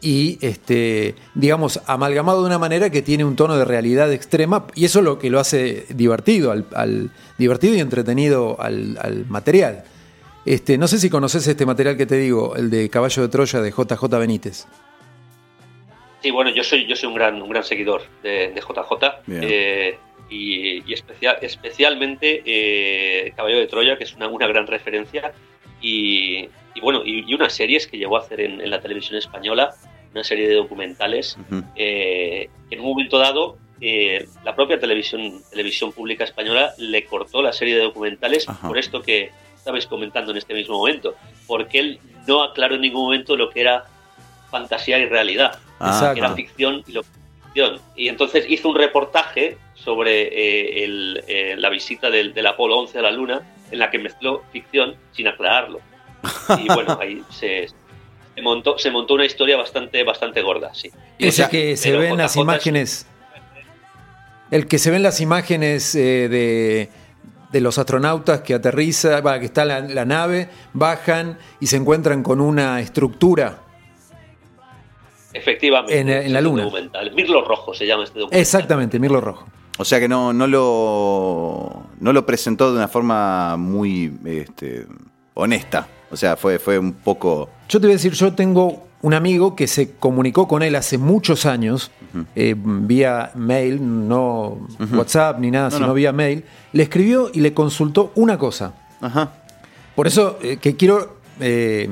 y 0.02 0.38
este, 0.42 1.16
digamos, 1.36 1.82
amalgamado 1.86 2.42
de 2.42 2.48
una 2.48 2.60
manera 2.60 2.90
que 2.90 3.02
tiene 3.02 3.24
un 3.26 3.36
tono 3.36 3.58
de 3.58 3.66
realidad 3.66 4.12
extrema, 4.12 4.68
y 4.76 4.86
eso 4.86 5.00
es 5.00 5.06
lo 5.06 5.20
que 5.20 5.30
lo 5.30 5.40
hace 5.40 5.86
divertido, 5.90 6.52
al, 6.52 7.12
divertido 7.38 7.76
y 7.76 7.80
entretenido 7.80 8.60
al, 8.60 9.26
material. 9.30 9.84
Este, 10.46 10.78
no 10.78 10.88
sé 10.88 11.00
si 11.00 11.10
conoces 11.10 11.48
este 11.48 11.66
material 11.66 11.98
que 11.98 12.06
te 12.06 12.18
digo, 12.18 12.56
el 12.56 12.70
de 12.70 12.90
Caballo 12.90 13.22
de 13.22 13.30
Troya 13.30 13.62
de 13.62 13.72
JJ 13.72 14.04
Benítez. 14.20 14.66
Sí, 16.22 16.32
bueno, 16.32 16.50
yo 16.50 16.64
soy, 16.64 16.86
yo 16.86 16.96
soy 16.96 17.08
un 17.08 17.16
gran, 17.16 17.42
un 17.42 17.50
gran 17.50 17.64
seguidor 17.64 18.04
de, 18.24 18.54
JJ. 18.56 19.22
Eh, 19.28 19.98
y, 20.30 20.94
especial, 20.94 21.38
especialmente 21.42 22.44
eh, 22.46 23.32
Caballo 23.36 23.58
de 23.58 23.68
Troya, 23.68 23.98
que 23.98 24.04
es 24.04 24.16
una, 24.16 24.28
una 24.28 24.48
gran 24.48 24.68
referencia. 24.68 25.34
Y, 25.82 26.50
bueno, 26.82 27.04
y, 27.06 27.34
unas 27.34 27.54
series 27.54 27.88
que 27.88 27.98
llegó 27.98 28.18
a 28.18 28.22
hacer 28.22 28.42
en, 28.42 28.70
la 28.70 28.82
televisión 28.82 29.18
española, 29.18 29.74
una 30.12 30.24
serie 30.24 30.48
de 30.48 30.56
documentales, 30.56 31.38
eh, 31.76 32.50
que 32.70 32.76
en 32.76 32.82
un 32.82 32.88
momento 32.90 33.18
dado 33.18 33.58
la 34.44 34.56
propia 34.56 34.78
televisión, 34.78 35.42
televisión 35.50 35.94
pública 35.94 36.26
española 36.26 36.74
le 36.78 37.06
cortó 37.06 37.42
la 37.42 37.54
serie 37.54 37.78
de 37.78 37.84
documentales 37.84 38.46
por 38.62 38.78
esto 38.78 39.02
que 39.02 39.32
estabais 39.60 39.86
comentando 39.86 40.32
en 40.32 40.38
este 40.38 40.54
mismo 40.54 40.78
momento, 40.78 41.16
porque 41.46 41.80
él 41.80 42.00
no 42.28 42.42
aclaró 42.42 42.76
en 42.76 42.82
ningún 42.82 43.04
momento 43.04 43.36
lo 43.36 43.50
que 43.50 43.62
era 43.62 43.86
fantasía 44.50 44.98
y 44.98 45.06
realidad, 45.06 45.60
que 46.14 46.20
era 46.20 46.34
ficción 46.34 46.84
y 46.88 46.94
lo, 46.94 47.04
ficción. 47.04 47.80
Y 47.96 48.08
entonces 48.08 48.46
hizo 48.50 48.70
un 48.70 48.76
reportaje 48.76 49.58
sobre 49.76 50.24
eh, 50.24 50.84
el, 50.84 51.24
eh, 51.28 51.56
la 51.58 51.70
visita 51.70 52.10
del, 52.10 52.34
del, 52.34 52.48
Apolo 52.48 52.78
11 52.80 53.00
a 53.00 53.02
la 53.04 53.12
Luna, 53.12 53.42
en 53.72 53.80
la 53.80 53.90
que 53.92 54.00
mezcló 54.00 54.44
ficción 54.52 54.96
sin 55.12 55.28
aclararlo. 55.28 55.80
Y 56.58 56.68
bueno, 56.74 56.98
ahí 57.00 57.22
se, 57.30 57.68
se 58.36 58.42
montó, 58.42 58.78
se 58.78 58.92
montó 58.92 59.14
una 59.14 59.26
historia 59.26 59.58
bastante, 59.58 60.04
bastante 60.04 60.42
gorda, 60.42 60.74
sí. 60.74 60.92
Ese 61.18 61.48
que 61.50 61.78
se 61.78 61.96
ven 61.96 62.18
las 62.18 62.36
imágenes. 62.36 63.06
El 64.52 64.68
que 64.68 64.80
se 64.80 64.90
ven 64.90 65.04
las 65.04 65.22
imágenes 65.22 65.94
eh, 65.94 66.28
de, 66.28 66.90
de, 67.52 67.62
los 67.62 67.78
astronautas 67.78 68.42
que 68.42 68.54
aterriza, 68.54 69.22
va, 69.22 69.40
que 69.40 69.46
está 69.46 69.66
la, 69.66 69.82
la 69.82 70.06
nave, 70.06 70.50
bajan 70.74 71.38
y 71.60 71.68
se 71.68 71.78
encuentran 71.78 72.24
con 72.24 72.42
una 72.42 72.80
estructura 72.80 73.64
Efectivamente. 75.34 76.00
En, 76.00 76.10
en 76.10 76.34
la 76.34 76.42
luna. 76.42 76.64
Documental. 76.64 77.12
Mirlo 77.14 77.44
Rojo 77.46 77.74
se 77.74 77.86
llama 77.86 78.04
este 78.04 78.20
documental. 78.20 78.42
Exactamente, 78.42 79.00
Mirlo 79.00 79.22
Rojo. 79.22 79.48
O 79.78 79.86
sea 79.86 80.00
que 80.00 80.08
no, 80.08 80.34
no, 80.34 80.48
lo, 80.48 81.88
no 82.00 82.14
lo 82.14 82.26
presentó 82.26 82.72
de 82.72 82.78
una 82.78 82.88
forma 82.88 83.56
muy 83.56 84.12
este, 84.26 84.86
honesta. 85.36 85.88
O 86.12 86.18
sea, 86.18 86.36
fue, 86.36 86.60
fue 86.60 86.78
un 86.78 86.94
poco... 86.94 87.50
Yo 87.70 87.80
te 87.80 87.88
voy 87.88 87.94
a 87.94 87.96
decir, 87.96 88.14
yo 88.14 88.34
tengo 88.34 88.89
un 89.02 89.14
amigo 89.14 89.56
que 89.56 89.68
se 89.68 89.92
comunicó 89.92 90.48
con 90.48 90.62
él 90.62 90.76
hace 90.76 90.98
muchos 90.98 91.46
años, 91.46 91.92
uh 92.14 92.18
-huh. 92.18 92.26
eh, 92.36 92.56
vía 92.58 93.32
mail, 93.36 93.80
no 93.82 94.48
uh 94.48 94.68
-huh. 94.78 94.98
WhatsApp 94.98 95.40
ni 95.40 95.52
nada, 95.52 95.70
no, 95.70 95.76
sino 95.76 95.88
no. 95.88 95.94
vía 95.94 96.12
mail. 96.12 96.44
Le 96.74 96.84
escribió 96.84 97.30
y 97.34 97.40
le 97.40 97.54
consultó 97.54 98.12
una 98.16 98.38
cosa. 98.38 98.74
Ajá. 99.02 99.32
Por 99.96 100.08
eso 100.08 100.38
eh, 100.42 100.58
que 100.58 100.76
quiero... 100.76 101.18
Eh, 101.40 101.90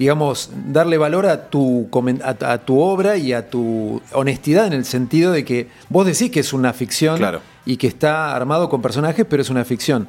digamos, 0.00 0.50
darle 0.68 0.96
valor 0.96 1.26
a 1.26 1.50
tu, 1.50 1.86
a, 2.24 2.52
a, 2.52 2.58
tu 2.58 2.80
obra 2.80 3.18
y 3.18 3.34
a 3.34 3.50
tu 3.50 4.00
honestidad 4.14 4.66
en 4.66 4.72
el 4.72 4.86
sentido 4.86 5.30
de 5.30 5.44
que 5.44 5.68
vos 5.90 6.06
decís 6.06 6.30
que 6.30 6.40
es 6.40 6.54
una 6.54 6.72
ficción 6.72 7.18
claro. 7.18 7.42
y 7.66 7.76
que 7.76 7.86
está 7.86 8.34
armado 8.34 8.70
con 8.70 8.80
personajes, 8.80 9.26
pero 9.28 9.42
es 9.42 9.50
una 9.50 9.62
ficción. 9.62 10.08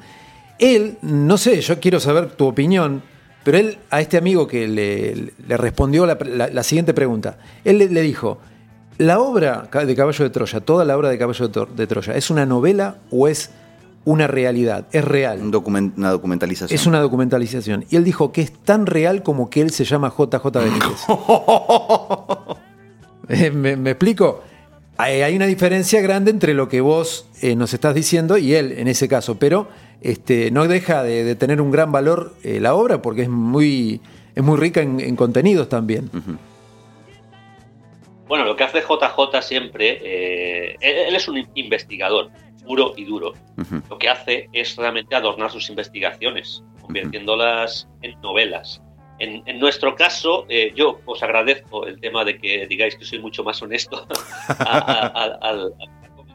Él, 0.60 0.98
no 1.02 1.38
sé, 1.38 1.60
yo 1.60 1.82
quiero 1.82 2.00
saber 2.00 2.32
tu 2.32 2.48
opinión, 2.48 3.04
pero 3.44 3.58
él 3.58 3.78
a 3.90 4.02
este 4.02 4.18
amigo 4.18 4.48
que 4.48 4.68
le, 4.68 5.34
le 5.48 5.58
respondió 5.58 6.06
la, 6.06 6.18
la, 6.26 6.48
la, 6.48 6.64
siguiente 6.64 6.94
pregunta, 6.94 7.38
él 7.64 7.80
le, 7.80 7.90
le, 7.90 8.02
dijo, 8.02 8.40
¿la 8.98 9.20
obra 9.20 9.70
de 9.72 9.96
Caballo 9.96 10.24
de 10.24 10.30
Troya, 10.30 10.60
toda 10.62 10.86
la 10.86 10.98
obra 10.98 11.10
de 11.10 11.18
Caballo 11.18 11.48
de, 11.48 11.66
de 11.76 11.88
Troya, 11.88 12.16
es 12.16 12.30
una 12.30 12.46
novela 12.46 12.98
o 13.10 13.28
es 13.28 13.52
una 14.06 14.28
realidad, 14.28 14.88
es 14.92 15.04
real. 15.04 15.42
Un 15.42 15.52
document, 15.52 15.98
una 15.98 16.12
documentalización. 16.12 16.76
Es 16.76 16.88
una 16.88 17.00
documentalización. 17.00 17.86
Y 17.90 17.96
él 17.96 18.04
dijo 18.04 18.32
que 18.32 18.42
es 18.42 18.52
tan 18.52 18.86
real 18.86 19.24
como 19.24 19.50
que 19.50 19.62
él 19.62 19.72
se 19.72 19.86
llama 19.86 20.14
JJ 20.16 20.46
Benítez. 20.54 21.06
Eh, 23.30 23.50
¿Me, 23.50 23.78
¿Me, 23.78 23.92
explico? 23.92 24.44
Hay, 24.98 25.22
hay, 25.22 25.36
una 25.38 25.46
diferencia 25.46 26.02
grande 26.02 26.32
entre 26.32 26.54
lo 26.54 26.68
que 26.68 26.82
vos 26.82 27.28
eh, 27.42 27.56
nos 27.56 27.74
estás 27.74 27.96
diciendo 27.96 28.38
y 28.38 28.56
él 28.56 28.74
en 28.74 28.90
ese 28.90 29.08
caso, 29.08 29.36
pero 29.36 29.70
este, 30.02 30.52
no 30.52 30.68
deja 30.68 31.04
de, 31.04 31.24
de 31.24 31.36
tener 31.36 31.62
un 31.62 31.72
gran 31.72 31.92
valor 31.92 32.34
eh, 32.44 32.60
la 32.60 32.74
obra 32.74 33.02
porque 33.02 33.24
es 33.24 33.30
muy, 33.30 34.02
es 34.36 34.44
muy 34.44 34.58
rica 34.58 34.82
en, 34.82 35.00
en 35.00 35.16
contenidos 35.16 35.70
también. 35.70 36.10
Uh 36.14 36.18
-huh. 36.18 36.38
Bueno, 38.28 38.46
lo 38.46 38.56
que 38.56 38.64
hace 38.64 38.82
JJ 38.82 39.42
siempre, 39.42 40.76
él, 40.80 40.98
él 41.10 41.16
es 41.16 41.28
un 41.28 41.46
investigador 41.56 42.30
puro 42.66 42.94
y 42.96 43.06
duro. 43.06 43.34
Uh 43.58 43.62
-huh. 43.62 43.90
Lo 43.90 43.98
que 43.98 44.10
hace 44.10 44.50
es 44.54 44.76
realmente 44.78 45.16
adornar 45.16 45.52
sus 45.52 45.70
investigaciones, 45.70 46.64
convirtiéndolas 46.82 47.86
uh 47.86 47.88
-huh. 47.88 48.14
en 48.14 48.22
novelas. 48.22 48.82
En, 49.20 49.44
en, 49.46 49.60
nuestro 49.60 49.96
caso, 49.96 50.46
eh, 50.50 50.74
yo 50.76 51.00
os 51.06 51.22
agradezco 51.22 51.86
el 51.86 52.00
tema 52.00 52.26
de 52.26 52.40
que 52.40 52.66
digáis 52.66 52.96
que 52.96 53.06
soy 53.06 53.20
mucho 53.20 53.44
más 53.44 53.62
honesto 53.62 54.08
al 54.58 55.78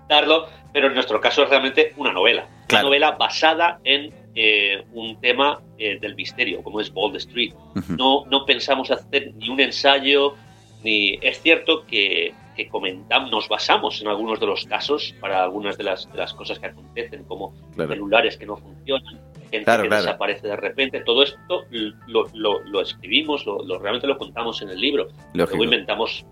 comentarlo, 0.07 0.49
pero 0.73 0.88
en 0.88 0.95
nuestro 0.95 1.21
caso 1.21 1.42
es 1.42 1.51
realmente 1.51 1.92
una 1.97 2.12
novela. 2.12 2.47
Claro. 2.66 2.87
Una 2.87 2.90
novela 2.90 3.11
basada 3.12 3.81
en 3.85 4.12
eh, 4.35 4.85
un 4.92 5.21
tema 5.21 5.61
eh, 5.79 5.99
del 6.01 6.14
misterio, 6.14 6.62
como 6.62 6.81
es 6.81 6.92
Bald 6.92 7.16
Street. 7.16 7.53
Uh 7.75 7.79
-huh. 7.79 7.97
no, 7.97 8.25
no 8.31 8.45
pensamos 8.45 8.90
hacer 8.90 9.33
ni 9.35 9.49
un 9.49 9.61
ensayo, 9.61 10.35
ni 10.83 11.19
es 11.23 11.40
cierto 11.40 11.87
que 11.87 12.35
que 12.57 12.69
comentamos, 12.69 13.31
nos 13.31 13.49
basamos 13.49 14.01
en 14.01 14.09
algunos 14.09 14.40
de 14.40 14.47
los 14.47 14.64
casos 14.64 15.14
para 15.21 15.45
algunas 15.45 15.77
de 15.77 15.85
las, 15.85 16.11
de 16.11 16.16
las 16.16 16.33
cosas 16.33 16.59
que 16.59 16.66
acontecen, 16.69 17.25
como 17.25 17.53
claro. 17.75 17.92
celulares 17.92 18.38
que 18.38 18.47
no 18.47 18.57
funcionan, 18.57 19.21
gente 19.51 19.64
claro, 19.64 19.83
que 19.83 19.88
claro. 19.90 20.05
desaparece 20.05 20.49
de 20.49 20.57
repente. 20.57 21.01
Todo 21.01 21.23
esto 21.23 21.66
lo, 22.07 22.25
lo, 22.33 22.64
lo 22.64 22.81
escribimos, 22.81 23.45
lo, 23.45 23.62
lo, 23.62 23.79
realmente 23.79 24.07
lo 24.07 24.16
contamos 24.16 24.62
en 24.62 24.71
el 24.71 24.81
libro. 24.81 25.09
Lógico. 25.35 25.59
Luego 25.59 25.64
inventamos 25.64 26.25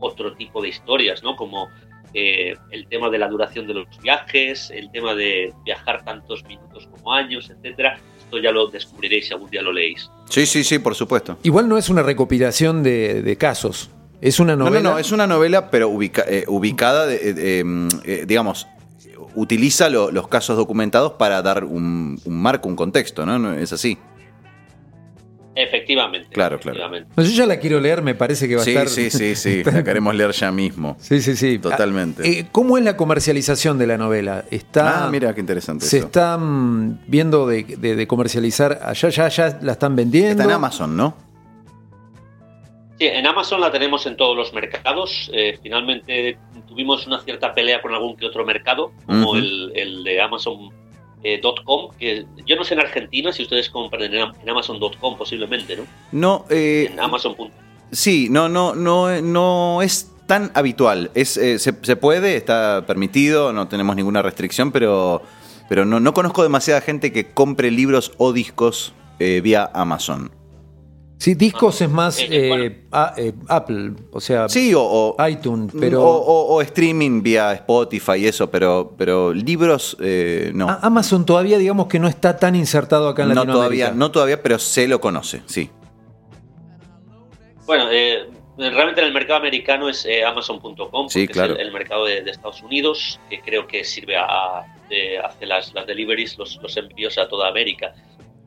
otro 0.00 0.34
tipo 0.34 0.60
de 0.60 0.68
historias, 0.68 1.22
¿no? 1.22 1.34
Como 1.34 1.68
eh, 2.14 2.56
el 2.70 2.86
tema 2.88 3.10
de 3.10 3.18
la 3.18 3.28
duración 3.28 3.66
de 3.66 3.74
los 3.74 3.86
viajes, 4.02 4.70
el 4.70 4.90
tema 4.90 5.14
de 5.14 5.52
viajar 5.64 6.04
tantos 6.04 6.44
minutos 6.44 6.88
como 6.90 7.12
años, 7.12 7.50
etcétera. 7.50 7.98
Esto 8.18 8.38
ya 8.38 8.50
lo 8.50 8.66
descubriréis 8.68 9.28
si 9.28 9.34
algún 9.34 9.50
día 9.50 9.62
lo 9.62 9.72
leéis. 9.72 10.10
Sí, 10.28 10.44
sí, 10.46 10.62
sí, 10.64 10.78
por 10.78 10.94
supuesto. 10.94 11.38
Igual 11.42 11.68
no 11.68 11.78
es 11.78 11.88
una 11.88 12.02
recopilación 12.02 12.82
de, 12.82 13.22
de 13.22 13.36
casos. 13.36 13.90
Es 14.20 14.40
una 14.40 14.56
novela. 14.56 14.80
No, 14.80 14.82
no, 14.82 14.94
no, 14.94 14.98
es 14.98 15.12
una 15.12 15.26
novela, 15.26 15.70
pero 15.70 15.88
ubica, 15.88 16.24
eh, 16.26 16.44
ubicada, 16.48 17.06
de, 17.06 17.16
eh, 17.16 17.88
eh, 18.04 18.24
digamos, 18.26 18.66
utiliza 19.34 19.88
lo, 19.88 20.10
los 20.10 20.28
casos 20.28 20.56
documentados 20.56 21.12
para 21.12 21.40
dar 21.42 21.64
un, 21.64 22.20
un, 22.24 22.42
marco, 22.42 22.68
un 22.68 22.76
contexto, 22.76 23.24
¿no? 23.24 23.54
¿Es 23.54 23.72
así? 23.72 23.96
Efectivamente. 25.58 26.28
Claro, 26.30 26.56
efectivamente. 26.56 27.08
claro. 27.12 27.28
yo 27.28 27.34
ya 27.34 27.46
la 27.46 27.58
quiero 27.58 27.80
leer, 27.80 28.00
me 28.00 28.14
parece 28.14 28.46
que 28.46 28.54
va 28.54 28.62
sí, 28.62 28.70
a 28.70 28.82
estar. 28.84 28.88
Sí, 28.88 29.10
sí, 29.10 29.34
sí, 29.34 29.64
la 29.72 29.82
queremos 29.82 30.14
leer 30.14 30.30
ya 30.30 30.52
mismo. 30.52 30.96
Sí, 31.00 31.20
sí, 31.20 31.34
sí. 31.34 31.58
Totalmente. 31.58 32.22
Ah, 32.44 32.48
¿Cómo 32.52 32.78
es 32.78 32.84
la 32.84 32.96
comercialización 32.96 33.76
de 33.76 33.88
la 33.88 33.98
novela? 33.98 34.44
Está, 34.52 35.06
ah, 35.06 35.10
mira 35.10 35.34
qué 35.34 35.40
interesante. 35.40 35.84
Se 35.84 35.98
eso. 35.98 36.06
están 36.06 37.00
viendo 37.08 37.48
de, 37.48 37.64
de, 37.64 37.96
de, 37.96 38.06
comercializar 38.06 38.78
allá, 38.84 39.08
ya, 39.08 39.28
ya 39.28 39.58
la 39.60 39.72
están 39.72 39.96
vendiendo. 39.96 40.30
Está 40.30 40.44
en 40.44 40.50
Amazon, 40.52 40.96
¿no? 40.96 41.16
Sí, 42.98 43.06
en 43.06 43.26
Amazon 43.26 43.60
la 43.60 43.72
tenemos 43.72 44.06
en 44.06 44.16
todos 44.16 44.36
los 44.36 44.52
mercados. 44.52 45.28
Eh, 45.32 45.58
finalmente 45.60 46.38
tuvimos 46.68 47.04
una 47.06 47.20
cierta 47.20 47.52
pelea 47.52 47.82
con 47.82 47.92
algún 47.94 48.16
que 48.16 48.26
otro 48.26 48.44
mercado, 48.44 48.92
como 49.06 49.30
uh 49.30 49.34
-huh. 49.34 49.38
el, 49.38 49.72
el, 49.74 50.04
de 50.04 50.20
Amazon.com, 50.20 50.87
eh, 51.22 51.40
que 51.98 52.26
yo 52.46 52.56
no 52.56 52.64
sé 52.64 52.74
en 52.74 52.80
Argentina 52.80 53.32
si 53.32 53.42
ustedes 53.42 53.68
compran 53.70 54.02
en, 54.02 54.14
en 54.14 54.48
Amazon.com 54.48 55.16
posiblemente, 55.16 55.76
¿no? 55.76 55.84
No, 56.12 56.44
eh, 56.50 56.88
en 56.92 57.00
Amazon. 57.00 57.34
Sí, 57.90 58.28
no, 58.30 58.48
no, 58.48 58.74
no, 58.74 59.20
no 59.20 59.82
es 59.82 60.12
tan 60.26 60.52
habitual. 60.54 61.10
Es, 61.14 61.36
eh, 61.36 61.58
se, 61.58 61.74
se, 61.82 61.96
puede, 61.96 62.36
está 62.36 62.84
permitido, 62.86 63.52
no 63.52 63.66
tenemos 63.66 63.96
ninguna 63.96 64.22
restricción, 64.22 64.70
pero, 64.70 65.22
pero 65.68 65.84
no, 65.84 66.00
no 66.00 66.14
conozco 66.14 66.42
demasiada 66.42 66.80
gente 66.80 67.12
que 67.12 67.32
compre 67.32 67.70
libros 67.70 68.12
o 68.18 68.32
discos 68.32 68.92
eh, 69.18 69.40
vía 69.42 69.68
Amazon. 69.74 70.30
Sí, 71.18 71.34
discos 71.34 71.80
es 71.80 71.90
más 71.90 72.20
eh, 72.20 72.48
bueno. 72.48 72.74
a, 72.92 73.12
eh, 73.16 73.32
Apple, 73.48 73.90
o 74.12 74.20
sea, 74.20 74.48
sí, 74.48 74.72
o, 74.72 74.80
o 74.82 75.26
iTunes, 75.26 75.72
pero 75.78 76.04
o, 76.04 76.16
o, 76.16 76.54
o, 76.54 76.62
streaming 76.62 77.22
vía 77.22 77.54
Spotify 77.54 78.18
y 78.18 78.26
eso, 78.28 78.48
pero, 78.48 78.94
pero 78.96 79.34
libros 79.34 79.96
eh, 80.00 80.52
no. 80.54 80.68
A 80.68 80.78
Amazon 80.80 81.26
todavía 81.26 81.58
digamos 81.58 81.88
que 81.88 81.98
no 81.98 82.06
está 82.06 82.38
tan 82.38 82.54
insertado 82.54 83.08
acá 83.08 83.24
en 83.24 83.30
no 83.30 83.34
Latinoamérica. 83.34 83.86
Todavía, 83.86 83.98
no 83.98 84.12
todavía, 84.12 84.42
pero 84.44 84.60
se 84.60 84.86
lo 84.86 85.00
conoce, 85.00 85.42
sí. 85.46 85.68
Bueno, 87.66 87.90
eh, 87.90 88.28
realmente 88.56 89.00
en 89.00 89.08
el 89.08 89.12
mercado 89.12 89.40
americano 89.40 89.88
es 89.88 90.06
eh, 90.06 90.24
Amazon.com, 90.24 91.08
sí, 91.08 91.26
claro. 91.26 91.54
es 91.54 91.58
el, 91.58 91.66
el 91.66 91.72
mercado 91.72 92.04
de, 92.04 92.22
de, 92.22 92.30
Estados 92.30 92.62
Unidos, 92.62 93.18
que 93.28 93.40
creo 93.40 93.66
que 93.66 93.82
sirve 93.82 94.16
a, 94.16 94.64
de, 94.88 95.18
hace 95.18 95.46
las, 95.46 95.74
las 95.74 95.84
deliveries, 95.84 96.38
los, 96.38 96.60
los 96.62 96.76
envíos 96.76 97.18
a 97.18 97.26
toda 97.28 97.48
América 97.48 97.92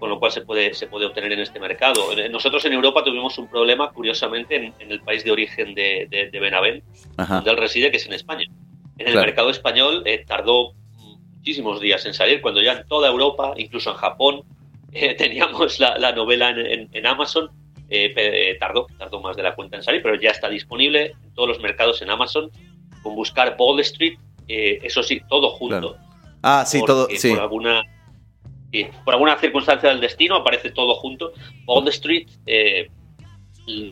con 0.01 0.09
lo 0.09 0.19
cual 0.19 0.31
se 0.31 0.41
puede, 0.41 0.73
se 0.73 0.87
puede 0.87 1.05
obtener 1.05 1.31
en 1.31 1.41
este 1.41 1.59
mercado. 1.59 2.07
Nosotros 2.31 2.65
en 2.65 2.73
Europa 2.73 3.03
tuvimos 3.03 3.37
un 3.37 3.47
problema, 3.47 3.91
curiosamente, 3.91 4.55
en, 4.55 4.73
en 4.79 4.91
el 4.91 4.99
país 5.01 5.23
de 5.23 5.29
origen 5.29 5.75
de, 5.75 6.07
de, 6.09 6.31
de 6.31 6.39
Benavent, 6.39 6.83
Ajá. 7.17 7.35
donde 7.35 7.51
él 7.51 7.57
reside, 7.57 7.91
que 7.91 7.97
es 7.97 8.07
en 8.07 8.13
España. 8.13 8.45
En 8.97 9.05
el 9.05 9.13
claro. 9.13 9.27
mercado 9.27 9.51
español 9.51 10.01
eh, 10.07 10.25
tardó 10.25 10.73
muchísimos 11.37 11.79
días 11.79 12.03
en 12.07 12.15
salir, 12.15 12.41
cuando 12.41 12.63
ya 12.63 12.73
en 12.73 12.87
toda 12.87 13.09
Europa, 13.09 13.53
incluso 13.57 13.91
en 13.91 13.97
Japón, 13.97 14.41
eh, 14.91 15.13
teníamos 15.13 15.79
la, 15.79 15.95
la, 15.99 16.13
novela 16.13 16.49
en, 16.49 16.65
en, 16.65 16.89
en 16.91 17.05
Amazon, 17.05 17.51
eh, 17.87 18.11
eh, 18.15 18.57
tardó, 18.59 18.87
tardó 18.97 19.21
más 19.21 19.37
de 19.37 19.43
la 19.43 19.53
cuenta 19.53 19.77
en 19.77 19.83
salir, 19.83 20.01
pero 20.01 20.19
ya 20.19 20.31
está 20.31 20.49
disponible 20.49 21.13
en 21.23 21.33
todos 21.35 21.47
los 21.47 21.59
mercados 21.59 22.01
en 22.01 22.09
Amazon, 22.09 22.49
con 23.03 23.13
buscar 23.13 23.55
Ball 23.55 23.79
Street, 23.81 24.17
eh, 24.47 24.79
eso 24.81 25.03
sí, 25.03 25.21
todo 25.29 25.51
junto. 25.51 25.79
Claro. 25.79 25.97
Ah, 26.41 26.63
sí, 26.65 26.81
todo, 26.83 27.07
sí. 27.15 27.29
Por 27.29 27.41
alguna 27.41 27.83
y 28.71 28.85
por 29.05 29.13
alguna 29.13 29.37
circunstancia 29.37 29.89
del 29.89 29.99
destino 29.99 30.35
aparece 30.35 30.71
todo 30.71 30.95
junto. 30.95 31.33
Bond 31.65 31.87
Street, 31.89 32.27
eh, 32.45 32.89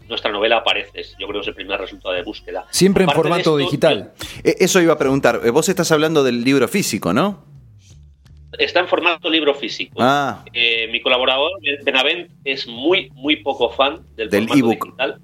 nuestra 0.07 0.31
novela 0.31 0.57
aparece. 0.57 1.03
Yo 1.19 1.27
creo 1.27 1.33
que 1.33 1.41
es 1.41 1.47
el 1.47 1.55
primer 1.55 1.79
resultado 1.79 2.15
de 2.15 2.23
búsqueda. 2.23 2.65
Siempre 2.71 3.03
Aparte 3.03 3.17
en 3.17 3.23
formato 3.23 3.39
esto, 3.39 3.57
digital. 3.57 4.13
Yo, 4.43 4.51
Eso 4.59 4.81
iba 4.81 4.93
a 4.93 4.97
preguntar. 4.97 5.39
Vos 5.51 5.69
estás 5.69 5.91
hablando 5.91 6.23
del 6.23 6.43
libro 6.43 6.67
físico, 6.67 7.13
¿no? 7.13 7.45
Está 8.57 8.79
en 8.79 8.87
formato 8.87 9.29
libro 9.29 9.53
físico. 9.53 9.97
Ah. 9.99 10.43
Eh, 10.53 10.87
mi 10.91 11.01
colaborador, 11.01 11.51
Benavent, 11.83 12.31
es 12.43 12.67
muy, 12.67 13.09
muy 13.13 13.37
poco 13.37 13.69
fan 13.69 14.01
del, 14.15 14.29
del 14.29 14.47
formato 14.47 14.69
digital. 14.69 15.21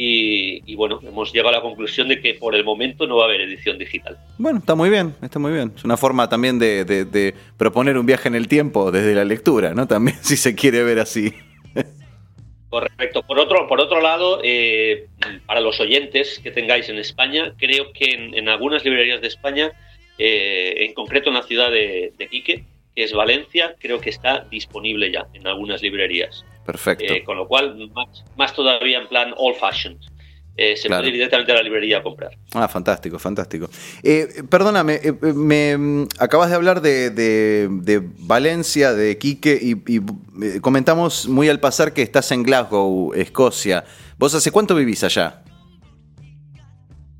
Y, 0.00 0.62
y, 0.64 0.76
bueno, 0.76 1.00
hemos 1.02 1.32
llegado 1.32 1.48
a 1.48 1.58
la 1.58 1.60
conclusión 1.60 2.06
de 2.06 2.20
que 2.20 2.34
por 2.34 2.54
el 2.54 2.62
momento 2.62 3.04
no 3.08 3.16
va 3.16 3.24
a 3.24 3.26
haber 3.26 3.40
edición 3.40 3.78
digital. 3.78 4.16
Bueno, 4.38 4.60
está 4.60 4.76
muy 4.76 4.90
bien, 4.90 5.16
está 5.20 5.40
muy 5.40 5.50
bien. 5.52 5.72
Es 5.76 5.82
una 5.82 5.96
forma 5.96 6.28
también 6.28 6.60
de, 6.60 6.84
de, 6.84 7.04
de 7.04 7.34
proponer 7.56 7.98
un 7.98 8.06
viaje 8.06 8.28
en 8.28 8.36
el 8.36 8.46
tiempo 8.46 8.92
desde 8.92 9.12
la 9.16 9.24
lectura, 9.24 9.74
¿no? 9.74 9.88
También 9.88 10.16
si 10.22 10.36
se 10.36 10.54
quiere 10.54 10.84
ver 10.84 11.00
así. 11.00 11.34
Correcto. 12.70 13.22
Por 13.22 13.38
otro, 13.38 13.66
por 13.66 13.80
otro 13.80 14.00
lado, 14.00 14.40
eh, 14.44 15.06
para 15.46 15.60
los 15.60 15.80
oyentes 15.80 16.38
que 16.38 16.50
tengáis 16.50 16.88
en 16.88 16.98
España, 16.98 17.54
creo 17.58 17.92
que 17.92 18.12
en, 18.12 18.34
en 18.34 18.48
algunas 18.48 18.84
librerías 18.84 19.20
de 19.20 19.26
España, 19.28 19.72
eh, 20.18 20.84
en 20.84 20.92
concreto 20.92 21.30
en 21.30 21.34
la 21.34 21.42
ciudad 21.42 21.70
de, 21.70 22.12
de 22.16 22.28
Quique, 22.28 22.64
que 22.94 23.04
es 23.04 23.12
Valencia, 23.12 23.74
creo 23.80 24.00
que 24.00 24.10
está 24.10 24.46
disponible 24.50 25.10
ya 25.10 25.26
en 25.32 25.46
algunas 25.46 25.82
librerías. 25.82 26.44
Perfecto. 26.68 27.14
Eh, 27.14 27.24
con 27.24 27.38
lo 27.38 27.48
cual, 27.48 27.90
más, 27.94 28.22
más, 28.36 28.52
todavía 28.52 28.98
en 28.98 29.08
plan 29.08 29.32
old 29.38 29.56
fashioned. 29.56 30.00
Eh, 30.54 30.76
se 30.76 30.88
claro. 30.88 31.00
puede 31.00 31.08
ir 31.08 31.14
directamente 31.14 31.50
a 31.52 31.54
la 31.54 31.62
librería 31.62 31.96
a 31.96 32.02
comprar. 32.02 32.36
Ah, 32.52 32.68
fantástico, 32.68 33.18
fantástico. 33.18 33.70
Eh, 34.02 34.42
perdóname, 34.50 35.00
eh, 35.02 35.12
me 35.32 35.78
mm, 35.78 36.08
acabas 36.18 36.50
de 36.50 36.56
hablar 36.56 36.82
de, 36.82 37.08
de, 37.08 37.68
de 37.70 38.02
Valencia, 38.18 38.92
de 38.92 39.16
Quique, 39.16 39.58
y, 39.58 39.76
y, 39.86 40.60
comentamos 40.60 41.26
muy 41.26 41.48
al 41.48 41.58
pasar 41.58 41.94
que 41.94 42.02
estás 42.02 42.30
en 42.32 42.42
Glasgow, 42.42 43.14
Escocia. 43.14 43.86
¿Vos 44.18 44.34
hace 44.34 44.50
cuánto 44.50 44.74
vivís 44.74 45.02
allá? 45.04 45.42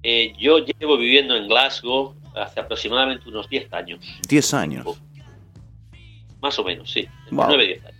Eh, 0.03 0.34
yo 0.38 0.59
llevo 0.59 0.99
viviendo 0.99 1.34
en 1.34 1.49
Glasgow 1.49 2.14
hace 2.36 2.61
aproximadamente 2.61 3.26
unos 3.30 3.49
10 3.49 3.72
años. 3.72 4.01
10 4.28 4.53
años. 4.53 5.01
Más 6.42 6.59
o 6.59 6.64
menos, 6.64 6.90
sí. 6.90 7.09
Wow. 7.30 7.46
9, 7.49 7.66
10 7.66 7.84
años. 7.86 7.97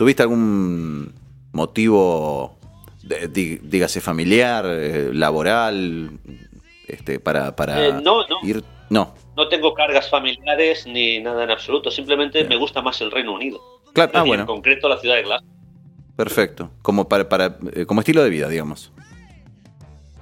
¿Tuviste 0.00 0.22
algún 0.22 1.12
motivo 1.52 2.56
dígase 3.02 4.00
familiar, 4.00 4.64
eh, 4.66 5.10
laboral, 5.12 6.12
este, 6.88 7.20
para, 7.20 7.54
para 7.54 7.86
eh, 7.86 7.92
no, 7.92 8.26
no. 8.26 8.38
ir. 8.42 8.64
No. 8.88 9.14
No 9.36 9.48
tengo 9.48 9.74
cargas 9.74 10.08
familiares 10.08 10.86
ni 10.86 11.20
nada 11.20 11.44
en 11.44 11.50
absoluto. 11.50 11.90
Simplemente 11.90 12.38
Bien. 12.38 12.48
me 12.48 12.56
gusta 12.56 12.80
más 12.80 12.98
el 13.02 13.10
Reino 13.10 13.34
Unido. 13.34 13.60
Claro, 13.92 14.12
ah, 14.14 14.22
bueno. 14.22 14.44
En 14.44 14.46
concreto 14.46 14.88
la 14.88 14.96
ciudad 14.96 15.16
de 15.16 15.22
Glasgow. 15.24 15.50
Perfecto. 16.16 16.70
Como 16.80 17.06
para, 17.06 17.28
para 17.28 17.58
eh, 17.74 17.84
como 17.84 18.00
estilo 18.00 18.24
de 18.24 18.30
vida, 18.30 18.48
digamos. 18.48 18.90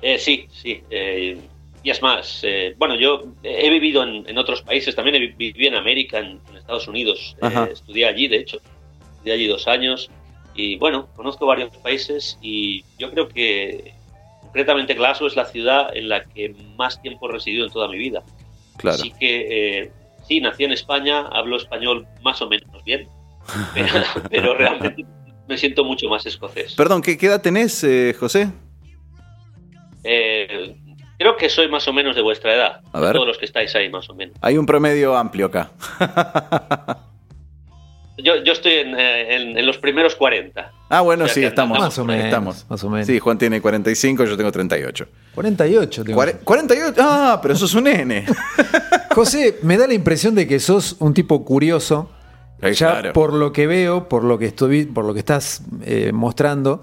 Eh, 0.02 0.18
sí, 0.18 0.48
sí. 0.50 0.82
y 0.90 1.88
es 1.88 2.02
más, 2.02 2.44
bueno, 2.78 2.96
yo 2.96 3.26
he 3.44 3.70
vivido 3.70 4.02
en, 4.02 4.28
en, 4.28 4.38
otros 4.38 4.60
países. 4.62 4.96
También 4.96 5.36
viví 5.38 5.68
en 5.68 5.76
América, 5.76 6.18
en, 6.18 6.40
en 6.50 6.56
Estados 6.56 6.88
Unidos. 6.88 7.36
estudié 7.70 8.06
allí, 8.06 8.26
de 8.26 8.38
hecho. 8.38 8.60
Estudié 9.18 9.34
allí 9.34 9.46
dos 9.46 9.68
años. 9.68 10.10
Y 10.54 10.76
bueno, 10.76 11.08
conozco 11.14 11.46
varios 11.46 11.76
países 11.76 12.38
y 12.42 12.84
yo 12.98 13.10
creo 13.12 13.28
que 13.28 13.94
concretamente 14.42 14.94
Glasgow 14.94 15.28
es 15.28 15.36
la 15.36 15.44
ciudad 15.44 15.96
en 15.96 16.08
la 16.08 16.24
que 16.24 16.54
más 16.76 17.00
tiempo 17.00 17.28
he 17.28 17.32
residido 17.32 17.66
en 17.66 17.72
toda 17.72 17.86
mi 17.88 17.98
vida. 17.98 18.22
Claro. 18.76 18.96
Así 18.96 19.12
que 19.12 19.82
eh, 19.82 19.92
sí, 20.26 20.40
nací 20.40 20.64
en 20.64 20.72
España, 20.72 21.28
hablo 21.28 21.56
español 21.56 22.06
más 22.22 22.42
o 22.42 22.48
menos 22.48 22.82
bien, 22.84 23.06
pero, 23.74 23.88
pero 24.30 24.54
realmente 24.54 25.06
me 25.48 25.56
siento 25.56 25.84
mucho 25.84 26.08
más 26.08 26.26
escocés. 26.26 26.74
Perdón, 26.74 27.02
¿qué, 27.02 27.16
qué 27.16 27.26
edad 27.26 27.40
tenés, 27.40 27.84
eh, 27.84 28.14
José? 28.18 28.50
Eh, 30.02 30.76
creo 31.18 31.36
que 31.36 31.48
soy 31.48 31.68
más 31.68 31.86
o 31.86 31.92
menos 31.92 32.16
de 32.16 32.22
vuestra 32.22 32.54
edad. 32.54 32.80
A 32.92 33.00
ver. 33.00 33.12
Todos 33.12 33.28
los 33.28 33.38
que 33.38 33.44
estáis 33.44 33.74
ahí, 33.74 33.88
más 33.88 34.08
o 34.10 34.14
menos. 34.14 34.36
Hay 34.40 34.58
un 34.58 34.66
promedio 34.66 35.16
amplio 35.16 35.46
acá. 35.46 35.70
Yo, 38.18 38.42
yo 38.42 38.52
estoy 38.52 38.72
en, 38.72 38.98
en, 38.98 39.58
en, 39.58 39.66
los 39.66 39.78
primeros 39.78 40.16
40. 40.16 40.72
Ah, 40.88 41.00
bueno, 41.02 41.24
o 41.24 41.26
sea, 41.28 41.34
sí, 41.34 41.44
estamos. 41.44 41.78
Más 41.78 41.96
o 41.98 42.04
menos. 42.04 42.24
Estamos. 42.24 42.66
Más 42.68 42.82
o 42.82 42.90
menos. 42.90 43.06
Sí, 43.06 43.18
Juan 43.18 43.38
tiene 43.38 43.60
45, 43.60 44.24
yo 44.24 44.36
tengo 44.36 44.50
38. 44.50 45.06
48. 45.34 46.04
Tengo. 46.04 46.16
Cuare 46.16 46.32
48. 46.42 46.94
Ah, 46.98 47.38
pero 47.40 47.54
sos 47.54 47.74
un 47.74 47.84
nene. 47.84 48.26
José, 49.14 49.58
me 49.62 49.76
da 49.76 49.86
la 49.86 49.94
impresión 49.94 50.34
de 50.34 50.46
que 50.48 50.58
sos 50.58 50.96
un 50.98 51.14
tipo 51.14 51.44
curioso. 51.44 52.10
Sí, 52.60 52.72
ya 52.72 52.90
claro. 52.90 53.12
por 53.12 53.32
lo 53.32 53.52
que 53.52 53.68
veo, 53.68 54.08
por 54.08 54.24
lo 54.24 54.36
que 54.36 54.46
estoy, 54.46 54.84
por 54.84 55.04
lo 55.04 55.14
que 55.14 55.20
estás 55.20 55.62
eh, 55.84 56.10
mostrando, 56.12 56.82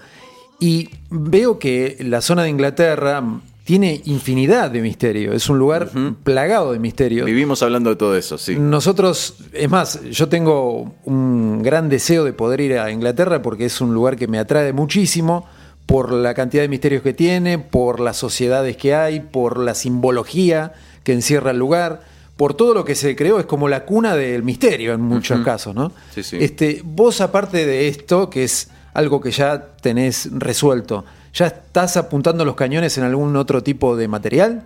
y 0.59 0.89
veo 1.09 1.59
que 1.59 1.97
la 1.99 2.21
zona 2.21 2.43
de 2.43 2.49
Inglaterra 2.49 3.21
tiene 3.65 4.01
infinidad 4.05 4.69
de 4.69 4.79
misterio. 4.79 5.33
Es 5.33 5.49
un 5.49 5.57
lugar 5.57 5.89
uh 5.91 5.97
-huh. 5.97 6.15
plagado 6.23 6.71
de 6.71 6.79
misterio. 6.79 7.25
Vivimos 7.25 7.63
hablando 7.63 7.89
de 7.89 7.95
todo 7.95 8.15
eso, 8.15 8.37
sí. 8.37 8.55
Nosotros, 8.57 9.37
es 9.53 9.69
más, 9.69 10.01
yo 10.03 10.29
tengo 10.29 10.93
un 11.03 11.63
gran 11.63 11.89
deseo 11.89 12.23
de 12.23 12.31
poder 12.31 12.61
ir 12.61 12.77
a 12.77 12.91
Inglaterra 12.91 13.41
porque 13.41 13.65
es 13.65 13.81
un 13.81 13.93
lugar 13.93 14.17
que 14.17 14.27
me 14.27 14.37
atrae 14.37 14.71
muchísimo 14.71 15.47
por 15.87 16.13
la 16.13 16.35
cantidad 16.35 16.61
de 16.61 16.69
misterios 16.69 17.01
que 17.01 17.13
tiene, 17.13 17.57
por 17.57 17.99
las 17.99 18.17
sociedades 18.17 18.77
que 18.77 18.93
hay, 18.93 19.19
por 19.19 19.57
la 19.57 19.73
simbología 19.73 20.73
que 21.03 21.13
encierra 21.13 21.49
el 21.49 21.57
lugar, 21.57 22.03
por 22.37 22.53
todo 22.53 22.75
lo 22.75 22.85
que 22.85 22.93
se 22.93 23.15
creó, 23.15 23.39
es 23.39 23.45
como 23.47 23.67
la 23.67 23.85
cuna 23.85 24.15
del 24.15 24.43
misterio 24.43 24.93
en 24.93 25.01
muchos 25.01 25.39
uh 25.39 25.41
-huh. 25.41 25.45
casos, 25.45 25.73
¿no? 25.73 25.91
Sí, 26.13 26.21
sí. 26.21 26.37
Este, 26.39 26.81
vos, 26.83 27.19
aparte 27.19 27.65
de 27.65 27.87
esto, 27.87 28.29
que 28.29 28.43
es 28.43 28.69
algo 28.93 29.21
que 29.21 29.31
ya 29.31 29.75
tenés 29.81 30.29
resuelto, 30.31 31.03
¿Ya 31.35 31.47
estás 31.47 31.97
apuntando 31.97 32.45
los 32.45 32.55
cañones 32.55 32.97
en 32.97 33.03
algún 33.03 33.35
otro 33.35 33.61
tipo 33.61 33.97
de 33.97 34.07
material? 34.07 34.63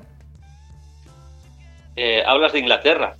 Eh, 1.96 2.22
Hablas 2.26 2.54
de 2.54 2.60
Inglaterra. 2.60 3.16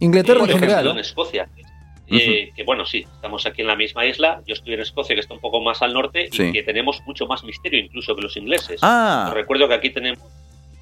Inglaterra 0.00 0.40
eh, 0.40 0.52
en 0.52 0.58
general. 0.58 0.86
en 0.88 0.98
Escocia. 0.98 1.48
Uh 1.56 2.14
-huh. 2.14 2.20
eh, 2.20 2.52
que 2.54 2.62
bueno, 2.62 2.84
sí, 2.84 3.06
estamos 3.14 3.46
aquí 3.46 3.62
en 3.62 3.68
la 3.68 3.76
misma 3.76 4.04
isla. 4.04 4.42
Yo 4.46 4.52
estoy 4.52 4.74
en 4.74 4.80
Escocia, 4.80 5.14
que 5.14 5.20
está 5.22 5.32
un 5.32 5.40
poco 5.40 5.62
más 5.62 5.80
al 5.80 5.94
norte, 5.94 6.28
sí. 6.30 6.42
y 6.42 6.52
que 6.52 6.62
tenemos 6.62 7.00
mucho 7.06 7.26
más 7.26 7.42
misterio 7.42 7.80
incluso 7.80 8.14
que 8.14 8.20
los 8.20 8.36
ingleses. 8.36 8.80
Ah. 8.82 9.32
recuerdo 9.34 9.66
que 9.66 9.74
aquí 9.74 9.90
tenemos, 9.90 10.22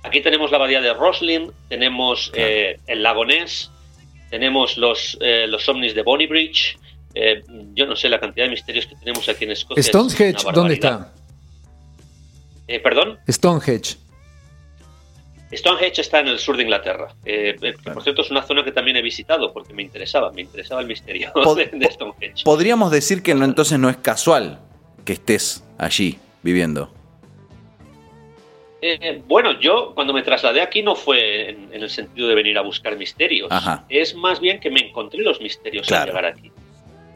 aquí 0.03 0.21
tenemos 0.21 0.51
la 0.51 0.57
abadía 0.57 0.81
de 0.81 0.93
Roslin, 0.95 1.53
tenemos 1.69 2.31
claro. 2.31 2.49
Eh, 2.49 2.81
el 2.89 3.03
lago 3.05 3.27
Ness, 3.27 3.71
tenemos 4.29 4.77
los, 4.77 5.17
eh, 5.21 5.47
los 5.47 5.69
ovnis 5.69 5.95
de 5.95 6.03
Bonnybridge. 6.03 6.79
yo 7.75 7.87
no 7.87 7.95
sé 7.95 8.09
la 8.09 8.19
cantidad 8.19 8.47
de 8.47 8.51
misterios 8.51 8.87
que 8.87 8.97
tenemos 8.97 9.29
aquí 9.29 9.45
en 9.45 9.53
Escocia. 9.53 9.83
Stonehenge, 9.85 10.45
¿dónde 10.53 10.75
está? 10.75 11.13
Eh, 12.69 12.81
¿Perdón? 12.81 13.19
Stonehenge. 13.29 13.97
Stonehenge 15.51 16.03
está 16.03 16.21
en 16.21 16.29
el 16.29 16.39
sur 16.39 16.57
de 16.57 16.65
Inglaterra. 16.65 17.15
Eh, 17.25 17.57
claro. 17.59 17.95
Por 17.95 18.03
cierto, 18.03 18.23
es 18.23 18.31
una 18.31 18.43
zona 18.43 18.63
que 18.65 18.73
también 18.73 18.99
he 18.99 19.03
visitado 19.03 19.53
porque 19.53 19.73
me 19.73 19.83
interesaba, 19.83 20.31
me 20.33 20.43
interesaba 20.43 20.83
el 20.83 20.87
misterio 20.87 21.33
Pod 21.33 21.57
de, 21.57 21.67
de, 21.73 21.91
Stonehenge. 21.91 22.45
Podríamos 22.45 22.91
decir 22.91 23.23
que 23.23 23.35
no, 23.35 23.45
entonces 23.47 23.79
no 23.79 23.89
es 23.89 23.97
casual 23.97 24.61
que 25.07 25.15
estés 25.15 25.65
allí 25.79 26.19
viviendo. 26.43 26.93
Eh, 28.81 29.23
bueno, 29.27 29.59
yo 29.59 29.93
cuando 29.95 30.13
me 30.13 30.23
trasladé 30.23 30.61
aquí 30.61 30.83
no 30.83 30.95
fue 30.95 31.51
en, 31.51 31.73
en, 31.73 31.83
el 31.83 31.91
sentido 31.91 32.29
de 32.29 32.35
venir 32.35 32.59
a 32.59 32.61
buscar 32.61 32.97
misterios. 32.97 33.49
Ajá. 33.51 33.85
Es 33.89 34.15
más 34.15 34.41
bien 34.41 34.61
que 34.61 34.71
me 34.71 34.81
encontré 34.81 35.23
los 35.23 35.41
misterios 35.41 35.87
claro. 35.87 36.03
al 36.03 36.09
llegar 36.09 36.25
aquí. 36.27 36.53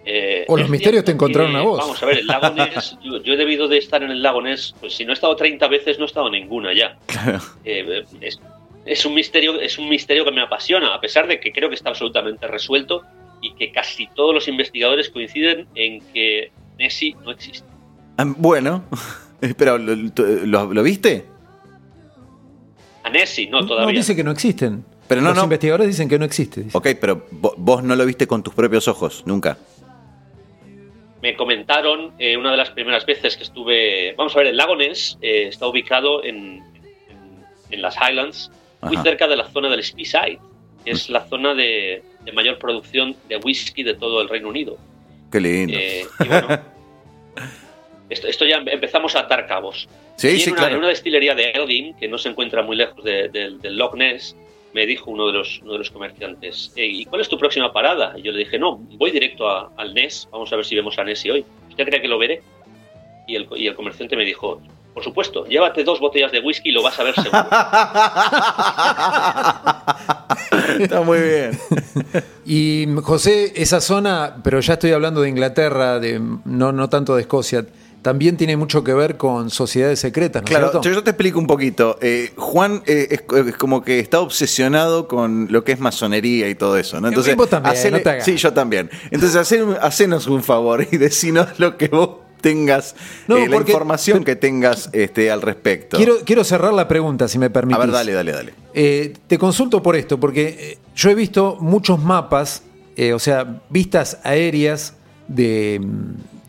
Eh, 0.04 0.44
o 0.48 0.56
los 0.56 0.68
misterios 0.68 1.04
te 1.04 1.12
encontraron 1.12 1.52
que, 1.52 1.58
a 1.58 1.62
vos. 1.62 1.78
Vamos 1.78 2.02
a 2.02 2.06
ver, 2.06 2.18
el 2.18 2.26
lago 2.26 2.50
Ness, 2.54 2.98
yo, 3.02 3.22
yo, 3.22 3.34
he 3.34 3.36
debido 3.36 3.68
de 3.68 3.78
estar 3.78 4.02
en 4.02 4.10
el 4.10 4.22
lago 4.22 4.42
Ness, 4.42 4.74
pues 4.80 4.94
si 4.94 5.04
no 5.04 5.12
he 5.12 5.14
estado 5.14 5.36
30 5.36 5.66
veces, 5.68 5.98
no 5.98 6.04
he 6.04 6.08
estado 6.08 6.30
ninguna 6.30 6.74
ya. 6.74 6.98
Claro. 7.06 7.40
Eh, 7.64 8.04
es, 8.20 8.40
es, 8.84 9.06
un 9.06 9.14
misterio, 9.14 9.60
es 9.60 9.78
un 9.78 9.88
misterio 9.88 10.24
que 10.24 10.32
me 10.32 10.42
apasiona, 10.42 10.94
a 10.94 11.00
pesar 11.00 11.28
de 11.28 11.38
que 11.38 11.52
creo 11.52 11.68
que 11.68 11.76
está 11.76 11.90
absolutamente 11.90 12.46
resuelto 12.48 13.02
y 13.40 13.54
que 13.54 13.70
casi 13.70 14.08
todos 14.08 14.34
los 14.34 14.48
investigadores 14.48 15.08
coinciden 15.08 15.68
en 15.74 16.00
que 16.12 16.50
Nessie 16.78 17.16
no 17.24 17.30
existe. 17.30 17.68
Ah, 18.18 18.24
bueno, 18.26 18.84
pero 19.56 19.78
¿lo, 19.78 19.94
lo, 19.94 20.74
lo 20.74 20.82
viste? 20.82 21.26
A 23.04 23.10
Nessie, 23.10 23.48
no, 23.48 23.64
todavía. 23.66 23.92
No, 23.92 23.98
dice 23.98 24.16
que 24.16 24.24
no 24.24 24.32
existen. 24.32 24.84
Pero 25.06 25.20
no, 25.20 25.28
los 25.28 25.36
no. 25.36 25.44
investigadores 25.44 25.86
dicen 25.88 26.08
que 26.08 26.18
no 26.18 26.24
existe. 26.24 26.62
Dice. 26.62 26.76
Ok, 26.76 26.88
pero 27.00 27.26
vos 27.30 27.82
no 27.84 27.94
lo 27.94 28.06
viste 28.06 28.26
con 28.26 28.42
tus 28.42 28.54
propios 28.54 28.88
ojos, 28.88 29.22
nunca 29.26 29.58
me 31.22 31.36
comentaron 31.36 32.12
eh, 32.18 32.36
una 32.36 32.50
de 32.50 32.56
las 32.56 32.70
primeras 32.70 33.06
veces 33.06 33.36
que 33.36 33.44
estuve. 33.44 34.12
Vamos 34.18 34.34
a 34.34 34.38
ver, 34.38 34.48
el 34.48 34.56
lago 34.56 34.74
Ness 34.74 35.16
eh, 35.22 35.46
está 35.48 35.68
ubicado 35.68 36.24
en, 36.24 36.60
en, 37.08 37.44
en 37.70 37.82
las 37.82 37.96
Highlands, 37.96 38.50
Ajá. 38.80 38.92
muy 38.92 39.02
cerca 39.02 39.28
de 39.28 39.36
la 39.36 39.46
zona 39.48 39.70
del 39.70 39.82
Speyside, 39.84 40.40
que 40.84 40.90
es 40.90 41.08
la 41.08 41.24
zona 41.28 41.54
de, 41.54 42.02
de, 42.24 42.32
mayor 42.32 42.58
producción 42.58 43.14
de 43.28 43.36
whisky 43.36 43.84
de 43.84 43.94
todo 43.94 44.20
el 44.20 44.28
Reino 44.28 44.48
Unido. 44.48 44.76
Qué 45.30 45.40
lindo. 45.40 45.78
Eh, 45.78 46.04
y 46.24 46.28
bueno, 46.28 46.48
esto, 48.10 48.26
esto, 48.26 48.44
ya 48.44 48.56
empezamos 48.56 49.14
a 49.14 49.20
atar 49.20 49.46
cabos. 49.46 49.88
Sí, 50.16 50.28
y 50.28 50.38
sí, 50.40 50.44
en 50.44 50.50
una, 50.50 50.58
claro. 50.58 50.74
En 50.74 50.78
una 50.80 50.88
destillería 50.88 51.36
de 51.36 51.52
Elgin, 51.52 51.94
que 51.94 52.08
no 52.08 52.18
se 52.18 52.30
encuentra 52.30 52.62
muy 52.62 52.76
lejos 52.76 53.02
de, 53.04 53.28
de, 53.28 53.58
del 53.60 53.76
Loch 53.76 53.94
Ness, 53.94 54.36
me 54.74 54.86
dijo 54.86 55.10
uno 55.10 55.26
de 55.26 55.32
los, 55.34 55.60
uno 55.62 55.72
de 55.72 55.78
los 55.78 55.90
comerciantes, 55.90 56.72
¿y 56.76 57.04
cuál 57.04 57.20
es 57.20 57.28
tu 57.28 57.38
próxima 57.38 57.72
parada? 57.72 58.14
Y 58.18 58.22
yo 58.22 58.32
le 58.32 58.38
dije, 58.38 58.58
no, 58.58 58.76
voy 58.76 59.10
directo 59.10 59.48
a, 59.48 59.70
al 59.76 59.94
NES, 59.94 60.28
vamos 60.30 60.52
a 60.52 60.56
ver 60.56 60.64
si 60.64 60.74
vemos 60.74 60.98
a 60.98 61.04
Nessie 61.04 61.30
hoy. 61.30 61.44
¿Usted 61.68 61.84
cree 61.84 62.00
que 62.00 62.08
lo 62.08 62.18
veré? 62.18 62.42
Y 63.26 63.36
el, 63.36 63.46
y 63.56 63.66
el 63.66 63.74
comerciante 63.74 64.16
me 64.16 64.24
dijo, 64.24 64.60
por 64.94 65.02
supuesto, 65.02 65.46
llévate 65.46 65.84
dos 65.84 66.00
botellas 66.00 66.32
de 66.32 66.40
whisky 66.40 66.68
y 66.68 66.72
lo 66.72 66.82
vas 66.82 66.98
a 66.98 67.04
ver 67.04 67.14
seguro. 67.14 67.46
Está 70.84 71.00
muy 71.02 71.18
bien. 71.20 71.58
Y 72.44 72.86
José, 73.02 73.52
esa 73.56 73.80
zona, 73.80 74.36
pero 74.44 74.60
ya 74.60 74.74
estoy 74.74 74.92
hablando 74.92 75.22
de 75.22 75.30
Inglaterra, 75.30 75.98
de, 75.98 76.20
no, 76.44 76.72
no 76.72 76.88
tanto 76.88 77.14
de 77.14 77.22
Escocia, 77.22 77.64
también 78.02 78.36
tiene 78.36 78.56
mucho 78.56 78.82
que 78.84 78.92
ver 78.94 79.16
con 79.16 79.48
sociedades 79.50 80.00
secretas, 80.00 80.42
¿no 80.42 80.46
es 80.46 80.50
Claro, 80.50 80.70
cierto? 80.72 80.90
yo, 80.90 81.02
te 81.04 81.10
explico 81.10 81.38
un 81.38 81.46
poquito. 81.46 81.98
Eh, 82.02 82.32
Juan 82.36 82.82
eh, 82.86 83.06
es, 83.10 83.22
es 83.46 83.56
como 83.56 83.82
que 83.82 84.00
está 84.00 84.20
obsesionado 84.20 85.06
con 85.08 85.46
lo 85.50 85.62
que 85.64 85.72
es 85.72 85.80
masonería 85.80 86.48
y 86.48 86.54
todo 86.54 86.76
eso, 86.76 87.00
¿no? 87.00 87.08
Entonces, 87.08 87.36
vos 87.36 87.48
también, 87.48 87.74
hacele- 87.76 87.90
no 87.92 88.00
te 88.00 88.10
hagas. 88.10 88.24
sí, 88.24 88.36
yo 88.36 88.52
también. 88.52 88.90
Entonces, 89.10 89.36
hacer- 89.36 89.78
hacenos 89.80 90.26
un 90.26 90.42
favor 90.42 90.86
y 90.90 90.96
decinos 90.96 91.46
lo 91.58 91.76
que 91.76 91.88
vos 91.88 92.10
tengas, 92.40 92.96
No, 93.28 93.36
eh, 93.36 93.46
la 93.48 93.56
porque- 93.56 93.70
información 93.70 94.24
que 94.24 94.34
tengas 94.34 94.90
este, 94.92 95.30
al 95.30 95.40
respecto. 95.42 95.96
Quiero, 95.96 96.16
quiero 96.24 96.42
cerrar 96.42 96.72
la 96.74 96.88
pregunta, 96.88 97.28
si 97.28 97.38
me 97.38 97.46
A 97.46 97.50
permitís. 97.52 97.78
ver, 97.78 97.90
dale, 97.92 98.12
dale, 98.12 98.32
dale. 98.32 98.54
Eh, 98.74 99.12
te 99.28 99.38
consulto 99.38 99.80
por 99.80 99.94
esto, 99.94 100.18
porque 100.18 100.76
yo 100.96 101.10
he 101.10 101.14
visto 101.14 101.56
muchos 101.60 102.02
mapas, 102.02 102.64
eh, 102.96 103.12
o 103.12 103.20
sea, 103.20 103.62
vistas 103.70 104.18
aéreas 104.24 104.94
de, 105.28 105.80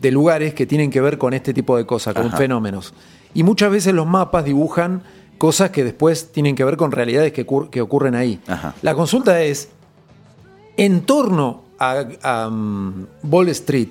de 0.04 0.10
lugares 0.12 0.52
que 0.52 0.66
tienen 0.66 0.90
que 0.90 1.00
ver 1.00 1.16
con 1.16 1.32
este 1.32 1.54
tipo 1.54 1.76
de 1.78 1.86
cosas, 1.86 2.12
con 2.14 2.26
Ajá. 2.26 2.36
fenómenos. 2.36 2.92
Y 3.32 3.42
muchas 3.42 3.70
veces 3.70 3.94
los 3.94 4.06
mapas 4.06 4.44
dibujan 4.44 5.02
cosas 5.38 5.70
que 5.70 5.82
después 5.82 6.30
tienen 6.30 6.54
que 6.54 6.62
ver 6.62 6.76
con 6.76 6.92
realidades 6.92 7.32
que, 7.32 7.46
ocur- 7.46 7.70
que 7.70 7.80
ocurren 7.80 8.14
ahí. 8.14 8.38
Ajá. 8.46 8.74
La 8.82 8.94
consulta 8.94 9.42
es, 9.42 9.70
en 10.76 11.00
torno 11.02 11.62
a, 11.78 12.04
a, 12.22 12.50
mm, 12.50 13.06
Wall 13.30 13.48
Street, 13.48 13.88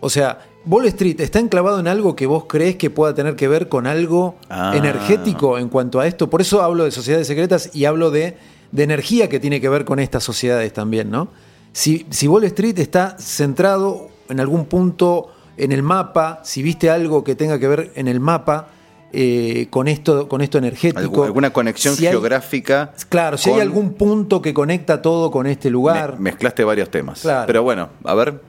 o 0.00 0.08
sea, 0.08 0.38
Wall 0.66 0.86
Street 0.86 1.20
está 1.20 1.38
enclavado 1.40 1.80
en 1.80 1.88
algo 1.88 2.14
que 2.14 2.26
vos 2.26 2.44
crees 2.46 2.76
que 2.76 2.90
pueda 2.90 3.14
tener 3.14 3.34
que 3.36 3.48
ver 3.48 3.68
con 3.68 3.86
algo 3.86 4.36
Ah. 4.48 4.72
energético 4.76 5.58
en 5.58 5.68
cuanto 5.68 5.98
a 5.98 6.06
esto. 6.06 6.30
Por 6.30 6.40
eso 6.40 6.62
hablo 6.62 6.84
de 6.84 6.90
sociedades 6.92 7.26
secretas 7.26 7.70
y 7.74 7.86
hablo 7.86 8.10
de, 8.10 8.36
de 8.70 8.82
energía 8.84 9.28
que 9.28 9.40
tiene 9.40 9.60
que 9.60 9.68
ver 9.68 9.84
con 9.84 9.98
estas 9.98 10.22
sociedades 10.22 10.72
también, 10.72 11.10
¿no? 11.10 11.28
Si, 11.72 12.06
si 12.10 12.28
Wall 12.28 12.44
Street 12.44 12.78
está 12.78 13.16
centrado 13.18 14.08
en 14.28 14.40
algún 14.40 14.66
punto 14.66 15.30
en 15.56 15.72
el 15.72 15.82
mapa, 15.82 16.40
si 16.44 16.62
viste 16.62 16.88
algo 16.90 17.24
que 17.24 17.34
tenga 17.34 17.58
que 17.58 17.66
ver 17.68 17.90
en 17.96 18.06
el 18.08 18.20
mapa 18.20 18.68
eh, 19.12 19.66
con 19.70 19.88
esto, 19.88 20.28
con 20.28 20.40
esto 20.42 20.58
energético. 20.58 21.00
Algu- 21.22 21.24
¿Alguna 21.26 21.50
conexión 21.50 21.96
si 21.96 22.06
hay- 22.06 22.12
geográfica? 22.12 22.92
Claro, 23.08 23.38
si 23.38 23.50
hay 23.50 23.60
algún 23.60 23.94
punto 23.94 24.40
que 24.42 24.52
conecta 24.54 25.00
todo 25.02 25.30
con 25.30 25.46
este 25.46 25.70
lugar. 25.70 26.14
Me- 26.14 26.30
mezclaste 26.30 26.62
varios 26.62 26.90
temas. 26.90 27.22
Claro. 27.22 27.46
Pero 27.46 27.62
bueno, 27.62 27.88
a 28.04 28.14
ver. 28.14 28.40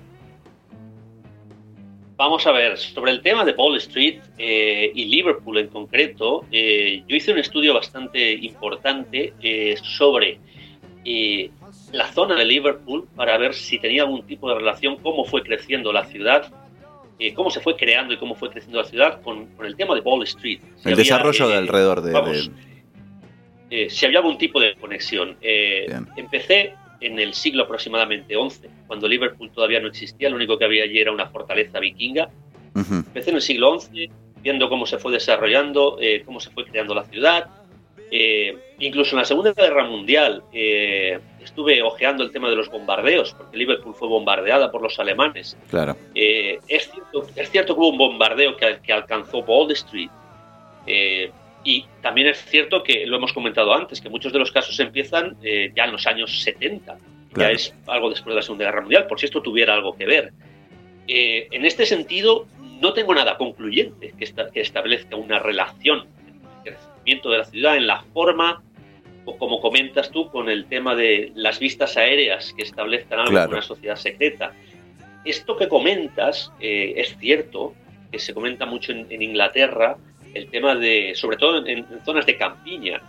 Vamos 2.18 2.46
a 2.46 2.52
ver, 2.52 2.78
sobre 2.78 3.12
el 3.14 3.22
tema 3.22 3.46
de 3.46 3.54
Wall 3.54 3.78
Street 3.78 4.20
eh, 4.38 4.92
y 4.94 5.06
Liverpool 5.06 5.58
en 5.58 5.68
concreto, 5.70 6.44
eh, 6.52 7.02
yo 7.08 7.16
hice 7.16 7.32
un 7.32 7.40
estudio 7.40 7.74
bastante 7.74 8.34
importante 8.34 9.34
eh, 9.42 9.78
sobre 9.82 10.38
eh, 11.06 11.50
la 11.92 12.12
zona 12.12 12.36
de 12.36 12.46
Liverpool 12.46 13.08
para 13.16 13.38
ver 13.38 13.54
si 13.54 13.80
tenía 13.80 14.04
algún 14.04 14.26
tipo 14.26 14.50
de 14.50 14.56
relación, 14.56 14.98
cómo 14.98 15.26
fue 15.26 15.42
creciendo 15.44 15.92
la 15.92 16.06
ciudad, 16.06 16.52
eh, 17.18 17.34
cómo 17.34 17.50
se 17.50 17.60
fue 17.62 17.76
creando 17.76 18.14
y 18.14 18.18
cómo 18.18 18.36
fue 18.36 18.50
creciendo 18.50 18.80
la 18.82 18.88
ciudad 18.88 19.22
con, 19.22 19.48
con 19.56 19.66
el 19.66 19.76
tema 19.76 19.96
de 19.96 20.02
Wall 20.02 20.24
Street. 20.24 20.60
Si 20.78 20.88
El 20.88 20.94
había, 20.94 21.04
desarrollo 21.04 21.46
eh, 21.46 21.52
de 21.52 21.58
alrededor 21.58 22.02
de, 22.02 22.12
vamos, 22.14 22.50
de- 23.70 23.84
eh, 23.86 23.90
si 23.90 24.06
había 24.06 24.20
algún 24.20 24.38
tipo 24.38 24.60
de 24.60 24.76
conexión. 24.76 25.38
Eh, 25.42 25.88
empecé 26.16 26.74
en 27.02 27.20
el 27.20 27.34
siglo 27.34 27.64
aproximadamente 27.64 28.36
11, 28.36 28.70
cuando 28.88 29.08
Liverpool 29.08 29.50
todavía 29.52 29.80
no 29.80 29.88
existía, 29.88 30.30
lo 30.30 30.36
único 30.36 30.58
que 30.58 30.66
había 30.66 30.84
allí 30.84 31.00
era 31.00 31.12
una 31.12 31.28
fortaleza 31.28 31.80
vikinga. 31.80 32.30
Ujú. 32.76 32.96
Empecé 32.96 33.30
en 33.32 33.36
el 33.38 33.42
siglo 33.42 33.80
XI, 33.80 34.10
viendo 34.42 34.70
cómo 34.70 34.86
se 34.86 34.98
fue 34.98 35.12
desarrollando, 35.12 35.98
eh, 36.02 36.24
cómo 36.26 36.40
se 36.40 36.50
fue 36.52 36.66
creando 36.66 36.94
la 36.96 37.04
ciudad. 37.06 37.48
Eh, 38.12 38.58
incluso 38.80 39.12
en 39.16 39.20
la 39.20 39.26
Segunda 39.26 39.54
Guerra 39.54 39.84
Mundial 39.86 40.44
eh, 40.52 41.20
estuve 41.60 41.82
ojeando 41.84 42.24
el 42.24 42.32
tema 42.32 42.50
de 42.50 42.56
los 42.56 42.70
bombardeos, 42.70 43.34
porque 43.34 43.58
Liverpool 43.58 43.94
fue 43.94 44.08
bombardeada 44.08 44.72
por 44.72 44.82
los 44.82 44.98
alemanes. 45.00 45.58
Claro. 45.70 45.96
Eh, 46.16 46.58
es, 46.70 46.90
cierto, 46.90 47.28
es 47.36 47.50
cierto 47.52 47.74
que 47.76 47.80
hubo 47.82 47.90
un 47.90 47.98
bombardeo 47.98 48.56
que, 48.56 48.80
que 48.82 48.94
alcanzó 48.94 49.40
Wall 49.40 49.72
Street. 49.72 50.10
eh, 50.88 51.32
y 51.66 51.86
también 52.02 52.28
es 52.28 52.38
cierto 52.46 52.82
que, 52.84 53.06
lo 53.06 53.18
hemos 53.18 53.34
comentado 53.34 53.74
antes, 53.74 54.00
que 54.00 54.10
muchos 54.10 54.32
de 54.32 54.40
los 54.40 54.50
casos 54.50 54.80
empiezan 54.80 55.36
eh, 55.44 55.74
ya 55.76 55.84
en 55.84 55.92
los 55.92 56.08
años 56.08 56.42
70. 56.42 56.98
Claro. 57.34 57.50
Ya 57.50 57.50
es 57.54 57.76
algo 57.86 58.10
después 58.10 58.30
de 58.34 58.36
la 58.38 58.42
Segunda 58.42 58.64
Guerra 58.64 58.80
Mundial, 58.82 59.08
por 59.08 59.20
si 59.20 59.26
esto 59.26 59.42
tuviera 59.42 59.74
algo 59.74 59.94
que 59.98 60.06
ver. 60.06 60.32
Eh, 61.10 61.50
en 61.52 61.66
este 61.66 61.86
sentido, 61.86 62.48
no 62.80 62.94
tengo 62.94 63.14
nada 63.14 63.38
concluyente 63.38 64.14
que, 64.18 64.24
esta- 64.24 64.50
que 64.50 64.62
establezca 64.62 65.18
una 65.18 65.40
relación 65.40 66.08
entre 66.26 66.72
el 66.72 66.78
crecimiento 66.78 67.30
de 67.30 67.38
la 67.40 67.44
ciudad 67.44 67.76
en 67.76 67.88
la 67.88 68.04
forma, 68.14 68.64
como 69.38 69.60
comentas 69.62 70.10
tú, 70.12 70.30
con 70.30 70.50
el 70.50 70.66
tema 70.66 70.96
de 70.96 71.32
las 71.36 71.60
vistas 71.60 71.98
aéreas 71.98 72.54
que 72.54 72.64
establezcan 72.64 73.20
algo 73.20 73.32
Claro. 73.32 73.52
una 73.52 73.62
sociedad 73.62 73.96
secreta. 73.96 74.54
Esto 75.26 75.58
que 75.58 75.68
comentas 75.68 76.52
eh, 76.60 76.94
es 76.98 77.18
cierto, 77.20 77.74
que 78.12 78.20
se 78.20 78.34
comenta 78.34 78.66
mucho 78.66 78.92
en, 78.92 79.06
en 79.10 79.22
Inglaterra, 79.22 79.98
el 80.34 80.50
tema 80.50 80.76
de, 80.76 81.12
sobre 81.16 81.38
todo 81.38 81.66
en, 81.66 81.68
en 81.80 81.86
zonas 82.06 82.26
de 82.26 82.38
campiña, 82.38 83.02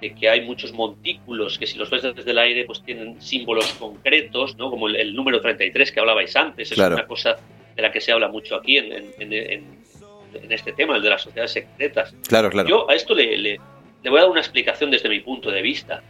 de 0.00 0.14
que 0.14 0.28
hay 0.28 0.40
muchos 0.42 0.72
montículos 0.72 1.58
que 1.58 1.66
si 1.66 1.78
los 1.78 1.90
ves 1.90 2.02
desde 2.02 2.30
el 2.30 2.38
aire 2.38 2.64
pues 2.64 2.82
tienen 2.82 3.20
símbolos 3.20 3.72
concretos, 3.74 4.56
¿no? 4.56 4.70
como 4.70 4.88
el, 4.88 4.96
el 4.96 5.14
número 5.14 5.40
33 5.40 5.92
que 5.92 6.00
hablabais 6.00 6.34
antes, 6.36 6.70
Claro. 6.70 6.94
es 6.94 7.00
una 7.00 7.06
cosa 7.08 7.36
de 7.76 7.82
la 7.82 7.92
que 7.92 8.00
se 8.00 8.10
habla 8.12 8.28
mucho 8.28 8.56
aquí 8.56 8.78
en- 8.78 9.12
en 9.18 10.52
este 10.52 10.72
tema, 10.72 10.96
el 10.96 11.02
de 11.02 11.10
las 11.10 11.22
sociedades 11.22 11.50
secretas. 11.52 12.14
Claro, 12.28 12.50
claro. 12.50 12.68
Yo 12.68 12.88
a 12.90 12.94
esto 12.94 13.14
le, 13.14 13.36
le- 13.36 13.60
le 14.02 14.10
voy 14.10 14.18
a 14.18 14.22
dar 14.22 14.30
una 14.30 14.40
explicación 14.40 14.90
desde 14.90 15.08
mi 15.08 15.20
punto 15.20 15.50
de 15.50 15.62
vista. 15.62 16.02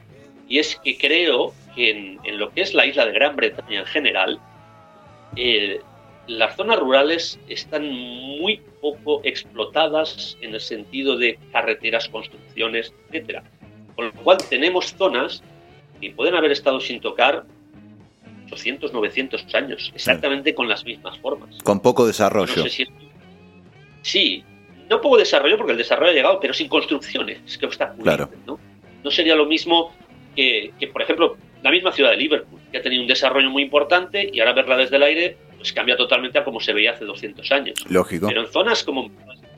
Y 0.48 0.58
es 0.58 0.76
que 0.82 0.96
creo 0.96 1.54
que 1.74 1.90
en, 1.90 2.18
en 2.24 2.38
lo 2.38 2.50
que 2.50 2.62
es 2.62 2.74
la 2.74 2.86
isla 2.86 3.06
de 3.06 3.12
Gran 3.12 3.36
Bretaña 3.36 3.80
en 3.80 3.86
general, 3.86 4.40
eh, 5.36 5.80
las 6.26 6.56
zonas 6.56 6.78
rurales 6.78 7.38
están 7.48 7.88
muy 7.90 8.60
poco 8.80 9.20
explotadas 9.24 10.36
en 10.40 10.54
el 10.54 10.60
sentido 10.60 11.16
de 11.16 11.38
carreteras, 11.52 12.08
construcciones, 12.08 12.92
etcétera. 13.08 13.42
Con 13.96 14.06
lo 14.06 14.12
cual 14.12 14.38
tenemos 14.48 14.94
zonas 14.94 15.42
que 16.00 16.10
pueden 16.10 16.34
haber 16.34 16.50
estado 16.52 16.80
sin 16.80 17.00
tocar 17.00 17.44
800, 18.46 18.92
900 18.92 19.54
años, 19.54 19.92
exactamente 19.94 20.54
con 20.54 20.68
las 20.68 20.84
mismas 20.84 21.16
formas. 21.18 21.56
Con 21.62 21.80
poco 21.80 22.02
No 22.02 22.08
desarrollo. 22.08 22.62
sé 22.62 22.68
si 22.70 22.82
es- 22.82 22.88
Sí, 24.02 24.44
no 24.90 25.00
poco 25.00 25.16
desarrollo 25.16 25.56
porque 25.56 25.72
el 25.72 25.78
desarrollo 25.78 26.10
ha 26.10 26.14
llegado, 26.14 26.40
pero 26.40 26.52
sin 26.52 26.68
construcciones 26.68 27.56
que 27.56 27.66
obstaculizan, 27.66 28.02
Claro. 28.02 28.30
¿no? 28.46 28.58
No 29.02 29.10
sería 29.10 29.34
lo 29.34 29.46
mismo 29.46 29.94
que, 30.36 30.72
que, 30.78 30.88
por 30.88 31.02
ejemplo, 31.02 31.36
la 31.62 31.70
misma 31.70 31.92
ciudad 31.92 32.10
de 32.10 32.16
Liverpool, 32.16 32.60
que 32.70 32.78
ha 32.78 32.82
tenido 32.82 33.02
un 33.02 33.08
desarrollo 33.08 33.48
muy 33.50 33.62
importante 33.62 34.28
y 34.32 34.40
ahora 34.40 34.52
verla 34.52 34.76
desde 34.76 34.96
el 34.96 35.02
aire 35.04 35.36
pues 35.56 35.72
cambia 35.72 35.96
totalmente 35.96 36.38
a 36.38 36.44
como 36.44 36.58
se 36.58 36.72
veía 36.72 36.92
hace 36.92 37.04
200 37.04 37.52
años. 37.52 37.84
Lógico. 37.88 38.28
Pero 38.28 38.40
en 38.40 38.46
zonas 38.48 38.82
como 38.82 39.10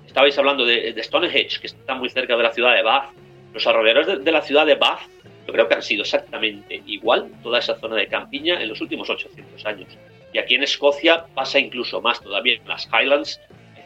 estabais 0.07 0.37
hablando 0.37 0.65
de, 0.65 0.93
de 0.93 1.03
Stonehenge, 1.03 1.61
que 1.61 1.69
está 1.69 1.95
muy 1.95 2.11
cerca 2.11 2.37
de 2.37 2.43
la 2.43 2.53
ciudad 2.53 2.75
de 2.75 2.83
Bath, 2.83 3.11
los 3.55 3.67
alrededores 3.67 4.07
de, 4.09 4.17
de 4.19 4.33
la 4.33 4.43
ciudad 4.43 4.67
de 4.67 4.75
Bath, 4.75 5.01
yo 5.47 5.53
creo 5.53 5.69
que 5.69 5.75
han 5.75 5.83
sido 5.83 6.03
exactamente 6.03 6.83
igual 6.87 7.31
toda 7.43 7.59
esa 7.61 7.79
zona 7.79 7.97
de 7.97 8.07
campiña 8.09 8.61
en 8.61 8.69
los 8.69 8.81
últimos 8.81 9.09
800 9.11 9.65
años. 9.65 9.89
Y 10.33 10.39
aquí 10.39 10.55
en 10.57 10.65
Escocia 10.65 11.25
pasa 11.35 11.59
incluso 11.59 12.01
más 12.01 12.21
todavía. 12.21 12.55
En 12.55 12.67
las 12.69 12.89
Highlands 12.93 13.41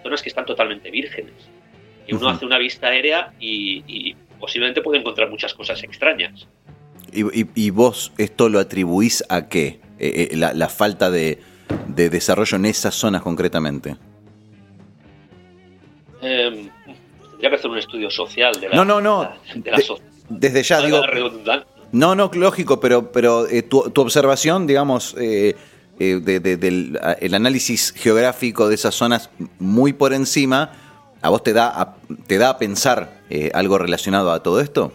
zonas 0.07 0.23
que 0.23 0.29
están 0.29 0.47
totalmente 0.47 0.91
vírgenes. 0.91 1.35
Y 2.07 2.15
uno 2.15 2.29
hace 2.29 2.47
una 2.47 2.59
vista 2.59 2.87
aérea 2.87 3.33
y, 3.41 3.83
y 3.89 4.15
posiblemente 4.39 4.81
puede 4.81 5.01
encontrar 5.01 5.29
muchas 5.29 5.53
cosas 5.55 5.83
extrañas. 5.83 6.47
¿Y, 7.13 7.23
y- 7.41 7.49
y 7.55 7.71
vos 7.71 8.13
esto 8.19 8.49
lo 8.49 8.61
atribuís 8.61 9.25
a 9.29 9.49
qué? 9.49 9.81
Eh, 9.99 10.29
eh, 10.31 10.37
la, 10.37 10.53
la 10.55 10.69
falta 10.69 11.11
de, 11.11 11.41
de 11.89 12.09
desarrollo 12.11 12.57
en 12.57 12.67
esas 12.67 12.95
zonas 12.95 13.23
concretamente. 13.23 13.97
Eh, 16.23 16.69
tendría 17.31 17.51
que 17.51 17.57
hacer 17.57 17.71
un 17.71 17.79
estudio 17.79 18.11
social 18.11 18.59
de 18.61 18.69
la, 18.69 18.77
No, 18.77 18.85
no, 18.85 19.01
no. 19.01 19.29
de 19.55 19.61
de 19.63 19.71
la. 19.71 19.79
Desde 20.29 20.63
ya, 20.63 20.81
digo. 20.83 21.01
No, 21.93 22.15
no, 22.15 22.31
lógico, 22.35 22.81
pero, 22.81 23.11
pero 23.13 23.47
eh, 23.49 23.63
tu, 23.63 23.91
tu 23.91 24.01
observación, 24.03 24.67
digamos, 24.67 25.15
eh, 25.99 26.21
de- 26.23 26.41
de- 26.41 26.57
del 26.57 26.99
el 27.21 27.35
análisis 27.35 27.93
geográfico 27.93 28.69
de 28.69 28.75
esas 28.75 28.95
zonas 28.95 29.31
muy 29.59 29.93
por 29.93 30.13
encima, 30.13 30.73
¿a 31.23 31.29
vos 31.31 31.43
te 31.43 31.53
da 31.53 31.69
a, 31.81 31.97
te 32.27 32.39
da 32.39 32.51
a 32.51 32.59
pensar 32.59 33.21
eh, 33.31 33.51
algo 33.55 33.79
relacionado 33.79 34.31
a 34.33 34.43
todo 34.43 34.61
esto? 34.61 34.93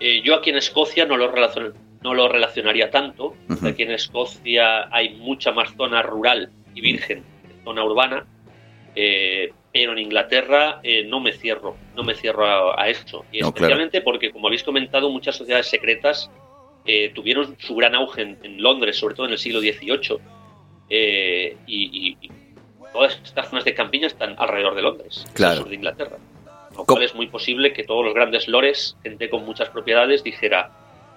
Eh, 0.00 0.22
yo 0.24 0.34
aquí 0.34 0.50
en 0.50 0.56
Escocia 0.56 1.06
no 1.06 1.16
lo, 1.16 1.32
relacion- 1.32 1.74
no 2.02 2.14
lo 2.14 2.28
relacionaría 2.28 2.90
tanto. 2.90 3.36
Ujú. 3.48 3.66
Aquí 3.68 3.82
en 3.84 3.92
Escocia 3.92 4.88
hay 4.94 5.14
mucha 5.16 5.52
más 5.52 5.74
zona 5.76 6.02
rural 6.02 6.50
y 6.74 6.80
virgen 6.80 7.22
que 7.46 7.64
zona 7.64 7.84
urbana. 7.84 8.26
Eh, 8.94 9.52
pero 9.72 9.92
en 9.92 9.98
Inglaterra 10.00 10.80
eh, 10.82 11.04
no 11.08 11.18
me 11.20 11.32
cierro, 11.32 11.76
no 11.96 12.02
me 12.02 12.14
cierro 12.14 12.44
a, 12.46 12.82
a 12.82 12.88
esto. 12.88 13.24
Y 13.32 13.40
No, 13.40 13.48
especialmente 13.48 14.00
porque, 14.02 14.30
como 14.30 14.48
habéis 14.48 14.62
comentado, 14.64 15.08
muchas 15.08 15.36
sociedades 15.36 15.66
secretas 15.68 16.30
eh, 16.84 17.12
tuvieron 17.14 17.56
su 17.58 17.74
gran 17.76 17.94
auge 17.94 18.22
en, 18.22 18.38
en 18.42 18.62
Londres, 18.62 18.96
sobre 18.96 19.14
todo 19.14 19.26
en 19.26 19.32
el 19.32 19.38
siglo 19.38 19.60
XVIII. 19.60 20.18
Eh, 20.90 21.56
y, 21.66 22.16
todas 22.92 23.18
estas 23.24 23.48
zonas 23.48 23.64
de 23.64 23.74
campiña 23.74 24.06
están 24.06 24.34
alrededor 24.38 24.74
de 24.74 24.82
Londres, 24.82 25.24
Claro. 25.32 25.52
al 25.52 25.58
sur 25.60 25.68
de 25.70 25.74
Inglaterra. 25.76 26.16
Lo 26.76 26.84
cual 26.84 27.02
es 27.02 27.14
muy 27.14 27.26
posible 27.26 27.72
que 27.72 27.84
todos 27.84 28.04
los 28.04 28.14
grandes 28.14 28.48
lores, 28.48 28.96
gente 29.02 29.30
con 29.30 29.44
muchas 29.46 29.70
propiedades, 29.70 30.22
dijera, 30.22 30.70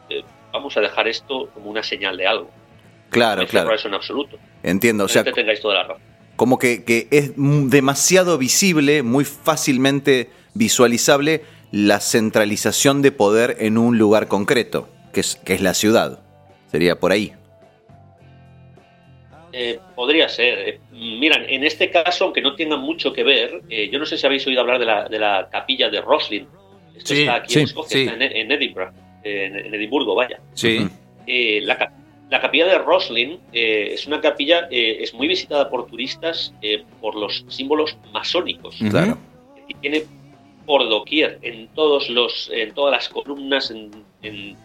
eh, 0.09 0.23
vamos 0.53 0.77
a 0.77 0.81
dejar 0.81 1.07
esto 1.09 1.49
como 1.53 1.69
una 1.69 1.83
señal 1.83 2.15
de 2.17 2.27
algo. 2.27 2.45
no 2.45 3.09
Claro, 3.09 3.41
cierro 3.41 3.51
claro. 3.51 3.75
eso 3.75 3.87
en 3.89 3.93
absoluto. 3.93 4.37
Entiendo. 4.63 5.05
O 5.05 5.07
sea, 5.09 5.23
que 5.23 5.31
tengáis 5.33 5.59
toda 5.61 5.75
la 5.75 5.83
razón. 5.83 6.01
como 6.37 6.57
que, 6.59 6.83
que 6.85 7.07
es 7.11 7.33
demasiado 7.35 8.37
visible, 8.37 9.03
muy 9.03 9.25
fácilmente 9.25 10.29
visualizable 10.53 11.43
la 11.71 11.99
centralización 11.99 13.01
de 13.01 13.11
poder 13.11 13.57
en 13.59 13.77
un 13.77 13.97
lugar 13.97 14.27
concreto, 14.27 14.87
que 15.15 15.21
es, 15.21 15.37
que 15.37 15.53
es 15.53 15.61
la 15.61 15.73
ciudad. 15.73 16.19
Sería 16.69 16.99
por 16.99 17.11
ahí. 17.13 17.31
Eh, 19.53 19.79
podría 19.95 20.27
ser. 20.27 20.59
Eh, 20.69 20.79
miran, 20.91 21.45
en 21.47 21.63
este 21.63 21.89
caso, 21.89 22.25
aunque 22.25 22.41
no 22.41 22.55
tenga 22.55 22.75
mucho 22.75 23.13
que 23.13 23.23
ver, 23.23 23.61
eh, 23.69 23.89
yo 23.89 23.97
no 23.99 24.05
sé 24.05 24.17
si 24.17 24.25
habéis 24.27 24.45
oído 24.45 24.59
hablar 24.59 24.77
de 24.79 24.85
la, 24.85 25.07
de 25.07 25.17
la 25.17 25.47
capilla 25.49 25.89
de 25.89 26.01
Roslin. 26.01 26.45
Esto 26.95 27.13
Sí, 27.13 27.21
está 27.21 27.35
aquí 27.35 27.53
sí, 27.53 27.59
en 27.59 27.65
Escocia, 27.65 27.97
sí. 27.97 28.03
está 28.03 28.15
en, 28.15 28.21
en 28.35 28.51
Edinburgh, 28.51 28.91
en, 29.23 29.55
en 29.55 29.73
Edimburgo, 29.73 30.13
vaya. 30.15 30.39
Sí. 30.53 30.85
Eh, 31.25 31.61
la, 31.63 31.77
cap- 31.77 31.93
la 32.29 32.41
capilla 32.41 32.65
de 32.65 32.77
Roslin 32.79 33.39
eh, 33.53 33.91
es 33.93 34.05
una 34.07 34.19
capilla, 34.19 34.67
eh, 34.69 34.97
es 34.99 35.13
muy 35.13 35.27
visitada 35.29 35.69
por 35.69 35.87
turistas 35.87 36.53
eh, 36.61 36.83
por 36.99 37.15
los 37.15 37.45
símbolos 37.47 37.97
masónicos. 38.11 38.75
Claro. 38.89 39.17
y 39.69 39.73
tiene 39.75 40.03
por 40.65 40.87
doquier, 40.89 41.37
en 41.43 41.67
todos 41.69 42.09
los, 42.09 42.49
en 42.53 42.73
todas 42.73 42.91
las 42.91 43.07
columnas, 43.09 43.71
en, 43.71 43.91
en- 44.21 44.57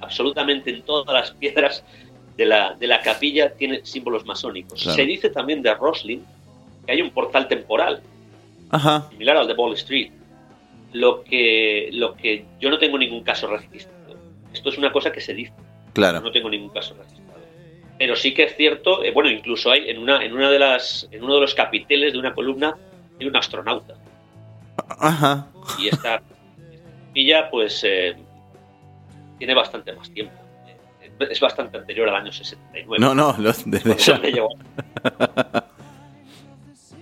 absolutamente 0.00 0.70
en 0.70 0.82
todas 0.82 1.12
las 1.12 1.30
piedras 1.32 1.84
de 2.36 2.46
la, 2.46 2.74
de 2.74 2.86
la 2.86 3.00
capilla 3.00 3.54
tiene 3.54 3.84
símbolos 3.84 4.24
masónicos. 4.24 4.82
Claro. 4.82 4.96
Se 4.96 5.04
dice 5.04 5.30
también 5.30 5.62
de 5.62 5.74
Roslin 5.74 6.24
que 6.86 6.92
hay 6.92 7.02
un 7.02 7.10
portal 7.10 7.48
temporal 7.48 8.02
Ajá. 8.70 9.08
similar 9.10 9.36
al 9.36 9.46
de 9.46 9.54
Wall 9.54 9.74
Street. 9.74 10.10
Lo 10.92 11.24
que, 11.24 11.90
lo 11.92 12.14
que 12.14 12.44
yo 12.60 12.70
no 12.70 12.78
tengo 12.78 12.98
ningún 12.98 13.24
caso 13.24 13.48
registrado. 13.48 14.16
Esto 14.52 14.68
es 14.68 14.78
una 14.78 14.92
cosa 14.92 15.10
que 15.10 15.20
se 15.20 15.34
dice. 15.34 15.52
Claro. 15.92 16.20
No 16.20 16.30
tengo 16.30 16.48
ningún 16.48 16.68
caso 16.70 16.94
registrado. 16.94 17.40
Pero 17.98 18.16
sí 18.16 18.34
que 18.34 18.44
es 18.44 18.56
cierto, 18.56 19.02
eh, 19.04 19.10
bueno, 19.12 19.30
incluso 19.30 19.70
hay 19.70 19.88
en 19.88 19.98
una, 19.98 20.24
en 20.24 20.32
una 20.32 20.50
de 20.50 20.58
las, 20.58 21.08
en 21.10 21.22
uno 21.22 21.34
de 21.34 21.40
los 21.40 21.54
capiteles 21.54 22.12
de 22.12 22.18
una 22.18 22.34
columna 22.34 22.76
hay 23.20 23.26
un 23.26 23.36
astronauta. 23.36 23.94
Ajá. 24.88 25.48
Y 25.78 25.88
esta 25.88 26.20
capilla, 27.06 27.48
pues, 27.50 27.82
eh, 27.84 28.16
tiene 29.38 29.54
bastante 29.54 29.92
más 29.92 30.10
tiempo. 30.10 30.32
Eh, 30.66 31.26
Es 31.30 31.40
bastante 31.40 31.78
anterior 31.78 32.08
al 32.08 32.16
año 32.16 32.32
69. 32.32 32.96
No, 32.98 33.14
no, 33.14 33.34
lo- 33.38 33.52
desde 33.66 33.96
ya. 33.96 34.20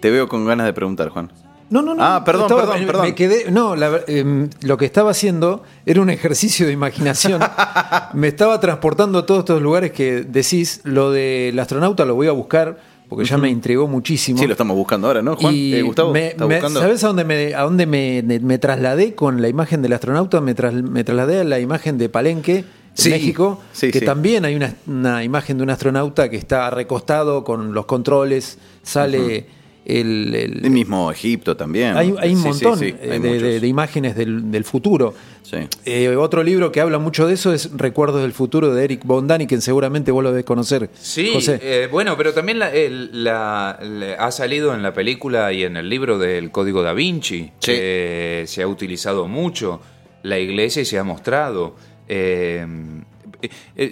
Te 0.00 0.10
veo 0.10 0.28
con 0.28 0.44
ganas 0.44 0.66
de 0.66 0.72
preguntar, 0.72 1.08
Juan. 1.10 1.30
No, 1.70 1.80
no, 1.80 1.94
no. 1.94 2.04
Ah, 2.04 2.22
perdón, 2.24 2.42
Estaba- 2.46 2.60
perdón, 2.62 2.80
me- 2.80 2.86
perdón. 2.86 3.02
Me 3.06 3.14
quedé, 3.14 3.50
no, 3.50 3.76
la 3.76 4.00
em, 4.06 4.50
lo 4.62 4.76
que 4.76 4.84
estaba 4.84 5.12
haciendo 5.12 5.62
era 5.86 6.02
un 6.02 6.10
ejercicio 6.10 6.66
de 6.66 6.72
imaginación. 6.72 7.40
me 8.12 8.28
estaba 8.28 8.60
transportando 8.60 9.20
a 9.20 9.26
todos 9.26 9.40
estos 9.40 9.62
lugares 9.62 9.92
que 9.92 10.22
decís. 10.22 10.80
Lo 10.84 11.10
del 11.12 11.58
astronauta 11.58 12.04
lo 12.04 12.14
voy 12.14 12.26
a 12.26 12.32
buscar 12.32 12.78
porque 13.14 13.28
ya 13.28 13.38
me 13.38 13.48
intrigó 13.50 13.86
muchísimo. 13.88 14.38
Sí, 14.38 14.46
lo 14.46 14.52
estamos 14.52 14.76
buscando 14.76 15.06
ahora, 15.06 15.22
¿no, 15.22 15.36
Juan? 15.36 15.54
Y 15.54 15.74
Eh, 15.74 15.82
Gustavo, 15.82 16.12
me-. 16.12 16.34
¿Sabes 16.72 17.02
a 17.04 17.08
dónde, 17.08 17.24
me, 17.24 17.54
a 17.54 17.62
dónde 17.62 17.86
me, 17.86 18.58
trasladé 18.58 19.14
con 19.14 19.40
la 19.42 19.48
imagen 19.48 19.82
del 19.82 19.92
astronauta? 19.92 20.40
Me, 20.40 20.54
tras- 20.54 20.72
me 20.82 21.04
trasladé 21.04 21.40
a 21.40 21.44
la 21.44 21.60
imagen 21.60 21.98
de 21.98 22.08
Palenque, 22.08 22.58
en 22.58 22.64
Sí, 22.94 23.08
México, 23.10 23.58
sí, 23.72 23.90
que 23.90 24.00
sí. 24.00 24.04
también 24.04 24.44
hay 24.44 24.54
una, 24.54 24.74
una 24.86 25.24
imagen 25.24 25.56
de 25.56 25.62
un 25.62 25.70
astronauta 25.70 26.28
que 26.28 26.36
está 26.36 26.68
recostado 26.70 27.42
con 27.42 27.72
los 27.72 27.86
controles, 27.86 28.58
sale 28.82 29.46
el, 29.84 30.34
el- 30.34 30.64
El 30.64 30.70
mismo 30.70 31.10
Egipto 31.10 31.56
también. 31.56 31.96
hay, 31.96 32.14
hay 32.18 32.34
un 32.34 32.42
Sí, 32.42 32.48
montón 32.48 32.78
sí, 32.78 32.86
eh, 32.86 32.98
hay 33.12 33.18
de, 33.18 33.28
muchos. 33.28 33.42
de- 33.42 33.60
de 33.60 33.66
imágenes 33.66 34.14
del, 34.16 34.50
del 34.50 34.64
futuro. 34.64 35.14
Sí. 35.42 35.56
Eh, 35.84 36.14
otro 36.16 36.42
libro 36.42 36.70
que 36.70 36.80
habla 36.80 36.98
mucho 36.98 37.26
de 37.26 37.34
eso 37.34 37.52
es 37.52 37.70
Recuerdos 37.76 38.22
del 38.22 38.32
futuro 38.32 38.72
de 38.74 38.84
Eric 38.84 39.04
Bondani, 39.04 39.46
que 39.46 39.60
seguramente 39.60 40.12
vos 40.12 40.22
lo 40.22 40.30
debes 40.30 40.44
conocer. 40.44 40.88
Sí, 41.00 41.30
José. 41.34 41.58
eh, 41.62 41.88
bueno, 41.90 42.16
pero 42.16 42.32
también 42.32 42.58
la- 42.60 42.72
el- 42.72 43.24
la- 43.24 43.78
le- 43.82 44.14
ha 44.14 44.30
salido 44.30 44.72
en 44.74 44.82
la 44.82 44.92
película 44.94 45.52
y 45.52 45.64
en 45.64 45.76
el 45.76 45.88
libro 45.88 46.18
del 46.18 46.50
Código 46.50 46.82
da 46.82 46.92
Vinci. 46.94 47.50
Que 47.60 48.44
se 48.46 48.62
ha 48.62 48.66
utilizado 48.68 49.26
mucho 49.26 49.80
la 50.22 50.38
iglesia 50.38 50.82
y 50.82 50.84
se 50.84 50.98
ha 50.98 51.04
mostrado. 51.04 51.74
Eh, 52.08 52.64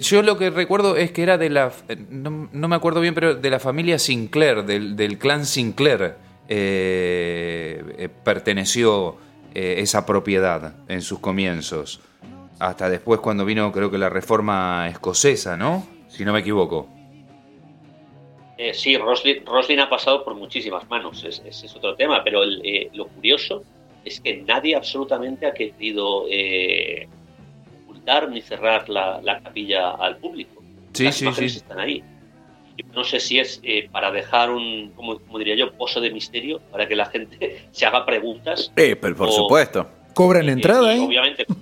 yo 0.01 0.23
lo 0.23 0.39
que 0.39 0.51
recuerdo 0.51 0.97
es 0.97 1.13
que 1.13 1.23
era 1.23 1.39
de 1.39 1.51
la, 1.51 1.73
eh, 1.89 1.97
no, 2.11 2.49
me 2.51 2.77
acuerdo 2.77 3.01
bien, 3.01 3.15
pero 3.15 3.35
de 3.35 3.51
la 3.51 3.59
familia 3.61 3.99
Sinclair, 3.99 4.65
del, 4.65 5.19
clan 5.19 5.47
Sinclair, 5.47 6.15
eh, 6.49 7.83
eh, 7.99 8.09
perteneció 8.25 9.17
eh, 9.55 9.77
esa 9.79 10.07
propiedad 10.07 10.75
en 10.89 11.03
sus 11.03 11.19
comienzos. 11.19 12.01
Hasta 12.61 12.89
después 12.89 13.21
cuando 13.21 13.45
vino 13.45 13.73
creo 13.73 13.91
que 13.91 13.99
la 13.99 14.09
reforma 14.09 14.89
escocesa, 14.89 15.57
¿no? 15.57 15.87
Si 16.09 16.25
no 16.25 16.33
me 16.33 16.41
equivoco. 16.41 16.89
Eh, 18.63 18.75
sí, 18.75 18.97
Roslin, 18.99 19.81
ha 19.81 19.89
pasado 19.89 20.23
por 20.23 20.35
muchísimas 20.35 20.89
manos, 20.91 21.25
ese 21.25 21.49
es 21.49 21.75
otro 21.75 21.97
tema, 21.97 22.23
pero 22.23 22.45
eh, 22.45 22.91
lo 22.93 23.09
curioso 23.09 23.65
es 24.05 24.21
que 24.21 24.37
nadie 24.43 24.77
absolutamente 24.77 25.47
ha 25.47 25.55
querido 25.55 26.27
eh, 26.31 27.09
ocultar 28.01 28.29
ni 28.31 28.41
cerrar 28.41 28.89
la, 28.89 29.21
la 29.23 29.41
capilla 29.41 29.91
al 29.93 30.17
público. 30.17 30.63
Sí, 30.93 31.05
Las 31.05 31.15
sí, 31.17 31.25
imágenes 31.25 31.53
sí. 31.53 31.59
están 31.59 31.79
ahí. 31.79 32.03
Yo 32.77 32.85
no 32.95 33.05
sé 33.05 33.21
si 33.21 33.39
es 33.39 33.61
eh, 33.63 33.89
para 33.93 34.11
dejar 34.11 34.51
un, 34.51 34.93
como, 34.97 35.19
como 35.19 35.39
diría 35.39 35.55
yo, 35.55 35.73
pozo 35.73 36.01
de 36.01 36.11
misterio, 36.11 36.61
para 36.71 36.89
que 36.89 36.97
la 36.97 37.07
gente 37.07 37.67
se 37.73 37.87
haga 37.87 38.05
preguntas. 38.07 38.73
Eh, 38.77 38.97
pero 38.97 39.15
por 39.17 39.29
O- 39.29 39.33
supuesto. 39.33 39.87
¿Cobran 40.15 40.49
Eh, 40.49 40.53
entrada 40.53 40.91
ahí? 40.91 41.01
Obviamente, 41.01 41.47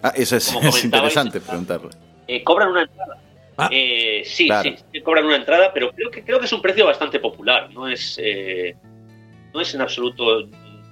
Ah, 0.00 0.12
eso 0.14 0.36
es, 0.36 0.54
es 0.54 0.84
interesante 0.84 1.40
preguntarle. 1.40 1.88
eh, 2.28 2.44
cobran 2.44 2.68
una 2.68 2.82
entrada. 2.82 3.18
Ah. 3.56 3.68
Eh, 3.72 4.22
sí, 4.24 4.46
Claro. 4.46 4.70
sí, 4.70 4.76
sí, 4.92 5.00
cobran 5.00 5.26
una 5.26 5.34
entrada, 5.34 5.72
pero 5.74 5.90
creo 5.90 6.08
que 6.08 6.22
creo 6.22 6.38
que 6.38 6.44
es 6.46 6.52
un 6.52 6.62
precio 6.62 6.86
bastante 6.86 7.18
popular. 7.18 7.68
No 7.72 7.88
es, 7.88 8.16
eh, 8.22 8.76
no 9.52 9.60
es 9.60 9.74
en 9.74 9.80
absoluto. 9.80 10.48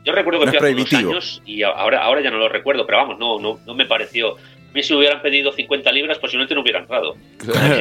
Yo 0.07 0.13
recuerdo 0.13 0.41
que 0.41 0.47
No 0.47 0.53
fui 0.53 0.59
hace 0.59 0.73
unos 0.75 0.87
años 1.11 1.43
y 1.45 1.63
ahora, 1.65 2.03
ahora 2.05 2.23
ya 2.23 2.31
no 2.31 2.39
lo 2.39 2.49
recuerdo, 2.49 2.87
pero 2.87 2.99
vamos, 2.99 3.19
no, 3.19 3.41
no, 3.41 3.59
no 3.67 3.75
me 3.75 3.85
pareció. 3.87 4.37
A 4.37 4.73
mí 4.73 4.83
si 4.83 4.93
me 4.93 5.01
hubieran 5.01 5.21
pedido 5.21 5.53
50 5.53 5.91
libras, 5.91 6.19
posiblemente 6.19 6.55
no 6.55 6.61
hubiera 6.61 6.79
entrado. 6.81 7.17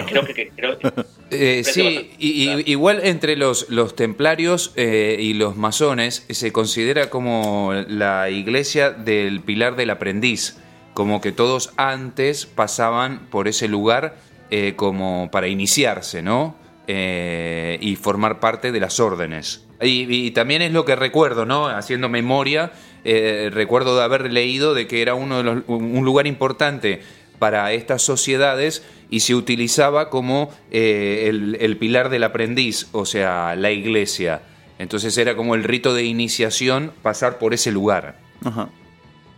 Creo 0.08 0.26
que, 0.26 0.34
que- 0.34 0.50
creo 0.56 0.80
que- 0.80 0.92
Eh, 1.32 1.64
sí, 1.64 2.12
y- 2.20 2.72
igual 2.72 3.02
entre 3.04 3.36
los, 3.36 3.70
los 3.70 3.96
templarios 3.96 4.72
eh, 4.76 5.18
y 5.20 5.34
los 5.34 5.56
masones 5.58 6.26
se 6.30 6.52
considera 6.52 7.10
como 7.10 7.74
la 7.88 8.30
iglesia 8.30 8.92
del 8.92 9.42
pilar 9.42 9.76
del 9.76 9.90
aprendiz, 9.90 10.58
como 10.94 11.22
que 11.22 11.32
todos 11.32 11.74
antes 11.78 12.46
pasaban 12.46 13.28
por 13.32 13.48
ese 13.48 13.68
lugar 13.68 14.16
eh, 14.52 14.74
como 14.76 15.30
para 15.32 15.48
iniciarse, 15.48 16.22
¿no? 16.22 16.56
Eh, 16.88 17.80
y 17.82 17.96
formar 17.96 18.40
parte 18.40 18.72
de 18.72 18.80
las 18.80 19.00
órdenes. 19.00 19.66
Y, 19.82 20.06
y 20.08 20.32
también 20.32 20.62
es 20.62 20.72
lo 20.72 20.86
que 20.86 20.96
recuerdo, 20.96 21.46
¿no? 21.46 21.68
Haciendo 21.68 22.10
memoria, 22.10 22.74
eh, 23.04 23.50
recuerdo 23.52 23.98
de 23.98 24.04
haber 24.04 24.32
leído 24.32 24.76
de 24.76 24.86
que 24.86 25.02
era 25.02 25.16
uno 25.16 25.38
de 25.38 25.44
los, 25.44 25.64
un 25.68 26.06
lugar 26.06 26.28
importante 26.28 27.02
para 27.40 27.74
estas 27.74 28.04
sociedades 28.04 28.84
y 29.10 29.22
se 29.22 29.34
utilizaba 29.34 30.12
como 30.12 30.52
eh, 30.70 31.26
el, 31.28 31.58
el 31.60 31.78
pilar 31.78 32.10
del 32.10 32.24
aprendiz, 32.24 32.88
o 32.92 33.06
sea, 33.06 33.56
la 33.56 33.72
iglesia. 33.72 34.44
Entonces 34.78 35.18
era 35.18 35.36
como 35.36 35.56
el 35.56 35.64
rito 35.64 35.94
de 35.96 36.04
iniciación 36.04 36.92
pasar 37.02 37.40
por 37.40 37.56
ese 37.56 37.72
lugar. 37.72 38.20
Ajá. 38.44 38.70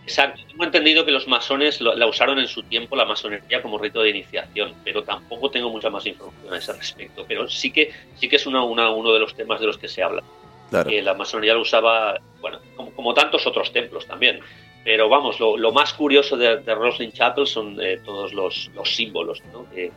Exacto. 0.07 0.41
Tengo 0.47 0.63
entendido 0.63 1.03
que 1.05 1.11
los 1.11 1.27
masones 1.27 1.81
la 1.81 2.07
usaron 2.07 2.39
en 2.39 2.47
su 2.47 2.63
tiempo, 2.63 2.95
la 2.95 3.03
masonería, 3.03 3.61
como 3.61 3.77
rito 3.77 4.01
de 4.01 4.09
iniciación, 4.11 4.73
pero 4.85 5.03
tampoco 5.03 5.51
tengo 5.51 5.69
mucha 5.69 5.89
más 5.89 6.05
información 6.05 6.53
a 6.53 6.57
ese 6.57 6.71
respecto. 6.71 7.25
Pero 7.27 7.49
sí 7.49 7.71
que, 7.71 7.91
sí 8.15 8.29
que 8.29 8.37
es 8.37 8.45
una, 8.47 8.63
una- 8.63 8.89
uno 8.89 9.11
de 9.11 9.19
los 9.19 9.35
temas 9.35 9.59
de 9.59 9.67
los 9.67 9.77
que 9.77 9.89
se 9.89 10.01
habla. 10.01 10.23
Claro. 10.69 10.89
la 10.91 11.13
masonería 11.13 11.53
lo 11.53 11.61
usaba, 11.61 12.19
bueno, 12.41 12.59
como, 12.75 12.91
como 12.91 13.13
tantos 13.13 13.45
otros 13.47 13.71
templos 13.73 14.05
también. 14.05 14.39
Pero 14.85 15.09
vamos, 15.09 15.39
lo, 15.41 15.57
lo 15.57 15.71
más 15.73 15.93
curioso 15.93 16.37
de, 16.37 16.57
de 16.57 16.75
Roslin 16.75 17.11
Chapel 17.11 17.45
son 17.45 17.77
eh, 17.81 17.99
todos 18.05 18.33
los, 18.33 18.69
los 18.75 18.95
símbolos, 18.95 19.41
¿no? 19.51 19.65
Eh, 19.75 19.91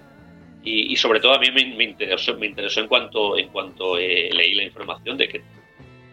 y, 0.65 0.93
y 0.93 0.97
sobre 0.97 1.21
todo 1.21 1.35
a 1.35 1.39
mí 1.39 1.51
me, 1.53 1.75
me 1.77 1.85
interesó, 1.85 2.35
me 2.37 2.47
interesó 2.47 2.81
en 2.81 2.89
cuanto, 2.89 3.39
en 3.39 3.49
cuanto 3.49 3.97
eh, 3.97 4.29
leí 4.33 4.55
la 4.55 4.65
información 4.65 5.17
de 5.17 5.29
que, 5.29 5.43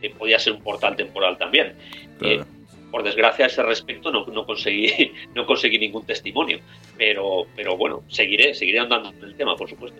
que 0.01 0.09
podía 0.11 0.37
ser 0.39 0.53
un 0.53 0.61
portal 0.61 0.95
temporal 0.95 1.35
también. 1.37 1.75
Claro. 2.19 2.45
Por 2.91 3.03
desgracia 3.03 3.45
a 3.45 3.47
ese 3.47 3.63
respecto 3.63 4.11
no, 4.11 4.25
no 4.25 4.45
conseguí 4.45 5.11
no 5.35 5.45
conseguí 5.45 5.77
ningún 5.77 6.05
testimonio 6.05 6.59
pero 6.97 7.45
pero 7.55 7.75
bueno 7.77 8.03
seguiré 8.07 8.53
seguiré 8.53 8.79
andando 8.79 9.09
en 9.09 9.23
el 9.23 9.35
tema 9.35 9.55
por 9.55 9.69
supuesto 9.69 9.99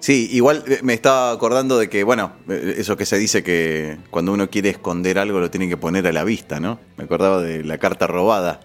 Sí, 0.00 0.30
igual 0.32 0.64
eh, 0.66 0.78
me 0.82 0.94
estaba 0.94 1.30
acordando 1.30 1.78
de 1.78 1.90
que, 1.90 2.04
bueno, 2.04 2.32
eh, 2.48 2.76
eso 2.78 2.96
que 2.96 3.04
se 3.04 3.18
dice 3.18 3.44
que 3.44 3.98
cuando 4.08 4.32
uno 4.32 4.48
quiere 4.48 4.70
esconder 4.70 5.18
algo 5.18 5.40
lo 5.40 5.50
tiene 5.50 5.68
que 5.68 5.76
poner 5.76 6.06
a 6.06 6.12
la 6.12 6.24
vista, 6.24 6.58
¿no? 6.58 6.80
Me 6.96 7.04
acordaba 7.04 7.42
de 7.42 7.62
la 7.64 7.76
carta 7.76 8.06
robada. 8.06 8.60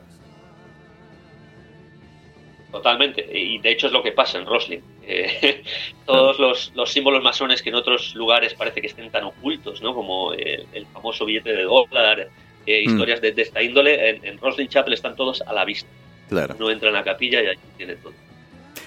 Totalmente, 2.72 3.28
y 3.38 3.60
de 3.60 3.72
hecho 3.72 3.88
es 3.88 3.94
lo 3.94 4.02
que 4.02 4.14
pasa 4.14 4.38
en 4.38 4.46
Roslin. 4.46 4.82
Eh, 5.04 5.62
todos 6.06 6.40
los, 6.40 6.72
los 6.74 6.92
símbolos 6.92 7.22
masones 7.22 7.62
que 7.62 7.70
en 7.70 7.76
otros 7.76 8.16
lugares 8.16 8.54
parece 8.54 8.80
que 8.80 8.88
estén 8.88 9.12
tan 9.12 9.26
ocultos, 9.26 9.82
¿no? 9.82 9.94
como 9.94 10.32
el, 10.34 10.66
el 10.72 10.86
famoso 10.88 11.26
billete 11.26 11.52
de 11.52 11.64
dólar, 11.64 12.30
eh, 12.66 12.84
Mm. 12.86 12.92
historias 12.92 13.22
de, 13.22 13.32
de 13.34 13.42
esta 13.42 13.62
índole, 13.62 14.10
en, 14.10 14.26
en 14.26 14.38
Roslin 14.40 14.68
Chapel 14.68 14.94
están 14.94 15.16
todos 15.16 15.42
a 15.42 15.54
la 15.54 15.66
vista. 15.66 15.88
Claro. 16.30 16.56
Uno 16.58 16.72
entra 16.72 16.88
en 16.90 16.96
la 16.96 17.04
capilla 17.04 17.42
y 17.42 17.48
ahí 17.48 17.56
tiene 17.78 17.96
todo. 17.96 18.14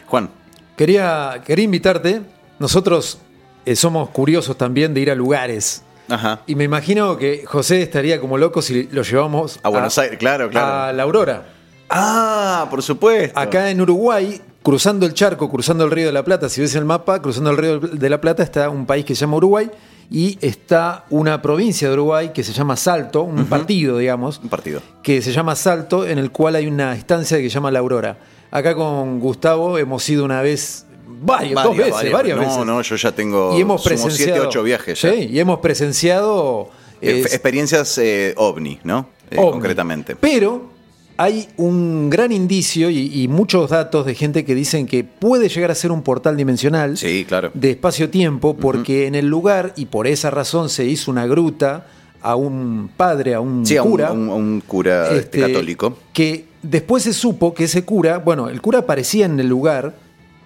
Juan, 0.06 0.30
Quería, 0.76 1.42
quería 1.44 1.64
invitarte. 1.64 2.22
Nosotros 2.60 3.18
eh, 3.66 3.74
somos 3.74 4.10
curiosos 4.10 4.56
también 4.56 4.94
de 4.94 5.00
ir 5.00 5.10
a 5.10 5.14
lugares. 5.16 5.82
Ajá. 6.08 6.40
Y 6.46 6.54
me 6.54 6.64
imagino 6.64 7.16
que 7.16 7.44
José 7.46 7.82
estaría 7.82 8.20
como 8.20 8.38
loco 8.38 8.62
si 8.62 8.84
lo 8.84 9.02
llevamos 9.02 9.58
A 9.64 9.68
Buenos 9.70 9.98
Aires, 9.98 10.18
claro, 10.18 10.48
claro. 10.48 10.66
A 10.88 10.92
la 10.92 11.02
Aurora. 11.02 11.46
Ah, 11.90 12.66
por 12.70 12.82
supuesto. 12.82 13.38
Acá 13.38 13.70
en 13.70 13.80
Uruguay, 13.80 14.40
cruzando 14.62 15.04
el 15.04 15.14
charco, 15.14 15.50
cruzando 15.50 15.84
el 15.84 15.90
río 15.90 16.06
de 16.06 16.12
la 16.12 16.24
Plata, 16.24 16.48
si 16.48 16.60
ves 16.60 16.74
el 16.76 16.84
mapa, 16.84 17.20
cruzando 17.20 17.50
el 17.50 17.56
río 17.56 17.78
de 17.80 18.08
la 18.10 18.20
Plata 18.20 18.42
está 18.42 18.70
un 18.70 18.86
país 18.86 19.04
que 19.04 19.14
se 19.14 19.22
llama 19.22 19.36
Uruguay 19.38 19.68
y 20.11 20.38
está 20.40 21.04
una 21.11 21.42
provincia 21.42 21.88
de 21.88 21.94
Uruguay 21.94 22.30
que 22.32 22.42
se 22.42 22.52
llama 22.52 22.76
Salto, 22.76 23.22
un 23.22 23.44
partido, 23.46 23.98
digamos, 23.98 24.40
Un 24.42 24.48
partido. 24.48 24.80
que 25.02 25.20
se 25.20 25.32
llama 25.32 25.54
Salto, 25.54 26.06
en 26.06 26.18
el 26.18 26.30
cual 26.30 26.56
hay 26.56 26.66
una 26.66 26.94
estancia 26.94 27.36
que 27.38 27.44
se 27.44 27.50
llama 27.50 27.70
La 27.70 27.80
Aurora. 27.80 28.18
Acá 28.50 28.74
con 28.74 29.20
Gustavo 29.20 29.76
hemos 29.76 30.09
ido 30.09 30.24
una 30.24 30.40
vez, 30.40 30.86
varias, 31.06 31.62
dos 31.62 31.76
veces, 31.76 31.92
varias. 31.92 32.12
varias 32.12 32.36
no, 32.36 32.42
veces. 32.42 32.66
No, 32.66 32.82
yo 32.82 32.96
ya 32.96 33.12
tengo 33.12 33.56
y 33.59 33.61
hemos 33.61 33.82
presenciado. 33.82 34.32
siete, 34.32 34.40
ocho 34.40 34.62
viajes 34.62 35.02
ya. 35.02 35.12
Sí, 35.12 35.28
y 35.30 35.38
hemos 35.38 35.59
presenciado. 35.59 36.70
Eh, 37.00 37.20
experiencias 37.20 37.98
eh, 37.98 38.34
ovni, 38.38 38.80
¿no? 38.84 39.11
Eh, 39.30 39.36
ovni. 39.38 39.52
concretamente. 39.52 40.16
Pero 40.16 40.77
hay 41.18 41.48
un 41.56 42.08
gran 42.10 42.32
indicio 42.32 42.88
y, 42.90 43.22
y 43.22 43.28
muchos 43.28 43.68
datos 43.70 44.06
de 44.06 44.14
gente 44.14 44.44
que 44.44 44.54
dicen 44.54 44.86
que 44.86 45.04
puede 45.04 45.48
llegar 45.48 45.70
a 45.70 45.74
ser 45.74 45.90
un 45.92 46.02
portal 46.02 46.36
dimensional 46.36 46.96
Sí, 46.96 47.24
claro. 47.28 47.50
de 47.54 47.72
espacio-tiempo, 47.72 48.56
porque 48.56 49.06
en 49.06 49.14
el 49.16 49.26
lugar, 49.26 49.72
y 49.76 49.86
por 49.86 50.06
esa 50.06 50.30
razón 50.30 50.68
se 50.70 50.84
hizo 50.86 51.10
una 51.10 51.26
gruta 51.26 51.86
a 52.22 52.34
un 52.36 52.88
padre, 52.96 53.34
a 53.34 53.40
un 53.40 53.66
Sí, 53.66 53.76
cura. 53.78 54.08
a 54.08 54.12
un- 54.12 54.28
a 54.30 54.34
un 54.34 54.60
cura 54.66 55.06
este, 55.10 55.18
este, 55.18 55.40
católico. 55.40 55.98
Que 56.12 56.46
después 56.62 57.02
se 57.02 57.12
supo 57.12 57.52
que 57.52 57.64
ese 57.64 57.84
cura, 57.84 58.18
bueno, 58.18 58.48
el 58.48 58.60
cura 58.60 58.78
aparecía 58.80 59.26
en 59.26 59.38
el 59.40 59.48
lugar 59.48 59.94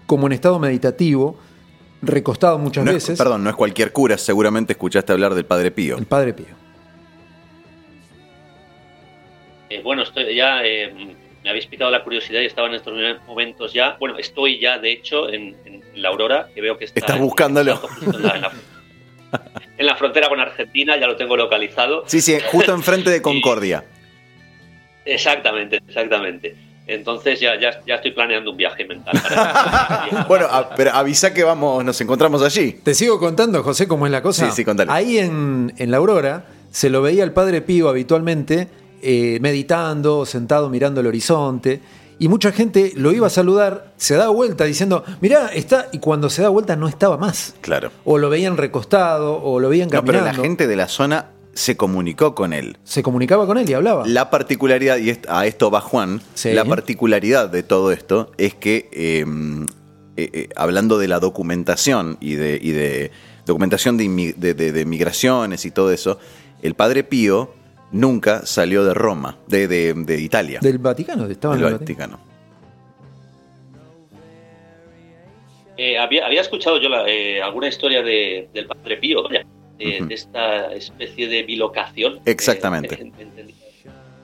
como 0.06 0.26
en 0.26 0.32
estado 0.32 0.58
meditativo, 0.58 1.36
recostado 2.02 2.58
muchas 2.58 2.84
No 2.84 2.90
es- 2.90 2.96
veces. 2.96 3.18
perdón, 3.18 3.44
no 3.44 3.50
es 3.50 3.56
cualquier 3.56 3.92
cura, 3.92 4.18
seguramente 4.18 4.72
escuchaste 4.72 5.12
hablar 5.12 5.34
del 5.34 5.44
Padre 5.44 5.70
Pío. 5.70 5.96
El 5.98 6.06
padre 6.06 6.32
Pío. 6.34 6.61
Eh, 9.72 9.80
bueno, 9.82 10.02
estoy 10.02 10.34
ya 10.34 10.62
eh, 10.64 10.92
me 11.42 11.50
habéis 11.50 11.66
picado 11.66 11.90
la 11.90 12.04
curiosidad 12.04 12.40
y 12.40 12.46
estaba 12.46 12.68
en 12.68 12.74
estos 12.74 12.92
momentos 13.26 13.72
ya. 13.72 13.96
Bueno, 13.98 14.18
estoy 14.18 14.60
ya, 14.60 14.78
de 14.78 14.92
hecho, 14.92 15.28
en, 15.28 15.56
en 15.64 15.82
la 15.96 16.08
Aurora, 16.10 16.48
que 16.54 16.60
veo 16.60 16.76
que 16.78 16.84
está. 16.84 17.00
Estás 17.00 17.16
en- 17.16 17.22
buscándolo. 17.22 17.80
en, 18.02 18.22
la, 18.22 18.34
en 18.36 18.40
la- 18.42 18.52
en 19.78 19.86
la 19.86 19.96
frontera 19.96 20.28
con 20.28 20.38
Argentina, 20.40 20.96
ya 20.98 21.06
lo 21.06 21.16
tengo 21.16 21.36
localizado. 21.36 22.04
Sí, 22.06 22.20
sí, 22.20 22.36
justo 22.50 22.72
enfrente 22.74 23.08
de 23.10 23.22
Concordia. 23.30 23.84
Exactamente, 25.04 25.80
exactamente. 25.88 26.54
Entonces 26.86 27.40
ya, 27.40 27.58
ya, 27.58 27.80
ya 27.86 27.94
estoy 27.96 28.10
planeando 28.10 28.50
un 28.50 28.56
viaje 28.56 28.84
mental. 28.84 29.14
para- 29.22 30.24
Bueno, 30.28 30.46
a- 30.50 30.74
pero 30.74 30.90
avisa 30.92 31.32
que 31.32 31.44
vamos, 31.44 31.84
nos 31.84 32.00
encontramos 32.00 32.42
allí. 32.42 32.72
Te 32.72 32.94
sigo 32.94 33.18
contando, 33.18 33.62
José, 33.62 33.88
cómo 33.88 34.06
es 34.06 34.12
la 34.12 34.20
cosa. 34.22 34.46
Sí, 34.46 34.52
sí, 34.56 34.64
contale. 34.64 34.92
Ahí 34.92 35.18
en, 35.18 35.72
en 35.78 35.90
la 35.90 35.96
Aurora 35.96 36.44
se 36.70 36.90
lo 36.90 37.02
veía 37.02 37.24
el 37.24 37.32
padre 37.32 37.62
Pío 37.62 37.88
habitualmente 37.88 38.68
eh, 39.02 39.38
meditando, 39.40 40.24
sentado 40.26 40.70
mirando 40.70 41.00
el 41.00 41.06
horizonte. 41.06 41.80
Y 42.18 42.28
mucha 42.28 42.52
gente 42.52 42.92
lo 42.94 43.10
iba 43.12 43.26
a 43.26 43.30
saludar, 43.30 43.92
se 43.96 44.14
da 44.14 44.28
vuelta 44.28 44.64
diciendo, 44.64 45.02
mirá, 45.20 45.48
está. 45.48 45.88
Y 45.92 45.98
cuando 45.98 46.30
se 46.30 46.42
da 46.42 46.50
vuelta 46.50 46.76
no 46.76 46.86
estaba 46.86 47.16
más. 47.18 47.54
Claro. 47.62 47.90
O 48.04 48.16
lo 48.18 48.30
veían 48.30 48.56
recostado, 48.56 49.42
o 49.42 49.58
lo 49.58 49.68
veían 49.68 49.88
No, 49.92 50.04
pero 50.04 50.18
caminando. 50.18 50.42
la 50.42 50.46
gente 50.48 50.66
de 50.68 50.76
la 50.76 50.86
zona 50.88 51.30
se 51.52 51.76
comunicó 51.76 52.34
con 52.36 52.52
él. 52.52 52.78
Se 52.84 53.02
comunicaba 53.02 53.44
con 53.46 53.58
él 53.58 53.68
y 53.68 53.74
hablaba. 53.74 54.06
La 54.06 54.30
particularidad, 54.30 54.98
y 54.98 55.18
a 55.28 55.46
esto 55.46 55.70
va 55.70 55.80
Juan, 55.80 56.20
Sí. 56.34 56.52
la 56.52 56.64
particularidad 56.64 57.48
de 57.50 57.62
todo 57.64 57.90
esto 57.92 58.30
es 58.38 58.54
que, 58.54 58.88
eh, 58.92 59.24
eh, 60.16 60.30
eh, 60.32 60.48
hablando 60.54 60.98
de 60.98 61.08
la 61.08 61.18
documentación 61.18 62.18
y 62.20 62.34
de, 62.36 62.58
y 62.62 62.70
de 62.70 63.10
documentación 63.46 63.96
de- 63.96 64.32
de 64.54 64.84
migraciones 64.86 65.64
y 65.64 65.70
todo 65.72 65.90
eso, 65.92 66.18
el 66.62 66.74
padre 66.74 67.02
Pío 67.02 67.52
nunca 67.92 68.44
salió 68.46 68.84
de 68.84 68.94
Roma, 68.94 69.36
de, 69.46 69.68
de- 69.68 69.94
de 69.94 70.20
Italia, 70.20 70.58
Del 70.60 70.78
Vaticano, 70.78 71.26
estaba 71.26 71.54
en 71.56 71.64
el 71.64 71.72
Vaticano. 71.72 72.18
Vaticano. 72.18 72.32
Eh, 75.76 75.98
había, 75.98 76.26
había 76.26 76.40
escuchado 76.42 76.80
yo 76.80 76.88
la- 76.88 77.08
eh, 77.08 77.40
alguna 77.42 77.68
historia 77.68 78.02
de, 78.02 78.48
del 78.52 78.66
Padre 78.66 78.98
Pío, 78.98 79.22
vaya, 79.22 79.44
de, 79.78 80.04
esta 80.10 80.72
especie 80.74 81.28
de 81.28 81.42
bilocación. 81.44 82.20
Exactamente. 82.26 82.94
eh, 82.94 83.12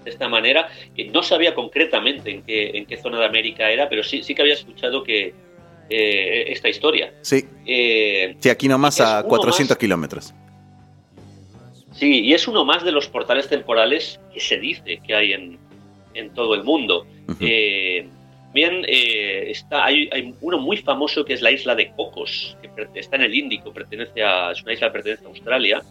de 0.05 0.11
esta 0.11 0.29
manera. 0.29 0.69
que 0.95 1.07
no 1.11 1.23
sabía 1.23 1.55
concretamente 1.55 2.31
en 2.31 2.43
qué, 2.43 2.71
en 2.75 2.87
qué 2.87 2.97
zona 2.97 3.19
de 3.19 3.27
América 3.27 3.69
era, 3.71 3.89
pero 3.89 4.03
sí, 4.05 4.23
sí 4.23 4.35
que 4.35 4.43
había 4.43 4.55
escuchado 4.55 5.03
que 5.03 5.35
eh, 5.91 6.45
esta 6.53 6.69
historia. 6.69 7.13
Sí, 7.23 7.45
Eh, 7.67 8.37
sí, 8.39 8.49
aquí 8.51 8.69
nomás 8.69 9.01
a 9.01 9.21
uno 9.21 9.29
400 9.29 9.75
más. 9.75 9.79
kilómetros. 9.79 10.35
Sí, 11.99 12.21
y 12.25 12.33
es 12.33 12.47
uno 12.47 12.65
más 12.65 12.85
de 12.85 12.93
los 12.93 13.09
portales 13.09 13.49
temporales 13.49 14.21
que 14.33 14.41
se 14.41 14.59
dice 14.59 15.01
que 15.05 15.15
hay 15.15 15.33
en, 15.33 15.59
en 16.15 16.31
todo 16.35 16.55
el 16.55 16.63
mundo. 16.63 17.07
Ujú. 17.29 17.39
Eh, 17.41 18.07
bien, 18.55 18.85
eh, 18.87 19.51
está, 19.51 19.85
hay, 19.87 20.09
hay 20.13 20.33
uno 20.41 20.59
muy 20.59 20.77
famoso 20.77 21.25
que 21.25 21.35
es 21.35 21.43
la 21.43 21.51
isla 21.51 21.75
de 21.75 21.91
Cocos, 21.93 22.57
que 22.63 23.01
está 23.01 23.17
en 23.17 23.23
el 23.23 23.35
Índico, 23.35 23.73
pertenece 23.73 24.23
a, 24.23 24.53
es 24.53 24.63
una 24.63 24.73
isla 24.75 24.89
que 24.89 24.93
pertenece 24.93 25.25
a 25.25 25.29
Australia. 25.29 25.83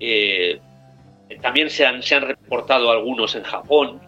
Eh, 0.00 0.58
también 1.40 1.70
se 1.70 1.86
han, 1.86 2.02
se 2.02 2.16
han 2.16 2.22
reportado 2.22 2.90
algunos 2.90 3.34
en 3.36 3.44
Japón. 3.44 4.00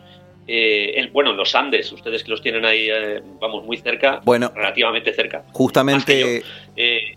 Eh, 0.48 0.94
en- 0.96 1.12
bueno, 1.12 1.30
en 1.30 1.36
los 1.36 1.54
Andes, 1.54 1.92
ustedes 1.92 2.24
que 2.24 2.30
los 2.32 2.42
tienen 2.42 2.64
ahí, 2.64 2.88
eh, 2.90 3.22
vamos, 3.40 3.64
muy 3.64 3.76
cerca, 3.76 4.20
Bueno, 4.24 4.50
relativamente 4.54 5.12
cerca. 5.12 5.44
Justamente... 5.52 6.42
Eh, 6.74 7.16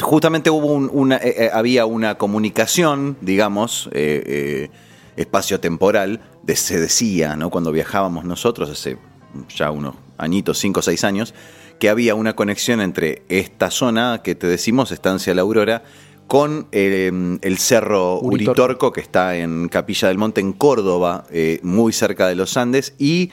justamente 0.00 0.50
hubo 0.50 0.66
un- 0.66 0.90
una, 0.92 1.16
eh, 1.16 1.34
eh, 1.46 1.50
había 1.52 1.86
una 1.86 2.16
comunicación, 2.16 3.16
digamos, 3.20 3.88
eh, 3.92 4.70
espacio-temporal, 5.16 6.20
de- 6.42 6.56
se 6.56 6.78
decía, 6.80 7.36
¿no? 7.36 7.50
Cuando 7.50 7.72
viajábamos 7.72 8.24
nosotros 8.24 8.70
hace 8.70 8.98
ya 9.54 9.70
unos 9.70 9.94
añitos, 10.18 10.58
5 10.58 10.80
o 10.80 10.82
6 10.82 11.04
años, 11.04 11.34
que 11.78 11.88
había 11.90 12.14
una 12.14 12.34
conexión 12.34 12.80
entre 12.80 13.22
esta 13.28 13.70
zona 13.70 14.20
que 14.22 14.34
te 14.34 14.46
decimos, 14.46 14.92
Estancia 14.92 15.34
La 15.34 15.42
Aurora, 15.42 15.82
con 16.26 16.66
eh, 16.72 17.10
el 17.42 17.58
cerro 17.58 18.18
Uritorco. 18.20 18.32
Uritorco, 18.62 18.92
que 18.92 19.00
está 19.00 19.36
en 19.36 19.68
Capilla 19.68 20.08
del 20.08 20.18
Monte, 20.18 20.40
en 20.40 20.52
Córdoba, 20.52 21.24
eh, 21.30 21.60
muy 21.62 21.92
cerca 21.92 22.26
de 22.28 22.34
los 22.34 22.56
Andes, 22.56 22.94
y 22.98 23.30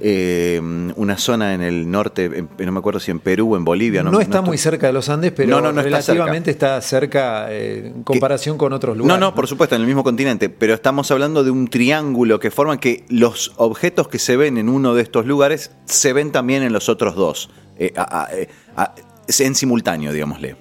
eh, 0.00 0.60
una 0.96 1.18
zona 1.18 1.54
en 1.54 1.60
el 1.62 1.90
norte, 1.90 2.24
en- 2.24 2.48
no 2.58 2.72
me 2.72 2.78
acuerdo 2.78 3.00
si 3.00 3.10
en 3.10 3.20
Perú 3.20 3.54
o 3.54 3.56
en 3.56 3.64
Bolivia. 3.64 4.02
No, 4.02 4.10
está 4.20 4.38
estoy- 4.38 4.46
muy 4.48 4.58
cerca 4.58 4.86
de 4.86 4.92
los 4.92 5.08
Andes, 5.08 5.32
pero 5.32 5.48
No, 5.50 5.56
no, 5.60 5.72
no 5.72 5.80
está 5.80 5.82
relativamente 5.82 6.50
está 6.50 6.80
cerca, 6.80 7.52
eh, 7.52 7.92
en 7.94 8.02
comparación 8.02 8.56
con 8.58 8.72
otros 8.72 8.96
No, 8.96 9.02
lugares. 9.02 9.20
no, 9.20 9.34
por 9.34 9.46
supuesto, 9.46 9.74
en 9.76 9.82
el 9.82 9.86
mismo 9.86 10.02
continente, 10.02 10.48
pero 10.48 10.74
estamos 10.74 11.10
hablando 11.10 11.44
de 11.44 11.50
un 11.50 11.68
triángulo 11.68 12.40
que 12.40 12.50
forman 12.50 12.78
que 12.78 13.04
los 13.08 13.52
objetos 13.56 14.08
que 14.08 14.18
se 14.18 14.36
ven 14.36 14.58
en 14.58 14.68
uno 14.68 14.94
de 14.94 15.02
estos 15.02 15.26
lugares 15.26 15.70
se 15.84 16.12
ven 16.12 16.32
también 16.32 16.62
en 16.62 16.72
los 16.72 16.88
otros 16.88 17.14
dos, 17.14 17.50
eh, 17.78 17.92
a- 17.96 18.22
a- 18.24 18.32
eh, 18.34 18.48
a- 18.76 18.94
en 19.38 19.54
simultáneo, 19.54 20.12
digámosle. 20.12 20.56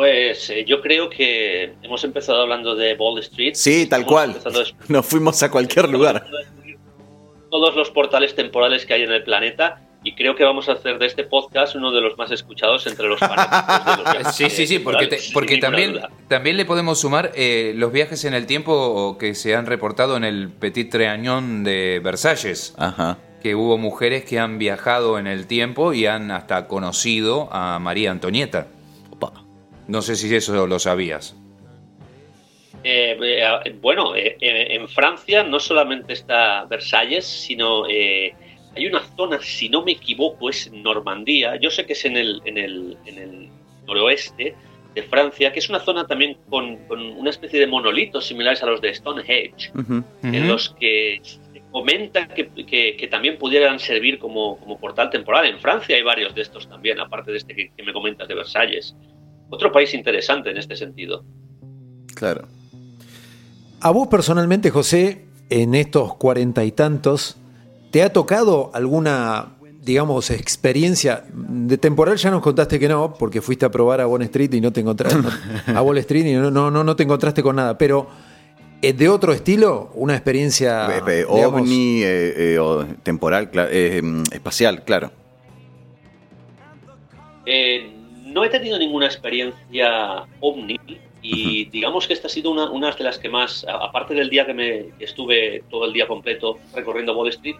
Pues 0.00 0.48
eh, 0.48 0.64
yo 0.66 0.80
creo 0.80 1.10
que 1.10 1.74
hemos 1.82 2.02
empezado 2.04 2.40
hablando 2.40 2.74
de 2.74 2.94
Wall 2.94 3.20
Street. 3.20 3.52
Sí, 3.54 3.84
tal 3.86 4.06
cual. 4.06 4.30
a 4.42 4.50
Nos 4.88 5.04
fuimos 5.04 5.42
a 5.42 5.50
cualquier 5.50 5.90
lugar. 5.90 6.24
todos 7.50 7.76
los 7.76 7.90
portales 7.90 8.34
temporales 8.34 8.86
que 8.86 8.94
hay 8.94 9.02
en 9.02 9.12
el 9.12 9.22
planeta 9.24 9.82
y 10.02 10.14
creo 10.14 10.34
que 10.36 10.42
vamos 10.44 10.70
a 10.70 10.72
hacer 10.72 10.98
de 10.98 11.04
este 11.04 11.24
podcast 11.24 11.74
uno 11.76 11.92
de 11.92 12.00
los 12.00 12.16
más 12.16 12.30
escuchados 12.30 12.86
entre 12.86 13.08
los 13.08 13.20
fanáticos 13.20 13.84
de 13.98 14.02
los 14.02 14.12
viajes 14.14 14.34
Sí, 14.36 14.48
sí, 14.48 14.66
sí, 14.66 14.78
porque, 14.78 15.06
te- 15.06 15.18
porque 15.34 15.58
también, 15.58 16.00
también 16.28 16.56
le 16.56 16.64
podemos 16.64 16.98
sumar 16.98 17.32
eh, 17.34 17.74
los 17.76 17.92
viajes 17.92 18.24
en 18.24 18.32
el 18.32 18.46
tiempo 18.46 19.18
que 19.18 19.34
se 19.34 19.54
han 19.54 19.66
reportado 19.66 20.16
en 20.16 20.24
el 20.24 20.48
Petit 20.48 20.90
Trianon 20.90 21.62
de 21.62 22.00
Versalles, 22.02 22.74
Ajá. 22.78 23.18
que 23.42 23.54
hubo 23.54 23.76
mujeres 23.76 24.24
que 24.24 24.38
han 24.38 24.56
viajado 24.58 25.18
en 25.18 25.26
el 25.26 25.46
tiempo 25.46 25.92
y 25.92 26.06
han 26.06 26.30
hasta 26.30 26.66
conocido 26.68 27.50
a 27.52 27.78
María 27.78 28.10
Antonieta. 28.12 28.68
No 29.90 30.02
sé 30.02 30.14
si 30.14 30.32
eso 30.34 30.66
lo 30.66 30.78
sabías. 30.78 31.36
Eh, 32.84 33.18
eh, 33.20 33.74
bueno, 33.80 34.14
eh, 34.14 34.36
en 34.40 34.88
Francia 34.88 35.42
no 35.42 35.58
solamente 35.60 36.12
está 36.12 36.64
Versalles, 36.64 37.26
sino 37.26 37.86
eh, 37.88 38.32
hay 38.76 38.86
una 38.86 39.00
zona, 39.16 39.40
si 39.42 39.68
no 39.68 39.82
me 39.82 39.92
equivoco, 39.92 40.48
es 40.48 40.70
Normandía. 40.72 41.56
Yo 41.60 41.70
sé 41.70 41.84
que 41.86 41.92
es 41.94 42.04
en 42.04 42.16
el, 42.16 42.40
en 42.44 42.56
el, 42.56 42.96
en 43.04 43.18
el 43.18 43.48
noroeste 43.86 44.54
de 44.94 45.02
Francia, 45.02 45.52
que 45.52 45.58
es 45.58 45.68
una 45.68 45.80
zona 45.80 46.06
también 46.06 46.36
con, 46.48 46.76
con 46.86 47.00
una 47.00 47.30
especie 47.30 47.58
de 47.60 47.66
monolitos 47.66 48.26
similares 48.26 48.62
a 48.62 48.66
los 48.66 48.80
de 48.80 48.94
Stonehenge. 48.94 49.72
En 50.22 50.48
los 50.48 50.70
que 50.80 51.20
se 51.22 51.60
comenta 51.72 52.28
que, 52.28 52.48
que- 52.64 52.96
que 52.96 53.08
también 53.08 53.38
pudieran 53.38 53.78
servir 53.78 54.18
como, 54.18 54.56
como 54.58 54.78
portal 54.78 55.10
temporal. 55.10 55.46
En 55.46 55.58
Francia 55.58 55.96
hay 55.96 56.02
varios 56.02 56.34
de 56.34 56.42
estos 56.42 56.68
también, 56.68 56.98
aparte 57.00 57.30
de 57.32 57.38
este 57.38 57.54
que, 57.54 57.70
que 57.76 57.82
me 57.82 57.92
comentas 57.92 58.26
de 58.28 58.34
Versalles. 58.34 58.94
Otro 59.50 59.70
país 59.72 59.92
interesante 59.94 60.50
en 60.50 60.56
este 60.56 60.76
sentido. 60.76 61.24
Claro. 62.14 62.46
A 63.80 63.90
vos 63.90 64.08
personalmente, 64.08 64.70
José, 64.70 65.24
en 65.48 65.74
estos 65.74 66.14
cuarenta 66.16 66.64
y 66.64 66.72
tantos, 66.72 67.36
¿te 67.90 68.02
ha 68.02 68.12
tocado 68.12 68.70
alguna 68.74 69.56
digamos, 69.82 70.30
experiencia 70.30 71.24
de 71.32 71.78
temporal 71.78 72.16
ya 72.16 72.30
nos 72.30 72.42
contaste 72.42 72.78
que 72.78 72.88
no, 72.88 73.14
porque 73.14 73.40
fuiste 73.40 73.64
a 73.64 73.70
probar 73.70 74.00
a 74.00 74.06
Wall 74.06 74.22
Street 74.22 74.52
y 74.52 74.60
no 74.60 74.72
te 74.72 74.80
encontraste 74.80 75.18
a 75.74 75.82
Wall 75.82 75.98
Street 75.98 76.26
y 76.26 76.34
no, 76.34 76.50
no, 76.50 76.70
no 76.70 76.96
te 76.96 77.02
encontraste 77.02 77.42
con 77.42 77.56
nada, 77.56 77.78
pero 77.78 78.06
eh, 78.82 78.92
de 78.92 79.08
otro 79.08 79.32
estilo, 79.32 79.90
una 79.94 80.14
experiencia 80.14 80.98
Eh, 80.98 81.02
eh, 81.06 81.26
digamos, 81.34 81.62
ovni, 81.62 82.02
eh, 82.02 82.54
eh, 82.54 82.58
o 82.58 82.84
temporal, 83.02 83.50
eh, 83.54 84.00
mm, 84.02 84.22
espacial, 84.32 84.84
claro. 84.84 85.12
No 88.30 88.44
he 88.44 88.48
tenido 88.48 88.78
ninguna 88.78 89.06
experiencia 89.06 90.24
ovni 90.40 90.78
y 91.22 91.66
digamos 91.66 92.06
que 92.06 92.14
esta 92.14 92.28
ha 92.28 92.30
sido 92.30 92.50
una, 92.50 92.70
una 92.70 92.92
de 92.92 93.04
las 93.04 93.18
que 93.18 93.28
más, 93.28 93.66
aparte 93.68 94.14
del 94.14 94.30
día 94.30 94.46
que 94.46 94.54
me 94.54 94.86
estuve 94.98 95.64
todo 95.68 95.84
el 95.84 95.92
día 95.92 96.06
completo 96.06 96.58
recorriendo 96.74 97.14
Wall 97.16 97.28
Street, 97.28 97.56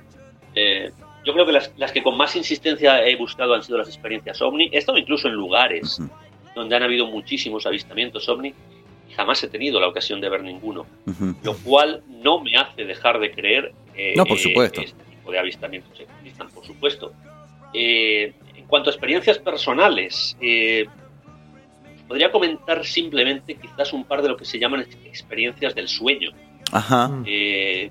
eh, 0.55 0.91
yo 1.25 1.33
creo 1.35 1.45
que 1.45 1.53
las, 1.53 1.73
las 1.77 1.93
que 1.93 2.03
con 2.03 2.17
más 2.17 2.35
insistencia 2.37 3.05
he 3.07 3.17
buscado 3.17 3.55
han 3.55 3.63
sido 3.63 3.79
las 3.79 3.89
experiencias 3.89 4.41
ovni. 4.41 4.71
He 4.73 4.79
estado 4.79 4.97
incluso 4.97 5.29
en 5.29 5.35
lugares 5.35 6.01
donde 6.55 6.77
han 6.77 6.83
habido 6.83 7.07
muchísimos 7.07 7.67
avistamientos 7.67 8.29
ovni 8.29 8.55
y 9.09 9.13
jamás 9.13 9.43
he 9.43 9.49
tenido 9.49 9.81
la 9.81 9.89
ocasión 9.89 10.21
de 10.21 10.29
ver 10.31 10.43
ninguno, 10.43 10.87
lo 11.43 11.57
cual 11.59 12.03
no 12.09 12.41
me 12.41 12.57
hace 12.57 12.85
dejar 12.85 13.19
de 13.21 13.33
creer 13.33 13.73
eh, 13.95 14.15
No, 14.17 14.25
por 14.25 14.39
supuesto. 14.39 14.81
este 14.81 15.03
tipo 15.05 15.31
de 15.33 15.39
avistamientos 15.39 16.01
existan, 16.01 16.49
por 16.51 16.65
supuesto. 16.65 17.13
Eh, 17.75 18.33
cuanto 18.71 18.89
a 18.89 18.93
experiencias 18.93 19.39
personales, 19.39 20.37
eh, 20.41 20.87
podría 22.09 22.31
comentar 22.33 22.85
simplemente 22.87 23.57
quizás 23.57 23.93
un 23.93 24.05
par 24.05 24.23
de 24.23 24.29
lo 24.31 24.37
que 24.37 24.45
se 24.47 24.59
llaman 24.59 24.81
ex- 24.81 24.97
experiencias 25.05 25.75
del 25.75 25.89
sueño, 25.89 26.31
Ajá. 26.73 27.11
Eh, 27.27 27.91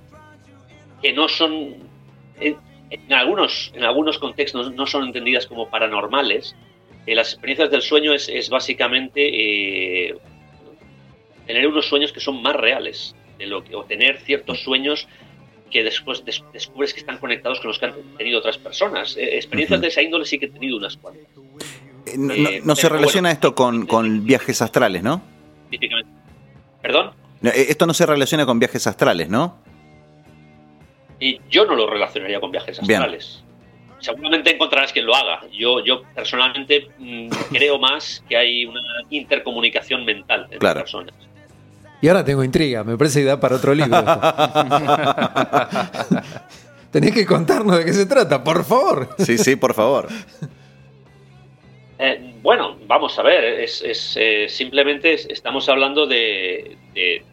que 1.02 1.14
no 1.14 1.28
son, 1.28 1.76
en, 2.40 2.58
en 2.90 3.14
algunos, 3.14 3.72
en 3.76 3.84
algunos 3.84 4.18
contextos 4.18 4.74
no 4.74 4.88
son 4.88 5.06
entendidas 5.06 5.46
como 5.46 5.70
paranormales. 5.70 6.56
Eh, 7.06 7.16
las 7.16 7.34
experiencias 7.34 7.70
del 7.72 7.82
sueño 7.82 8.14
es, 8.14 8.28
es 8.30 8.50
básicamente 8.50 10.16
tener 11.46 11.68
unos 11.68 11.88
sueños 11.88 12.12
que 12.12 12.20
son 12.20 12.42
más 12.42 12.56
reales 12.56 13.16
de 13.38 13.48
lo 13.48 13.64
que, 13.64 13.76
o 13.76 13.84
tener 13.84 14.20
ciertos 14.20 14.62
sueños 14.62 15.08
que 15.70 15.84
después 15.84 16.24
des- 16.26 16.44
descubres 16.54 16.94
que 16.94 17.00
están 17.02 17.18
conectados 17.18 17.60
con 17.60 17.68
los 17.70 17.80
que 17.80 17.86
han 17.86 17.94
tenido 18.18 18.40
otras 18.40 18.58
personas. 18.58 19.16
Eh, 19.18 19.36
experiencias 19.38 19.80
de 19.82 19.88
esa 19.88 20.02
índole 20.02 20.26
sí 20.26 20.40
que 20.40 20.46
he 20.46 20.50
tenido 20.50 20.78
unas 20.78 20.98
cuantas. 20.98 21.26
Eh, 22.06 22.16
No, 22.18 22.34
Eh, 22.34 22.60
no- 22.62 22.66
no 22.68 22.76
se 22.76 22.90
relaciona 22.90 23.30
bueno. 23.30 23.34
esto 23.34 23.56
con, 23.56 23.86
con 23.86 24.26
viajes 24.26 24.62
astrales, 24.62 25.04
¿no? 25.04 25.22
Típicamente. 25.70 26.10
¿Perdón? 26.82 27.12
No, 27.42 27.50
Esto 27.52 27.86
no 27.86 27.94
se 27.94 28.06
relaciona 28.06 28.46
con 28.46 28.58
viajes 28.60 28.86
astrales, 28.88 29.30
¿no? 29.30 29.58
Y 31.20 31.40
yo 31.50 31.66
no 31.66 31.76
lo 31.76 31.88
relacionaría 31.90 32.40
con 32.40 32.52
viajes 32.52 32.80
Bien. 32.88 33.02
astrales. 33.02 33.44
Seguramente 34.00 34.56
encontrarás 34.56 34.94
quien 34.94 35.06
lo 35.06 35.14
haga. 35.14 35.42
Yo, 35.52 35.84
yo 35.84 36.02
personalmente 36.16 36.88
mm, 36.98 37.30
creo 37.52 37.78
más 37.78 38.24
que 38.30 38.38
hay 38.38 38.66
una 38.66 38.82
intercomunicación 39.10 40.06
mental 40.06 40.44
entre 40.46 40.60
Claro. 40.60 40.80
personas. 40.80 41.14
Y 42.02 42.08
ahora 42.08 42.24
tengo 42.24 42.44
intriga, 42.44 42.84
me 42.84 42.98
parece 42.98 43.20
que 43.20 43.26
da 43.26 43.40
para 43.40 43.58
otro 43.58 43.74
libro. 43.76 43.98
Tenés 46.92 47.14
que 47.14 47.26
contarnos 47.26 47.78
de 47.78 47.86
qué 47.86 47.94
se 47.94 48.06
trata, 48.06 48.44
por 48.44 48.64
favor. 48.64 49.10
Sí, 49.20 49.38
sí, 49.38 49.56
por 49.56 49.74
favor. 49.74 50.08
Eh, 52.00 52.34
bueno, 52.42 52.78
vamos 52.88 53.18
a 53.20 53.24
ver, 53.24 53.44
es, 53.62 53.82
es, 53.84 54.16
eh, 54.20 54.48
simplemente 54.50 55.14
es- 55.14 55.28
estamos 55.30 55.68
hablando 55.70 56.08
de, 56.08 56.78
de- 56.94 57.24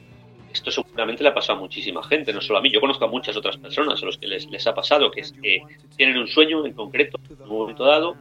Esto 0.53 0.71
seguramente 0.71 1.23
le 1.23 1.29
ha 1.29 1.35
pasado 1.35 1.59
a 1.59 1.63
muchísima 1.63 2.03
gente, 2.03 2.33
no 2.33 2.41
solo 2.41 2.59
a 2.59 2.63
mí. 2.63 2.71
Yo 2.73 2.81
conozco 2.81 3.05
a 3.05 3.09
muchas 3.09 3.37
otras 3.37 3.57
personas 3.59 4.03
a 4.03 4.07
los 4.07 4.19
que 4.19 4.27
les, 4.27 4.47
les 4.51 4.67
ha 4.67 4.75
pasado, 4.75 5.11
que 5.11 5.21
es 5.21 5.33
que 5.33 5.63
tienen 5.97 6.17
un 6.19 6.27
sueño 6.27 6.65
en 6.67 6.73
concreto, 6.73 7.19
en 7.31 7.43
un 7.43 7.59
momento 7.59 7.85
dado, 7.85 8.17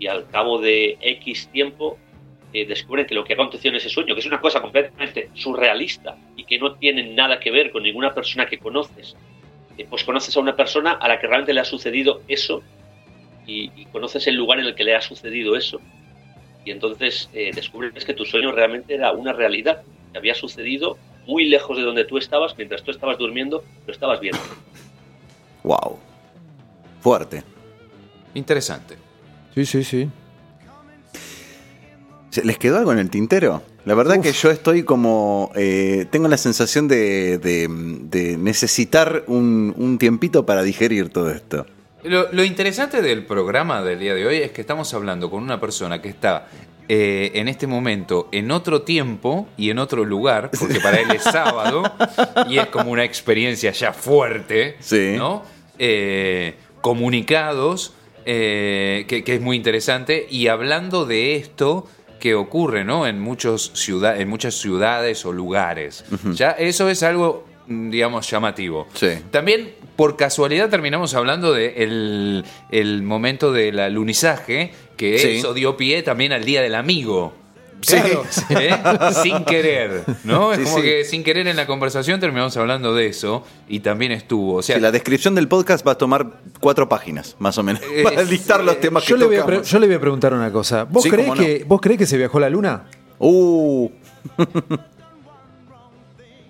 y 0.00 0.06
al 0.06 0.28
cabo 0.28 0.58
de 0.58 0.96
X 1.00 1.48
tiempo 1.52 1.98
eh, 2.52 2.66
descubren 2.66 3.06
que 3.06 3.14
lo 3.14 3.24
que 3.24 3.34
aconteció 3.34 3.70
en 3.70 3.76
ese 3.76 3.88
sueño, 3.88 4.14
que 4.14 4.20
es 4.20 4.26
una 4.26 4.40
cosa 4.40 4.60
completamente 4.60 5.30
surrealista 5.34 6.16
y 6.36 6.44
que 6.44 6.58
no 6.58 6.74
tiene 6.74 7.14
nada 7.14 7.38
que 7.40 7.50
ver 7.50 7.70
con 7.70 7.82
ninguna 7.82 8.14
persona 8.14 8.46
que 8.46 8.58
conoces, 8.58 9.16
eh, 9.76 9.86
pues 9.88 10.04
conoces 10.04 10.36
a 10.36 10.40
una 10.40 10.56
persona 10.56 10.92
a 10.92 11.08
la 11.08 11.20
que 11.20 11.26
realmente 11.26 11.52
le 11.52 11.60
ha 11.60 11.64
sucedido 11.64 12.22
eso 12.26 12.62
y, 13.46 13.70
y 13.76 13.86
conoces 13.86 14.26
el 14.26 14.36
lugar 14.36 14.60
en 14.60 14.66
el 14.66 14.74
que 14.74 14.84
le 14.84 14.94
ha 14.94 15.00
sucedido 15.00 15.56
eso. 15.56 15.80
Y 16.64 16.70
entonces 16.70 17.30
eh, 17.32 17.50
descubres 17.54 18.04
que 18.04 18.14
tu 18.14 18.24
sueño 18.24 18.52
realmente 18.52 18.94
era 18.94 19.12
una 19.12 19.32
realidad, 19.32 19.82
que 20.12 20.18
había 20.18 20.34
sucedido 20.34 20.98
muy 21.26 21.46
lejos 21.46 21.76
de 21.76 21.82
donde 21.82 22.04
tú 22.04 22.18
estabas, 22.18 22.56
mientras 22.56 22.82
tú 22.82 22.90
estabas 22.90 23.18
durmiendo, 23.18 23.62
lo 23.86 23.92
estabas 23.92 24.20
viendo. 24.20 24.40
Wow. 25.62 25.98
Fuerte. 27.00 27.42
Interesante. 28.34 28.96
Sí, 29.54 29.66
sí, 29.66 29.84
sí. 29.84 30.08
¿Se- 32.30 32.44
¿Les 32.44 32.58
quedó 32.58 32.78
algo 32.78 32.92
en 32.92 32.98
el 32.98 33.10
tintero? 33.10 33.62
La 33.84 33.94
verdad 33.94 34.20
que 34.20 34.32
yo 34.32 34.50
estoy 34.50 34.82
como... 34.82 35.50
eh, 35.54 36.06
tengo 36.10 36.28
la 36.28 36.36
sensación 36.36 36.88
de, 36.88 37.38
de- 37.38 37.68
de 37.68 38.36
necesitar 38.36 39.24
un, 39.26 39.74
un 39.76 39.98
tiempito 39.98 40.44
para 40.44 40.62
digerir 40.62 41.08
todo 41.10 41.30
esto. 41.30 41.66
Lo, 42.04 42.30
lo 42.32 42.44
interesante 42.44 43.02
del 43.02 43.24
programa 43.26 43.82
del 43.82 43.98
día 43.98 44.14
de 44.14 44.26
hoy 44.26 44.36
es 44.36 44.50
que 44.52 44.60
estamos 44.60 44.92
hablando 44.94 45.30
con 45.30 45.42
una 45.42 45.58
persona 45.58 46.00
que 46.00 46.08
está 46.08 46.46
eh, 46.88 47.32
en 47.34 47.48
este 47.48 47.66
momento 47.66 48.28
en 48.30 48.50
otro 48.50 48.82
tiempo 48.82 49.48
y 49.56 49.70
en 49.70 49.78
otro 49.78 50.04
lugar, 50.04 50.50
porque 50.58 50.80
para 50.80 50.98
él 51.00 51.10
es 51.10 51.22
sábado 51.24 51.82
y 52.48 52.58
es 52.58 52.66
como 52.66 52.90
una 52.92 53.04
experiencia 53.04 53.72
ya 53.72 53.92
fuerte, 53.92 54.76
Sí. 54.80 55.14
¿no? 55.16 55.42
Eh, 55.78 56.54
comunicados, 56.80 57.94
eh, 58.26 59.04
que, 59.08 59.24
que 59.24 59.34
es 59.36 59.40
muy 59.40 59.56
interesante, 59.56 60.26
y 60.30 60.48
hablando 60.48 61.06
de 61.06 61.36
esto 61.36 61.86
que 62.18 62.34
ocurre, 62.34 62.84
¿no? 62.84 63.06
En, 63.06 63.20
muchos 63.20 63.70
ciudad, 63.74 64.20
en 64.20 64.28
muchas 64.28 64.54
ciudades 64.54 65.24
o 65.24 65.32
lugares. 65.32 66.04
Ya 66.34 66.50
eso 66.52 66.88
es 66.88 67.02
algo, 67.02 67.46
mm, 67.66 67.90
digamos, 67.90 68.28
llamativo. 68.30 68.86
Sí. 68.94 69.08
También, 69.30 69.72
por 69.96 70.16
casualidad, 70.16 70.68
terminamos 70.68 71.14
hablando 71.14 71.52
del 71.52 71.74
de 71.74 71.82
el, 71.84 72.44
el 72.70 73.02
momento 73.02 73.52
del 73.52 73.78
alunizaje, 73.78 74.72
que 74.96 75.18
Sí. 75.18 75.28
eso 75.38 75.54
dio 75.54 75.76
pie 75.76 76.02
también 76.02 76.32
al 76.32 76.44
Día 76.44 76.60
del 76.62 76.74
Amigo. 76.74 77.32
Sí. 77.88 77.96
¿Eh? 78.50 78.70
Sin 79.22 79.44
querer, 79.44 80.02
¿no? 80.24 80.52
Es 80.52 80.58
Sí, 80.58 80.64
como 80.64 80.76
sí. 80.78 80.82
que 80.82 81.04
sin 81.04 81.22
querer 81.24 81.46
en 81.48 81.56
la 81.56 81.66
conversación 81.66 82.18
terminamos 82.20 82.56
hablando 82.56 82.94
de 82.94 83.06
eso 83.06 83.46
y 83.68 83.80
también 83.80 84.12
estuvo. 84.12 84.56
O 84.56 84.62
sea, 84.62 84.76
Sí, 84.76 84.82
la 84.82 84.90
descripción 84.90 85.34
del 85.34 85.48
podcast 85.48 85.86
va 85.86 85.92
a 85.92 85.98
tomar 85.98 86.26
cuatro 86.60 86.88
páginas, 86.88 87.36
más 87.38 87.56
o 87.58 87.62
menos, 87.62 87.80
Eh, 87.82 88.02
para 88.02 88.22
listar 88.22 88.62
los 88.64 88.80
temas 88.80 89.04
Yo 89.04 89.16
que 89.16 89.20
le, 89.20 89.26
voy 89.26 89.36
a 89.58 89.62
yo 89.62 89.78
le 89.78 89.86
voy 89.86 89.96
a 89.96 90.00
preguntar 90.00 90.34
una 90.34 90.50
cosa. 90.52 90.84
¿Vos, 90.84 91.02
Sí, 91.04 91.10
creés 91.10 91.28
cómo 91.28 91.40
no. 91.40 91.46
que, 91.46 91.64
¿Vos 91.66 91.80
creés 91.80 91.98
que 91.98 92.06
se 92.06 92.16
viajó 92.18 92.38
a 92.38 92.40
la 92.42 92.50
luna? 92.50 92.84
Uh, 93.18 93.88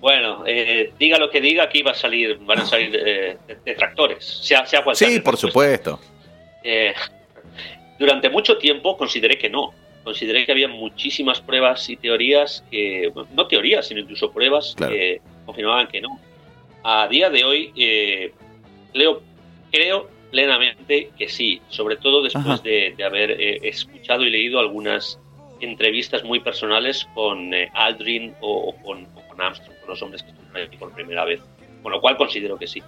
Bueno, 0.01 0.45
eh, 0.47 0.93
diga 0.99 1.19
lo 1.19 1.29
que 1.29 1.41
diga, 1.41 1.65
aquí 1.65 1.83
va 1.83 1.91
a 1.91 1.95
salir, 1.95 2.39
van 2.43 2.61
a 2.61 2.67
salir 2.67 2.97
eh, 3.05 3.37
detractores, 3.65 4.25
sea, 4.25 4.65
sea 4.65 4.85
cual 4.85 4.95
sea 4.95 5.09
sí, 5.09 5.19
por 5.21 5.37
supuesto. 5.37 5.99
Eh, 6.63 6.95
durante 7.99 8.31
mucho 8.31 8.57
tiempo 8.59 8.97
consideré 8.97 9.37
que 9.37 9.51
no. 9.51 9.73
Consideré 10.05 10.47
que 10.47 10.53
había 10.53 10.69
muchísimas 10.69 11.41
pruebas 11.41 11.89
y 11.91 11.97
teorías 11.97 12.65
que, 12.71 13.13
no 13.35 13.47
teorías, 13.47 13.87
sino 13.89 14.01
incluso 14.01 14.31
pruebas 14.33 14.75
Claro. 14.77 14.93
que 14.93 15.21
confirmaban 15.45 15.89
que 15.89 16.01
no. 16.01 16.19
A 16.85 17.07
día 17.09 17.29
de 17.31 17.45
hoy, 17.45 17.73
eh, 17.77 18.33
creo, 18.93 19.23
creo 19.71 20.09
plenamente 20.31 21.11
que 21.19 21.29
sí, 21.29 21.61
sobre 21.69 21.97
todo 21.97 22.23
después 22.23 22.63
de, 22.63 22.95
de 22.97 23.05
haber 23.05 23.33
eh, 23.33 23.59
escuchado 23.65 24.25
y 24.25 24.31
leído 24.31 24.59
algunas 24.61 25.19
entrevistas 25.61 26.23
muy 26.25 26.41
personales 26.41 27.07
con 27.15 27.53
eh, 27.53 27.69
Aldrin 27.75 28.35
o, 28.41 28.69
o 28.71 28.77
con, 28.83 29.05
o 29.17 29.29
con 29.29 29.41
Armstrong, 29.41 29.77
con 29.81 29.89
los 29.91 30.01
hombres 30.03 30.23
que 30.23 30.31
estuvieron 30.31 30.71
ahí 30.71 30.77
por 30.79 30.93
primera 30.93 31.25
vez. 31.25 31.41
Con 31.83 31.93
lo 31.93 32.01
cual 32.01 32.17
considero 32.17 32.57
que 32.59 32.67
sí. 32.67 32.83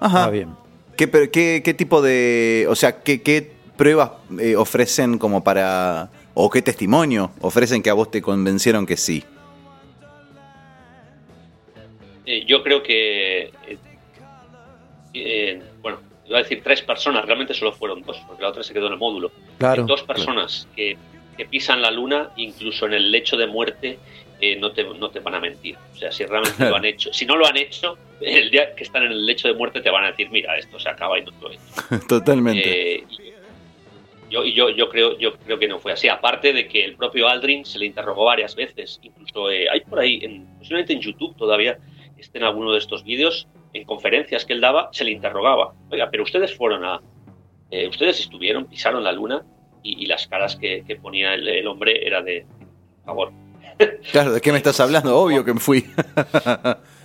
Ajá. 0.00 0.24
Ah, 0.24 0.30
bien. 0.30 0.48
¿Qué, 0.96 1.06
pero 1.08 1.30
qué- 1.30 1.62
qué 1.64 1.74
tipo 1.74 2.02
de. 2.02 2.66
O 2.68 2.74
sea, 2.74 3.02
qué, 3.02 3.22
qué 3.22 3.52
pruebas 3.76 4.12
eh, 4.40 4.56
ofrecen 4.56 5.18
como 5.18 5.42
para. 5.44 6.10
O 6.34 6.50
qué 6.50 6.62
testimonio 6.62 7.32
ofrecen 7.40 7.82
que 7.82 7.90
a 7.90 7.94
vos 7.94 8.10
te 8.10 8.22
convencieron 8.22 8.86
que 8.86 8.96
sí? 8.96 9.24
Eh, 12.26 12.44
yo 12.46 12.62
creo 12.62 12.82
que, 12.82 13.52
eh, 13.66 13.78
eh, 15.14 15.62
bueno, 15.82 15.98
iba 16.26 16.38
a 16.38 16.42
decir 16.42 16.62
tres 16.62 16.82
personas, 16.82 17.24
realmente 17.24 17.54
solo 17.54 17.72
fueron 17.72 18.02
dos, 18.02 18.18
porque 18.26 18.42
la 18.42 18.50
otra 18.50 18.62
se 18.62 18.72
quedó 18.72 18.86
en 18.86 18.92
el 18.92 18.98
módulo. 18.98 19.32
Claro. 19.58 19.84
dos 19.84 20.02
personas 20.02 20.68
que, 20.76 20.96
que 21.36 21.46
pisan 21.46 21.82
la 21.82 21.90
luna, 21.90 22.30
incluso 22.36 22.86
en 22.86 22.94
el 22.94 23.10
lecho 23.10 23.36
de 23.36 23.46
muerte, 23.46 23.98
eh, 24.40 24.56
no, 24.56 24.72
te, 24.72 24.84
no 24.84 25.10
te 25.10 25.20
van 25.20 25.34
a 25.34 25.40
mentir. 25.40 25.76
O 25.92 25.96
sea, 25.96 26.10
si 26.10 26.24
realmente 26.24 26.68
lo 26.68 26.76
han 26.76 26.84
hecho, 26.86 27.12
si 27.12 27.26
no 27.26 27.36
lo 27.36 27.46
han 27.46 27.58
hecho, 27.58 27.98
el 28.20 28.50
día 28.50 28.74
que 28.74 28.84
están 28.84 29.02
en 29.02 29.12
el 29.12 29.26
lecho 29.26 29.48
de 29.48 29.54
muerte 29.54 29.82
te 29.82 29.90
van 29.90 30.04
a 30.04 30.10
decir, 30.12 30.30
mira, 30.30 30.56
esto 30.56 30.78
se 30.78 30.88
acaba 30.88 31.18
y 31.18 31.24
no 31.24 31.32
lo 31.40 31.50
he 31.50 31.54
hecho. 31.54 32.06
Totalmente. 32.08 32.94
Eh, 32.96 33.04
y 33.10 33.19
yo, 34.30 34.44
y 34.44 34.54
yo, 34.54 34.70
yo, 34.70 34.88
creo, 34.88 35.18
yo 35.18 35.36
creo 35.36 35.58
que 35.58 35.68
no 35.68 35.78
fue 35.78 35.92
así. 35.92 36.08
Aparte 36.08 36.52
de 36.52 36.68
que 36.68 36.84
el 36.84 36.96
propio 36.96 37.28
Aldrin 37.28 37.64
se 37.64 37.78
le 37.78 37.86
interrogó 37.86 38.24
varias 38.24 38.54
veces. 38.54 38.98
Incluso 39.02 39.50
eh, 39.50 39.68
hay 39.68 39.80
por 39.80 39.98
ahí, 39.98 40.20
en, 40.22 40.46
posiblemente 40.58 40.92
en 40.92 41.00
YouTube 41.00 41.36
todavía, 41.36 41.78
estén 42.16 42.44
alguno 42.44 42.72
de 42.72 42.78
estos 42.78 43.04
vídeos, 43.04 43.46
en 43.72 43.84
conferencias 43.84 44.44
que 44.44 44.52
él 44.52 44.60
daba, 44.60 44.88
se 44.92 45.04
le 45.04 45.10
interrogaba. 45.10 45.74
Oiga, 45.90 46.08
pero 46.10 46.22
ustedes 46.22 46.56
fueron 46.56 46.84
a, 46.84 47.00
eh, 47.70 47.88
ustedes 47.88 48.20
estuvieron, 48.20 48.66
pisaron 48.66 49.04
la 49.04 49.12
luna 49.12 49.44
y, 49.82 50.02
y 50.02 50.06
las 50.06 50.26
caras 50.26 50.56
que, 50.56 50.84
que 50.86 50.96
ponía 50.96 51.34
el, 51.34 51.46
el 51.46 51.66
hombre 51.66 52.06
era 52.06 52.22
de 52.22 52.46
por 53.04 53.04
favor. 53.04 53.32
Claro, 54.12 54.32
¿de 54.32 54.40
qué 54.40 54.52
me 54.52 54.58
estás 54.58 54.78
hablando? 54.80 55.16
Obvio 55.16 55.44
que 55.44 55.54
me 55.54 55.60
fui. 55.60 55.84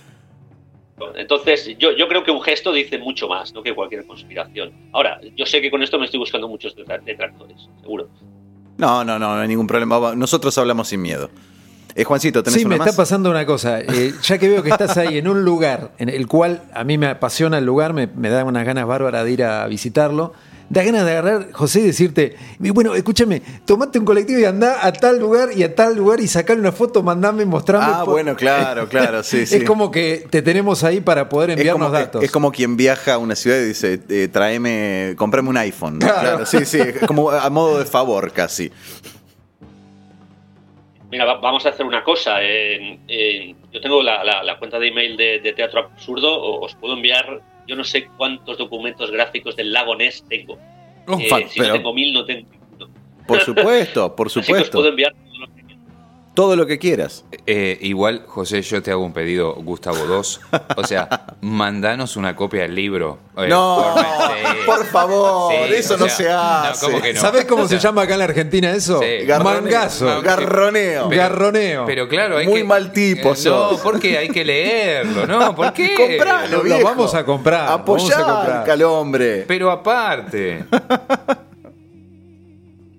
Entonces, 1.16 1.76
yo, 1.78 1.92
yo 1.92 2.08
creo 2.08 2.24
que 2.24 2.30
un 2.30 2.40
gesto 2.40 2.72
dice 2.72 2.98
mucho 2.98 3.28
más 3.28 3.52
¿no? 3.52 3.62
que 3.62 3.74
cualquier 3.74 4.06
conspiración. 4.06 4.72
Ahora, 4.92 5.20
yo 5.36 5.44
sé 5.46 5.60
que 5.60 5.70
con 5.70 5.82
esto 5.82 5.98
me 5.98 6.06
estoy 6.06 6.18
buscando 6.18 6.48
muchos 6.48 6.74
detra- 6.76 7.02
detractores, 7.04 7.68
seguro. 7.80 8.08
No, 8.78 9.04
no, 9.04 9.18
no, 9.18 9.34
no 9.36 9.40
hay 9.40 9.48
ningún 9.48 9.66
problema. 9.66 10.14
Nosotros 10.14 10.56
hablamos 10.58 10.88
sin 10.88 11.02
miedo. 11.02 11.30
Eh, 11.94 12.04
Juancito, 12.04 12.42
¿tenés 12.42 12.60
Sí, 12.60 12.66
una 12.66 12.74
me 12.74 12.78
más? 12.78 12.88
está 12.88 13.02
pasando 13.02 13.30
una 13.30 13.46
cosa. 13.46 13.80
Eh, 13.80 14.12
ya 14.22 14.38
que 14.38 14.48
veo 14.48 14.62
que 14.62 14.68
estás 14.70 14.96
ahí 14.98 15.16
en 15.18 15.28
un 15.28 15.44
lugar 15.44 15.92
en 15.98 16.08
el 16.10 16.26
cual 16.26 16.62
a 16.74 16.84
mí 16.84 16.98
me 16.98 17.06
apasiona 17.06 17.56
el 17.58 17.64
lugar, 17.64 17.92
me, 17.94 18.06
me 18.06 18.28
da 18.28 18.44
unas 18.44 18.64
ganas 18.66 18.86
bárbaras 18.86 19.24
de 19.24 19.32
ir 19.32 19.42
a 19.44 19.66
visitarlo. 19.66 20.34
Da 20.68 20.82
ganas 20.82 21.04
de 21.04 21.12
agarrar, 21.12 21.52
José, 21.52 21.78
y 21.78 21.82
decirte, 21.84 22.34
bueno, 22.58 22.96
escúchame, 22.96 23.40
tomate 23.64 24.00
un 24.00 24.04
colectivo 24.04 24.40
y 24.40 24.44
andá 24.46 24.84
a 24.84 24.92
tal 24.92 25.16
lugar 25.18 25.50
y 25.54 25.62
a 25.62 25.72
tal 25.76 25.94
lugar 25.96 26.18
y 26.18 26.26
sacarle 26.26 26.60
una 26.60 26.72
foto, 26.72 27.04
mandame, 27.04 27.44
mostrame. 27.44 27.84
Ah, 27.88 28.02
bueno, 28.02 28.34
claro, 28.34 28.88
claro, 28.90 29.22
sí, 29.22 29.46
sí. 29.46 29.58
Es 29.58 29.64
como 29.64 29.92
que 29.92 30.26
te 30.28 30.42
tenemos 30.42 30.82
ahí 30.82 31.00
para 31.00 31.28
poder 31.28 31.50
Es 31.50 31.56
enviarnos 31.58 31.86
como, 31.86 31.98
datos. 31.98 32.24
es 32.24 32.32
como 32.32 32.50
quien 32.50 32.76
viaja 32.76 33.14
a 33.14 33.18
una 33.18 33.36
ciudad 33.36 33.58
y 33.58 33.64
dice, 33.66 34.00
eh, 34.08 34.26
tráeme, 34.26 35.14
comprame 35.16 35.48
un 35.50 35.56
iPhone. 35.56 36.00
¿no? 36.00 36.06
Claro. 36.06 36.20
Claro, 36.20 36.46
sí, 36.46 36.64
sí, 36.64 36.80
es 36.80 36.98
como 37.06 37.30
a 37.30 37.48
modo 37.48 37.78
de 37.78 37.84
favor 37.84 38.32
casi. 38.32 38.72
Mira, 41.10 41.24
va- 41.24 41.38
vamos 41.40 41.64
a 41.66 41.68
hacer 41.68 41.86
una 41.86 42.02
cosa. 42.02 42.42
en- 42.42 43.00
en- 43.06 43.56
yo 43.72 43.80
tengo 43.80 44.02
la, 44.02 44.24
la- 44.24 44.42
la 44.42 44.58
cuenta 44.58 44.78
de 44.80 44.88
email 44.88 45.16
de, 45.16 45.38
de 45.40 45.52
Teatro 45.52 45.78
Absurdo. 45.80 46.60
Os 46.60 46.74
puedo 46.74 46.94
enviar, 46.94 47.40
yo 47.66 47.76
no 47.76 47.84
sé 47.84 48.08
cuántos 48.16 48.58
documentos 48.58 49.10
gráficos 49.10 49.56
del 49.56 49.72
lago 49.72 49.94
Ness 49.96 50.24
tengo. 50.28 50.58
Oh, 51.06 51.18
Eh, 51.20 51.46
si 51.48 51.58
pero- 51.60 51.72
no 51.72 51.78
tengo 51.78 51.94
mil, 51.94 52.12
no 52.12 52.24
tengo. 52.24 52.48
Por 53.26 53.40
supuesto, 53.40 54.14
por 54.14 54.26
Así 54.28 54.34
que 54.34 54.40
os 54.40 54.46
puedo 54.46 54.64
supuesto. 54.64 54.88
enviar 54.88 55.14
todo 56.36 56.54
lo 56.54 56.66
que 56.66 56.74
lo 56.74 56.78
quieras. 56.78 57.24
Eh, 57.46 57.78
igual, 57.80 58.22
José, 58.26 58.60
yo 58.62 58.82
te 58.82 58.90
hago 58.92 59.02
un 59.04 59.12
pedido, 59.14 59.54
Gustavo 59.54 59.96
II. 59.98 60.58
O 60.76 60.84
sea, 60.84 61.08
mandanos 61.40 62.16
una 62.16 62.36
copia 62.36 62.62
del 62.62 62.74
libro. 62.74 63.18
Eh, 63.38 63.48
No, 63.48 63.94
por 64.66 64.84
favor, 64.84 65.52
Sí, 65.66 65.74
eso 65.74 65.94
o 65.94 65.96
no 65.96 66.04
sea, 66.08 66.14
se 66.16 66.28
hace. 66.30 66.86
no, 66.86 66.92
¿cómo 66.92 67.02
que 67.02 67.14
no? 67.14 67.20
¿Sabés 67.20 67.44
cómo 67.46 67.62
O 67.62 67.68
sea, 67.68 67.80
se 67.80 67.82
llama 67.84 68.02
acá 68.02 68.12
en 68.12 68.18
la 68.18 68.24
Argentina 68.26 68.70
eso? 68.70 69.00
Sí. 69.00 69.24
Garroneo. 69.26 69.62
Mangazo. 69.62 70.22
Garroneo. 70.22 71.08
Pero- 71.08 71.22
Garroneo. 71.22 71.84
Pero 71.86 72.08
claro, 72.08 72.36
hay 72.36 72.46
Muy 72.46 72.60
que. 72.60 72.64
mal 72.64 72.92
tipo 72.92 73.32
Eh. 73.32 73.36
No, 73.46 73.78
porque 73.82 74.18
hay 74.18 74.28
que 74.28 74.44
leerlo, 74.44 75.26
¿no? 75.26 75.54
¿Por 75.56 75.72
qué? 75.72 75.94
Compralo, 75.96 76.58
Lo 76.58 76.62
viejo. 76.62 76.82
vamos 76.84 77.14
a 77.14 77.24
comprar, 77.24 77.72
Apoyá 77.72 78.18
vamos 78.20 78.28
a 78.28 78.34
comprar. 78.44 78.70
al 78.70 78.82
hombre. 78.82 79.44
Pero 79.48 79.70
aparte. 79.70 80.64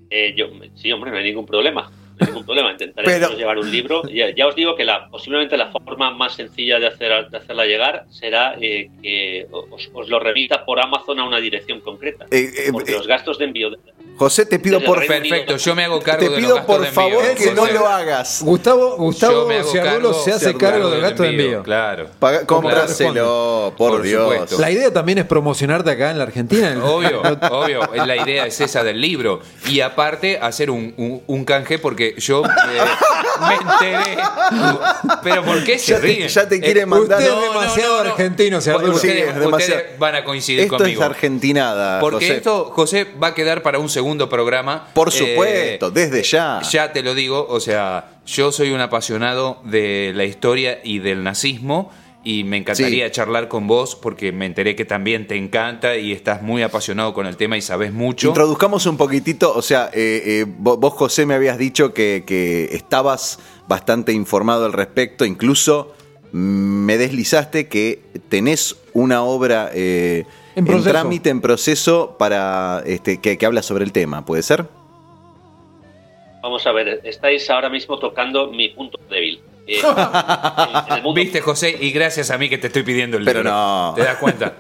Eh, 0.10 0.34
yo, 0.38 0.46
sí, 0.76 0.92
hombre, 0.92 1.12
no 1.12 1.18
hay 1.18 1.24
ningún 1.26 1.46
problema. 1.46 1.92
No 2.48 2.54
problema. 2.54 2.72
Intentaré 2.72 3.08
Pero- 3.08 3.30
llevar 3.38 3.58
un 3.58 3.70
libro. 3.70 4.04
Ya, 4.08 4.34
ya 4.34 4.48
os 4.48 4.56
digo 4.56 4.76
que 4.76 4.86
la, 4.86 5.10
posiblemente 5.10 5.58
la 5.58 5.70
forma 5.72 6.12
más 6.12 6.36
sencilla 6.36 6.80
de, 6.80 6.88
hacer, 6.88 7.30
de 7.30 7.38
hacerla 7.38 7.66
llegar 7.66 8.06
será 8.10 8.56
eh, 8.62 8.90
que 9.04 9.48
os, 9.52 9.90
os 9.94 10.08
lo 10.08 10.20
remita 10.20 10.64
por 10.66 10.80
Amazon 10.80 11.20
a 11.20 11.26
una 11.26 11.40
dirección 11.40 11.82
concreta. 11.82 12.26
Eh, 12.32 12.50
eh, 12.58 12.70
porque 12.72 12.92
eh, 12.92 12.96
los 12.96 13.06
gastos 13.08 13.38
de 13.38 13.46
envío. 13.46 13.72
de- 13.72 13.78
José, 14.18 14.46
te 14.48 14.58
pido 14.58 14.82
por 14.82 15.06
Perfecto, 15.06 15.58
yo 15.58 15.76
me 15.76 15.84
hago 15.84 16.00
cargo 16.02 16.20
te 16.22 16.26
de 16.26 16.32
los 16.32 16.40
pido 16.40 16.56
gastos 16.56 16.76
por 16.76 16.82
de 16.82 16.88
envío, 16.88 17.02
favor 17.20 17.36
que 17.36 17.52
no 17.54 17.62
José. 17.62 17.74
lo 17.74 17.88
hagas. 17.88 18.42
Gustavo, 18.44 18.96
Gustavo 18.98 19.48
Ciardulo 19.64 19.84
cargo- 20.10 20.14
se 20.14 20.32
hace 20.32 20.50
hace 20.50 20.58
cargo 20.58 20.90
del 20.90 21.02
gasto 21.02 21.22
de 21.24 21.30
envío. 21.30 21.62
Claro. 21.64 22.08
Paga- 22.18 22.46
cómpraselo, 22.48 23.74
por, 23.78 23.92
Por 23.92 24.02
Dios. 24.04 24.32
supuesto. 24.32 24.60
La 24.60 24.72
idea 24.72 24.92
también 24.92 25.20
es 25.20 25.26
promocionarte 25.26 25.92
acá 25.92 26.12
en 26.12 26.18
la 26.18 26.24
Argentina. 26.24 26.76
Obvio, 26.84 27.22
obvio. 27.52 27.82
La 28.06 28.16
idea 28.16 28.46
es 28.48 28.60
esa 28.62 28.84
del 28.84 29.00
libro. 29.02 29.42
Y 29.70 29.82
aparte, 29.82 30.40
hacer 30.42 30.70
un, 30.72 30.94
un- 30.98 31.22
un 31.28 31.46
canje 31.46 31.78
porque 31.80 32.16
yo 32.18 32.37
eh, 32.46 32.82
me 33.48 33.54
enteré. 33.56 34.18
Pero 35.24 35.44
¿por 35.44 35.64
qué 35.64 35.78
se 35.80 35.92
Ya 35.94 36.00
te- 36.00 36.08
ríen? 36.08 36.28
ya 36.28 36.48
te 36.48 36.60
quiere 36.60 36.82
Eh, 36.82 36.86
mandar- 36.86 37.20
Usted 37.20 37.32
No, 37.32 37.44
es 37.44 37.50
demasiado 37.54 37.98
no, 37.98 38.04
no. 38.04 38.10
argentino. 38.12 38.62
Sí, 38.62 38.70
Ustedes, 38.72 39.30
es 39.30 39.36
demasiado. 39.40 39.58
ustedes 39.82 40.00
van 40.00 40.16
a 40.16 40.24
coincidir 40.24 40.62
Esto 40.62 40.78
conmigo. 40.78 41.02
es 41.02 41.06
argentinada, 41.10 42.00
Porque 42.00 42.26
José. 42.28 42.38
esto, 42.38 42.72
José, 42.74 43.08
va 43.22 43.28
a 43.28 43.34
quedar 43.34 43.62
para 43.62 43.80
un 43.80 43.90
segundo 43.90 44.30
programa. 44.30 44.88
Por 44.94 45.10
Eh, 45.10 45.12
supuesto, 45.12 45.92
desde 45.92 46.24
ya. 46.24 46.62
Ya 46.70 46.92
te 46.92 47.04
lo 47.04 47.14
digo, 47.14 47.46
o 47.50 47.60
sea, 47.60 48.06
yo 48.26 48.52
soy 48.52 48.72
un 48.72 48.82
apasionado 48.82 49.60
de 49.64 50.12
la 50.16 50.24
historia 50.26 50.80
y 50.84 51.00
del 51.00 51.24
nazismo 51.24 51.92
y 52.30 52.44
me 52.44 52.58
encantaría 52.58 53.06
Sí. 53.06 53.12
charlar 53.14 53.48
con 53.48 53.68
vos 53.68 53.96
porque 53.96 54.34
me 54.34 54.46
enteré 54.48 54.76
que 54.76 54.84
también 54.84 55.28
te 55.28 55.38
encanta 55.38 55.96
y 55.96 56.12
estás 56.12 56.42
muy 56.42 56.62
apasionado 56.62 57.14
con 57.14 57.26
el 57.26 57.38
tema 57.38 57.56
y 57.56 57.62
sabes 57.62 57.94
mucho. 57.94 58.28
Introduzcamos 58.28 58.86
un 58.86 58.98
poquitito, 58.98 59.54
o 59.56 59.62
sea, 59.62 59.90
eh, 59.94 60.22
eh, 60.26 60.46
vo- 60.46 60.78
vos, 60.78 60.94
José, 60.94 61.26
me 61.26 61.36
habías 61.36 61.58
dicho 61.58 61.94
que, 61.94 62.26
que 62.28 62.66
estabas 62.76 63.40
bastante 63.70 64.12
informado 64.12 64.66
al 64.66 64.74
respecto, 64.74 65.24
incluso 65.24 65.96
me 66.34 66.98
deslizaste 66.98 67.70
que 67.70 68.02
tenés 68.28 68.76
una 68.92 69.24
obra 69.24 69.70
eh, 69.74 70.26
En 70.56 70.66
trámite, 70.84 71.30
en 71.30 71.40
proceso, 71.40 72.18
para 72.20 72.84
este, 72.86 73.22
que, 73.22 73.38
que 73.38 73.46
habla 73.46 73.62
sobre 73.62 73.86
el 73.86 73.94
tema, 73.94 74.26
¿puede 74.26 74.44
ser? 74.44 74.66
Vamos 76.44 76.68
a 76.68 76.74
ver, 76.74 77.00
estáis 77.06 77.50
ahora 77.50 77.70
mismo 77.70 77.98
tocando 78.00 78.52
mi 78.52 78.68
punto 78.70 79.00
débil. 79.10 79.40
Eh, 79.68 79.80
en, 79.80 79.86
en 80.92 80.98
el 80.98 81.04
mundo, 81.04 81.22
Viste, 81.22 81.42
José, 81.42 81.78
y 81.80 81.92
gracias 81.92 82.32
a 82.32 82.38
mí 82.38 82.50
que 82.50 82.58
te 82.58 82.68
estoy 82.68 82.84
pidiendo 82.84 83.18
el 83.18 83.26
Pero 83.26 83.40
libro. 83.40 83.52
no. 83.52 83.94
¿Te 83.96 84.04
das 84.04 84.18
cuenta? 84.18 84.56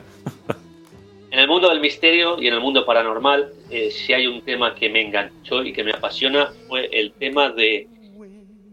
en 1.32 1.39
el 1.39 1.47
mundo 1.47 1.70
del 1.70 1.80
misterio 1.80 2.41
y 2.41 2.47
en 2.47 2.53
el 2.53 2.60
mundo 2.62 2.86
paranormal, 2.86 3.51
eh, 3.70 3.89
si 3.91 4.14
hay 4.14 4.28
un 4.28 4.41
tema 4.41 4.76
que 4.76 4.89
me 4.89 5.01
enganchó 5.01 5.64
y 5.64 5.72
que 5.74 5.84
me 5.84 5.91
apasiona, 5.91 6.51
fue 6.68 6.86
el 6.91 7.12
tema 7.14 7.49
de 7.49 7.88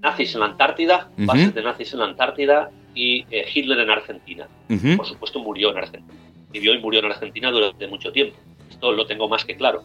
nazis 0.03 0.35
en 0.35 0.41
la 0.41 0.47
Antártida, 0.47 1.09
Ujú. 1.17 1.27
bases 1.27 1.55
de 1.55 1.63
nazis 1.63 1.93
en 1.93 1.99
la 2.01 2.05
Antártida 2.07 2.71
y 2.95 3.25
eh, 3.31 3.47
Hitler 3.53 3.79
en 3.81 3.91
Argentina. 3.91 4.49
Por 4.97 5.07
supuesto, 5.07 5.39
murió 5.41 5.71
en 5.71 5.79
Argentina. 5.79 6.15
Vivió 6.53 6.75
y 6.75 6.79
murió 6.79 7.01
en 7.01 7.07
Argentina 7.07 7.51
durante 7.51 7.87
mucho 7.89 8.13
tiempo. 8.13 8.37
Esto 8.71 8.93
lo 8.93 9.07
tengo 9.07 9.29
más 9.29 9.45
que 9.45 9.57
claro. 9.57 9.83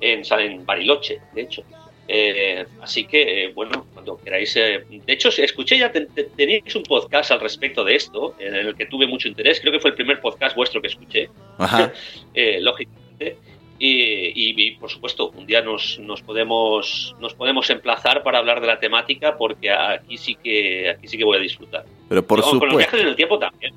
En, 0.00 0.22
en 0.38 0.64
Bariloche, 0.66 1.20
de 1.34 1.42
hecho. 1.42 1.62
Eh, 2.08 2.64
así 2.80 3.04
que, 3.06 3.44
eh, 3.44 3.52
bueno, 3.52 3.86
cuando 3.92 4.16
queráis. 4.22 4.54
eh, 4.56 4.84
de 4.88 5.12
hecho, 5.12 5.28
escuché 5.30 5.76
ya, 5.78 5.90
te- 5.90 6.06
te- 6.06 6.24
teníais 6.24 6.74
un 6.76 6.84
podcast 6.84 7.32
al 7.32 7.40
respecto 7.40 7.82
de 7.84 7.96
esto, 7.96 8.34
en 8.38 8.54
el 8.54 8.74
que 8.76 8.86
tuve 8.86 9.06
mucho 9.06 9.26
interés. 9.28 9.60
Creo 9.60 9.72
que 9.72 9.80
fue 9.80 9.90
el 9.90 9.96
primer 9.96 10.20
podcast 10.20 10.54
vuestro 10.54 10.80
que 10.80 10.86
escuché, 10.88 11.28
Ajá. 11.58 11.92
lógicamente. 12.60 13.36
Y, 13.78 13.90
y- 13.90 14.54
y, 14.56 14.70
por 14.76 14.88
supuesto, 14.90 15.30
un 15.30 15.46
día 15.46 15.60
nos, 15.60 15.98
nos 15.98 16.22
podemos 16.22 17.14
nos 17.20 17.34
podemos 17.34 17.68
emplazar 17.68 18.22
para 18.22 18.38
hablar 18.38 18.60
de 18.62 18.66
la 18.68 18.80
temática, 18.80 19.36
porque 19.36 19.70
aquí 19.70 20.16
sí 20.16 20.34
que 20.36 20.88
aquí 20.90 21.06
sí 21.08 21.18
que 21.18 21.24
voy 21.24 21.36
a 21.36 21.40
disfrutar. 21.40 21.84
Pero 22.08 22.26
por 22.26 22.40
Con- 22.40 22.58
Con 22.58 22.68
los 22.68 22.78
viajes 22.78 22.86
supuesto. 22.86 23.02
en 23.04 23.08
el 23.10 23.16
tiempo 23.16 23.38
también. 23.38 23.74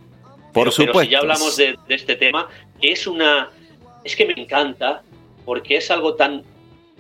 Por 0.54 0.64
pero, 0.64 0.72
supuesto. 0.72 0.94
Pero 0.94 1.06
si 1.06 1.12
ya 1.12 1.20
hablamos 1.20 1.58
de, 1.58 1.76
de 1.88 1.96
este 1.96 2.16
tema, 2.16 2.48
que 2.82 2.92
es 2.94 3.08
una. 3.08 3.50
Es 4.06 4.16
que 4.16 4.26
me 4.26 4.34
encanta, 4.38 5.02
porque 5.46 5.76
es 5.78 5.92
algo 5.92 6.16
tan. 6.16 6.44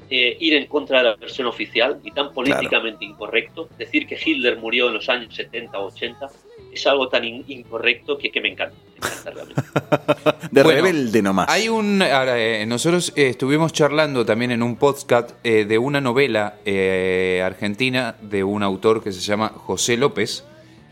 Eh, 0.10 0.38
ir 0.40 0.54
en 0.56 0.66
contra 0.68 1.00
de 1.00 1.04
la 1.06 1.16
versión 1.16 1.48
oficial 1.48 2.00
y 2.04 2.12
tan 2.12 2.32
políticamente 2.34 3.06
incorrecto. 3.06 3.70
Decir 3.78 4.08
que 4.08 4.18
Hitler 4.24 4.58
murió 4.58 4.88
en 4.88 4.96
los 4.96 5.08
años 5.10 5.36
70 5.36 5.78
o 5.78 5.88
80 5.88 6.28
es 6.74 6.86
algo 6.88 7.08
tan 7.10 7.24
in- 7.24 7.44
incorrecto 7.48 8.18
que, 8.18 8.30
que 8.32 8.42
me 8.42 8.50
encanta. 8.50 8.76
Me 9.02 9.08
encanta 9.08 9.32
realmente. 9.32 9.62
De 10.52 10.64
Bueno, 10.64 10.82
rebelde 10.82 11.22
nomás. 11.22 11.48
Hay 11.50 11.70
un. 11.70 12.02
ahora, 12.02 12.40
eh, 12.40 12.66
nosotros 12.66 13.14
eh, 13.16 13.28
estuvimos 13.30 13.72
charlando 13.74 14.26
también 14.26 14.52
en 14.52 14.62
un 14.64 14.76
podcast 14.76 15.32
eh, 15.44 15.66
de 15.66 15.78
una 15.78 16.02
novela 16.02 16.56
eh, 16.66 17.42
argentina 17.46 18.16
de 18.22 18.44
un 18.44 18.64
autor 18.64 19.04
que 19.04 19.12
se 19.12 19.22
llama 19.22 19.50
José 19.50 19.96
López, 19.98 20.44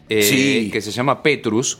eh, 0.09 0.21
Sí. 0.23 0.69
que 0.71 0.81
se 0.81 0.91
llama 0.91 1.21
Petrus, 1.23 1.79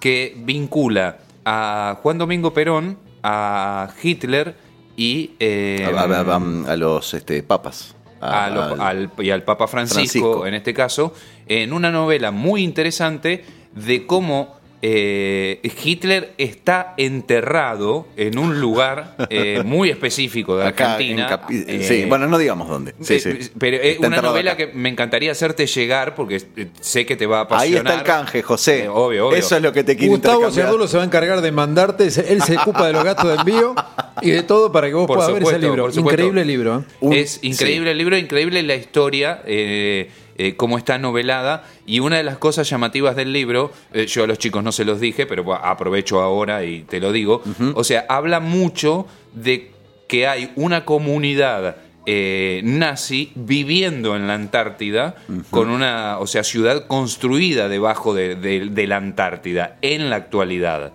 que 0.00 0.34
vincula 0.36 1.18
a 1.44 1.98
Juan 2.02 2.18
Domingo 2.18 2.52
Perón, 2.54 2.98
a 3.22 3.88
Hitler 4.02 4.54
y. 4.96 5.32
eh, 5.40 5.84
a, 5.94 6.00
a- 6.00 6.20
a- 6.20 6.72
a 6.72 6.76
los 6.76 7.14
este, 7.14 7.42
papas. 7.42 7.94
Lo- 8.20 8.26
al- 8.28 8.80
al, 8.80 9.10
y 9.18 9.30
al 9.30 9.42
Papa 9.42 9.66
Francisco, 9.68 10.00
Francisco. 10.00 10.46
en 10.46 10.54
este 10.54 10.72
caso, 10.72 11.12
en 11.46 11.72
una 11.74 11.90
novela 11.90 12.30
muy 12.30 12.62
interesante 12.62 13.44
de 13.74 14.06
cómo 14.06 14.56
eh, 14.86 15.60
Hitler 15.82 16.34
está 16.36 16.92
enterrado 16.98 18.06
en 18.18 18.36
un 18.38 18.60
lugar 18.60 19.16
eh, 19.30 19.62
muy 19.64 19.88
específico 19.88 20.58
de 20.58 20.66
acá 20.66 20.92
Argentina. 20.96 21.40
en 21.48 21.80
eh, 21.80 21.84
sí, 21.88 22.04
bueno, 22.06 22.26
no 22.26 22.36
digamos 22.36 22.68
dónde. 22.68 22.94
Sí, 23.00 23.14
eh, 23.14 23.20
sí. 23.20 23.50
Pero 23.58 23.78
es 23.78 23.94
Está 23.94 24.08
una 24.08 24.20
novela 24.20 24.52
acá. 24.52 24.66
que 24.66 24.74
me 24.76 24.90
encantaría 24.90 25.32
hacerte 25.32 25.66
llegar 25.66 26.14
porque 26.14 26.36
eh, 26.56 26.66
sé 26.82 27.06
que 27.06 27.16
te 27.16 27.24
va 27.26 27.38
a 27.38 27.40
Ahí 27.42 27.46
apasionar. 27.46 27.86
está 27.86 27.94
el 27.98 28.02
canje, 28.04 28.42
José. 28.42 28.84
Eh, 28.84 28.88
obvio, 28.88 29.28
obvio. 29.28 29.38
Eso 29.38 29.56
es 29.56 29.62
lo 29.62 29.72
que 29.72 29.84
te 29.84 29.96
quiero 29.96 30.12
Gustavo. 30.12 30.50
Ciardulo 30.50 30.86
se 30.86 30.98
va 30.98 31.02
a 31.02 31.06
encargar 31.06 31.40
de 31.40 31.50
mandarte, 31.50 32.04
él 32.04 32.42
se 32.42 32.58
ocupa 32.58 32.86
de 32.86 32.92
los 32.92 33.04
gastos 33.04 33.28
de 33.30 33.36
envío 33.36 33.74
y 34.20 34.30
de 34.32 34.42
todo 34.42 34.70
para 34.70 34.88
que 34.88 34.94
vos 34.94 35.06
Por 35.06 35.16
puedas 35.16 35.32
ver 35.32 35.42
ese 35.42 35.52
supuesto, 35.52 35.66
libro. 35.66 35.92
supuesto. 35.92 36.10
Increíble 36.10 36.44
libro. 36.44 36.80
¿eh? 36.80 36.94
Un- 37.00 37.12
es 37.14 37.38
increíble 37.42 37.90
el 37.92 37.96
libro, 37.98 38.18
increíble 38.18 38.62
la 38.62 38.74
historia, 38.74 39.40
eh, 39.46 40.10
eh, 40.36 40.56
cómo 40.56 40.78
está 40.78 40.98
novelada. 40.98 41.64
Y 41.86 42.00
una 42.00 42.16
de 42.16 42.22
las 42.24 42.38
cosas 42.38 42.68
llamativas 42.68 43.16
del 43.16 43.32
libro, 43.32 43.72
eh, 43.92 44.06
yo 44.06 44.24
a 44.24 44.26
los 44.26 44.38
chicos 44.38 44.62
no 44.64 44.72
se 44.72 44.84
los 44.84 45.00
dije, 45.00 45.26
pero 45.26 45.52
aprovecho 45.54 46.20
ahora 46.20 46.64
y 46.64 46.82
te 46.82 47.00
lo 47.00 47.12
digo. 47.12 47.42
O 47.74 47.84
sea, 47.84 48.04
habla 48.08 48.40
mucho 48.40 49.06
de 49.34 49.70
que 50.08 50.26
hay 50.26 50.52
una 50.56 50.84
comunidad 50.84 51.76
eh, 52.06 52.60
nazi 52.64 53.32
viviendo 53.34 54.14
en 54.14 54.26
la 54.26 54.34
Antártida 54.34 55.14
con 55.50 55.70
una, 55.70 56.18
o 56.18 56.26
sea, 56.26 56.44
ciudad 56.44 56.86
construida 56.86 57.68
debajo 57.70 58.12
de, 58.12 58.34
de- 58.36 58.66
de 58.66 58.86
la 58.86 58.96
Antártida 58.98 59.78
en 59.80 60.10
la 60.10 60.16
actualidad. 60.16 60.92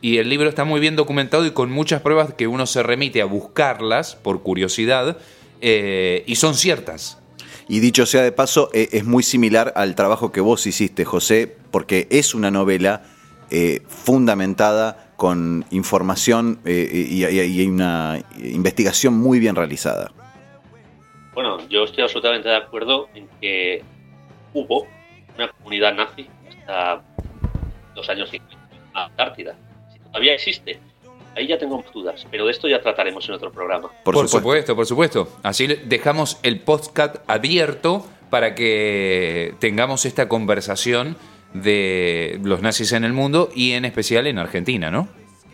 Y 0.00 0.18
el 0.18 0.28
libro 0.28 0.48
está 0.48 0.64
muy 0.64 0.78
bien 0.80 0.94
documentado 0.96 1.46
y 1.46 1.50
con 1.52 1.70
muchas 1.70 2.00
pruebas 2.02 2.34
que 2.34 2.46
uno 2.46 2.66
se 2.66 2.82
remite 2.84 3.20
a 3.22 3.24
buscarlas 3.24 4.14
por 4.16 4.42
curiosidad 4.42 5.16
eh, 5.60 6.22
y 6.26 6.36
son 6.36 6.54
ciertas. 6.54 7.18
Y 7.68 7.80
dicho 7.80 8.06
sea 8.06 8.22
de 8.22 8.32
paso, 8.32 8.70
eh, 8.72 8.88
es 8.92 9.04
muy 9.04 9.22
similar 9.22 9.72
al 9.76 9.94
trabajo 9.94 10.32
que 10.32 10.40
vos 10.40 10.66
hiciste, 10.66 11.04
José, 11.04 11.56
porque 11.70 12.06
es 12.10 12.34
una 12.34 12.50
novela 12.50 13.02
eh, 13.50 13.82
fundamentada 13.88 15.12
con 15.16 15.64
información 15.70 16.60
eh, 16.64 17.06
y, 17.08 17.24
y- 17.24 17.62
y 17.62 17.66
una 17.68 18.18
investigación 18.42 19.14
muy 19.14 19.38
bien 19.38 19.54
realizada. 19.56 20.10
Bueno, 21.34 21.66
yo 21.68 21.84
estoy 21.84 22.02
absolutamente 22.02 22.48
de 22.48 22.56
acuerdo 22.56 23.08
en 23.14 23.28
que 23.40 23.82
hubo 24.52 24.86
una 25.36 25.48
comunidad 25.52 25.94
nazi 25.94 26.28
hasta 26.48 27.02
los 27.94 28.08
años 28.08 28.28
50 28.30 28.54
en 28.74 28.92
la 28.94 29.04
Antártida. 29.06 29.54
Si 29.92 29.98
todavía 30.00 30.34
existe, 30.34 30.78
ahí 31.36 31.46
ya 31.46 31.58
tengo 31.58 31.78
más 31.82 31.92
dudas, 31.92 32.26
pero 32.30 32.44
de 32.46 32.52
esto 32.52 32.68
ya 32.68 32.80
trataremos 32.80 33.28
en 33.28 33.34
otro 33.34 33.50
programa. 33.52 33.88
Por, 34.04 34.14
Por, 34.14 34.28
supuesto. 34.28 34.38
supuesto. 34.38 34.76
por 34.76 34.86
supuesto. 34.86 35.28
Así 35.42 35.66
le- 35.66 35.76
dejamos 35.76 36.38
el 36.42 36.60
podcast 36.60 37.16
abierto 37.26 38.06
para 38.30 38.54
que 38.54 39.54
tengamos 39.58 40.04
esta 40.06 40.28
conversación 40.28 41.16
de 41.54 42.40
los 42.42 42.62
nazis 42.62 42.92
en 42.92 43.04
el 43.04 43.12
mundo 43.12 43.50
y 43.54 43.72
en 43.72 43.84
especial 43.84 44.26
en 44.26 44.38
Argentina, 44.38 44.90
¿no? 44.90 45.08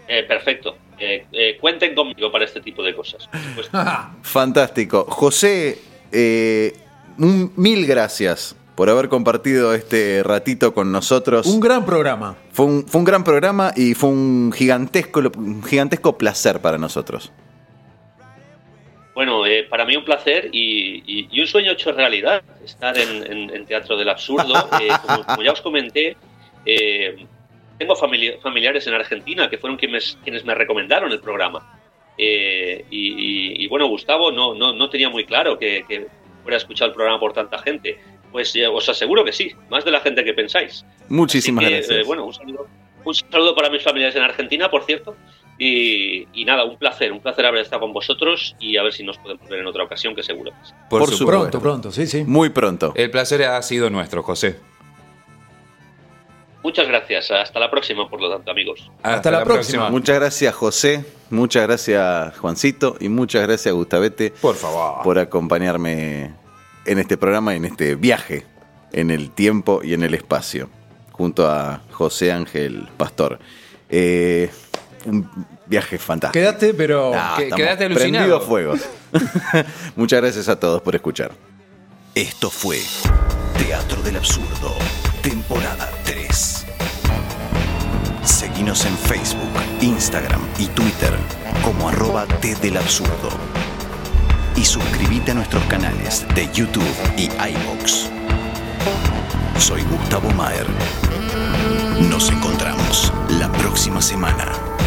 Eh, 0.06 0.22
perfecto. 0.22 0.76
Eh, 0.98 1.26
eh, 1.32 1.56
cuenten 1.60 1.94
conmigo 1.94 2.30
para 2.32 2.44
este 2.44 2.60
tipo 2.60 2.82
de 2.82 2.94
cosas. 2.94 3.26
por 3.28 3.40
supuesto. 3.40 3.78
Fantástico. 4.22 5.04
José, 5.08 5.78
eh, 6.12 6.72
un- 7.18 7.52
mil 7.56 7.86
gracias 7.86 8.54
por 8.78 8.88
haber 8.90 9.08
compartido 9.08 9.74
este 9.74 10.22
ratito 10.22 10.72
con 10.72 10.92
nosotros. 10.92 11.46
Un 11.46 11.58
gran 11.58 11.84
programa. 11.84 12.36
Fue 12.52 12.64
un, 12.64 12.86
fue 12.86 13.00
un 13.00 13.04
gran 13.04 13.24
programa 13.24 13.72
y 13.74 13.94
fue 13.94 14.08
un 14.10 14.52
gigantesco, 14.54 15.18
un 15.36 15.64
gigantesco 15.64 16.16
placer 16.16 16.60
para 16.60 16.78
nosotros. 16.78 17.32
Bueno, 19.16 19.44
eh, 19.46 19.64
para 19.68 19.84
mí 19.84 19.96
un 19.96 20.04
placer 20.04 20.48
y, 20.52 21.02
y- 21.04 21.28
y 21.28 21.40
un 21.40 21.48
sueño 21.48 21.72
hecho 21.72 21.90
realidad, 21.90 22.40
estar 22.64 22.96
en, 22.96 23.26
en- 23.32 23.50
en 23.50 23.66
Teatro 23.66 23.96
del 23.96 24.08
Absurdo. 24.10 24.54
Eh, 24.80 24.88
como, 25.04 25.24
como 25.26 25.42
ya 25.42 25.50
os 25.54 25.60
comenté, 25.60 26.16
eh, 26.64 27.26
tengo 27.80 27.96
famili- 27.96 28.40
familiares 28.40 28.86
en 28.86 28.94
Argentina 28.94 29.50
que 29.50 29.58
fueron 29.58 29.76
quienes, 29.76 30.16
quienes 30.22 30.44
me 30.44 30.54
recomendaron 30.54 31.10
el 31.10 31.18
programa. 31.18 31.80
Eh, 32.16 32.84
y, 32.92 33.08
y- 33.08 33.64
y 33.64 33.66
bueno, 33.66 33.88
Gustavo 33.88 34.30
no, 34.30 34.54
no, 34.54 34.72
no 34.72 34.88
tenía 34.88 35.08
muy 35.08 35.24
claro 35.24 35.58
que, 35.58 35.84
que 35.88 36.06
fuera 36.44 36.56
a 36.56 36.58
escuchar 36.58 36.90
el 36.90 36.94
programa 36.94 37.18
por 37.18 37.32
tanta 37.32 37.58
gente. 37.58 37.98
Pues 38.32 38.54
eh, 38.56 38.66
os 38.66 38.88
aseguro 38.88 39.24
que 39.24 39.32
sí, 39.32 39.52
más 39.70 39.84
de 39.84 39.90
la 39.90 40.00
gente 40.00 40.24
que 40.24 40.34
pensáis. 40.34 40.84
Muchísimas 41.08 41.64
que, 41.64 41.70
gracias. 41.70 41.96
eh, 41.98 42.02
bueno, 42.06 42.24
un 42.26 42.34
saludo, 42.34 42.66
un 43.04 43.14
saludo 43.14 43.54
para 43.54 43.70
mis 43.70 43.82
familiares 43.82 44.14
en 44.16 44.22
Argentina, 44.22 44.70
por 44.70 44.84
cierto. 44.84 45.16
Y, 45.60 46.28
y 46.34 46.44
nada, 46.44 46.64
un 46.64 46.76
placer, 46.76 47.10
un 47.10 47.20
placer 47.20 47.44
haber 47.46 47.62
estado 47.62 47.80
con 47.80 47.92
vosotros 47.92 48.54
y 48.60 48.76
a 48.76 48.82
ver 48.84 48.92
si 48.92 49.02
nos 49.02 49.18
podemos 49.18 49.48
ver 49.48 49.58
en 49.58 49.66
otra 49.66 49.82
ocasión, 49.82 50.14
que 50.14 50.22
seguro 50.22 50.52
que 50.52 50.68
sí. 50.68 50.72
Por, 50.88 51.00
Por 51.00 51.10
supuesto. 51.10 51.26
Pronto, 51.40 51.60
pronto, 51.60 51.90
sí, 51.90 52.06
sí. 52.06 52.22
Muy 52.24 52.50
pronto. 52.50 52.92
El 52.94 53.10
placer 53.10 53.42
ha 53.42 53.60
sido 53.62 53.90
nuestro, 53.90 54.22
José. 54.22 54.56
Muchas 56.62 56.86
gracias. 56.88 57.30
Hasta 57.30 57.58
la 57.60 57.70
próxima, 57.70 58.08
por 58.08 58.20
lo 58.20 58.30
tanto, 58.30 58.50
amigos. 58.50 58.90
Hasta 59.02 59.30
la 59.30 59.42
próxima. 59.44 59.88
Muchas 59.90 60.16
gracias, 60.16 60.54
José. 60.54 61.04
Muchas 61.30 61.62
gracias, 61.66 62.36
Juancito. 62.38 62.96
Y 63.00 63.08
muchas 63.08 63.42
gracias, 63.46 63.74
Gustavete, 63.74 64.32
Por 64.40 64.54
favor. 64.54 65.02
por 65.02 65.18
acompañarme 65.18 66.32
en 66.88 66.98
este 66.98 67.16
programa 67.16 67.54
en 67.54 67.64
este 67.64 67.94
viaje 67.94 68.44
en 68.92 69.10
el 69.10 69.30
tiempo 69.30 69.80
y 69.84 69.92
en 69.94 70.02
el 70.02 70.14
espacio, 70.14 70.70
junto 71.12 71.48
a 71.50 71.82
José 71.92 72.32
Ángel 72.32 72.88
Pastor. 72.96 73.38
Eh, 73.90 74.50
un 75.04 75.28
viaje 75.66 75.98
fantástico. 75.98 76.40
Quédate, 76.40 76.74
pero. 76.74 77.12
Ah, 77.14 77.34
que- 77.38 77.50
quédate 77.50 77.84
alucinado. 77.84 78.40
fuegos. 78.40 78.80
muchas 79.96 80.20
gracias 80.22 80.48
a 80.48 80.58
todos 80.58 80.82
por 80.82 80.94
escuchar. 80.94 81.32
Esto 82.14 82.50
fue 82.50 82.80
Teatro 83.58 84.02
del 84.02 84.16
Absurdo, 84.16 84.74
temporada 85.22 85.90
3. 86.04 86.66
Seguinos 88.24 88.84
en 88.86 88.96
Facebook, 88.96 89.50
Instagram 89.80 90.40
y 90.58 90.66
Twitter 90.68 91.12
como 91.62 91.88
arroba 91.88 92.26
T 92.40 92.54
del 92.56 92.76
Absurdo. 92.76 93.30
Y 94.58 94.64
suscríbete 94.64 95.30
a 95.30 95.34
nuestros 95.34 95.62
canales 95.66 96.26
de 96.34 96.48
YouTube 96.52 96.82
y 97.16 97.26
iVoox. 97.26 98.10
Soy 99.60 99.82
Gustavo 99.82 100.28
Maer. 100.32 100.66
Nos 102.10 102.28
encontramos 102.28 103.12
la 103.38 103.52
próxima 103.52 104.02
semana. 104.02 104.77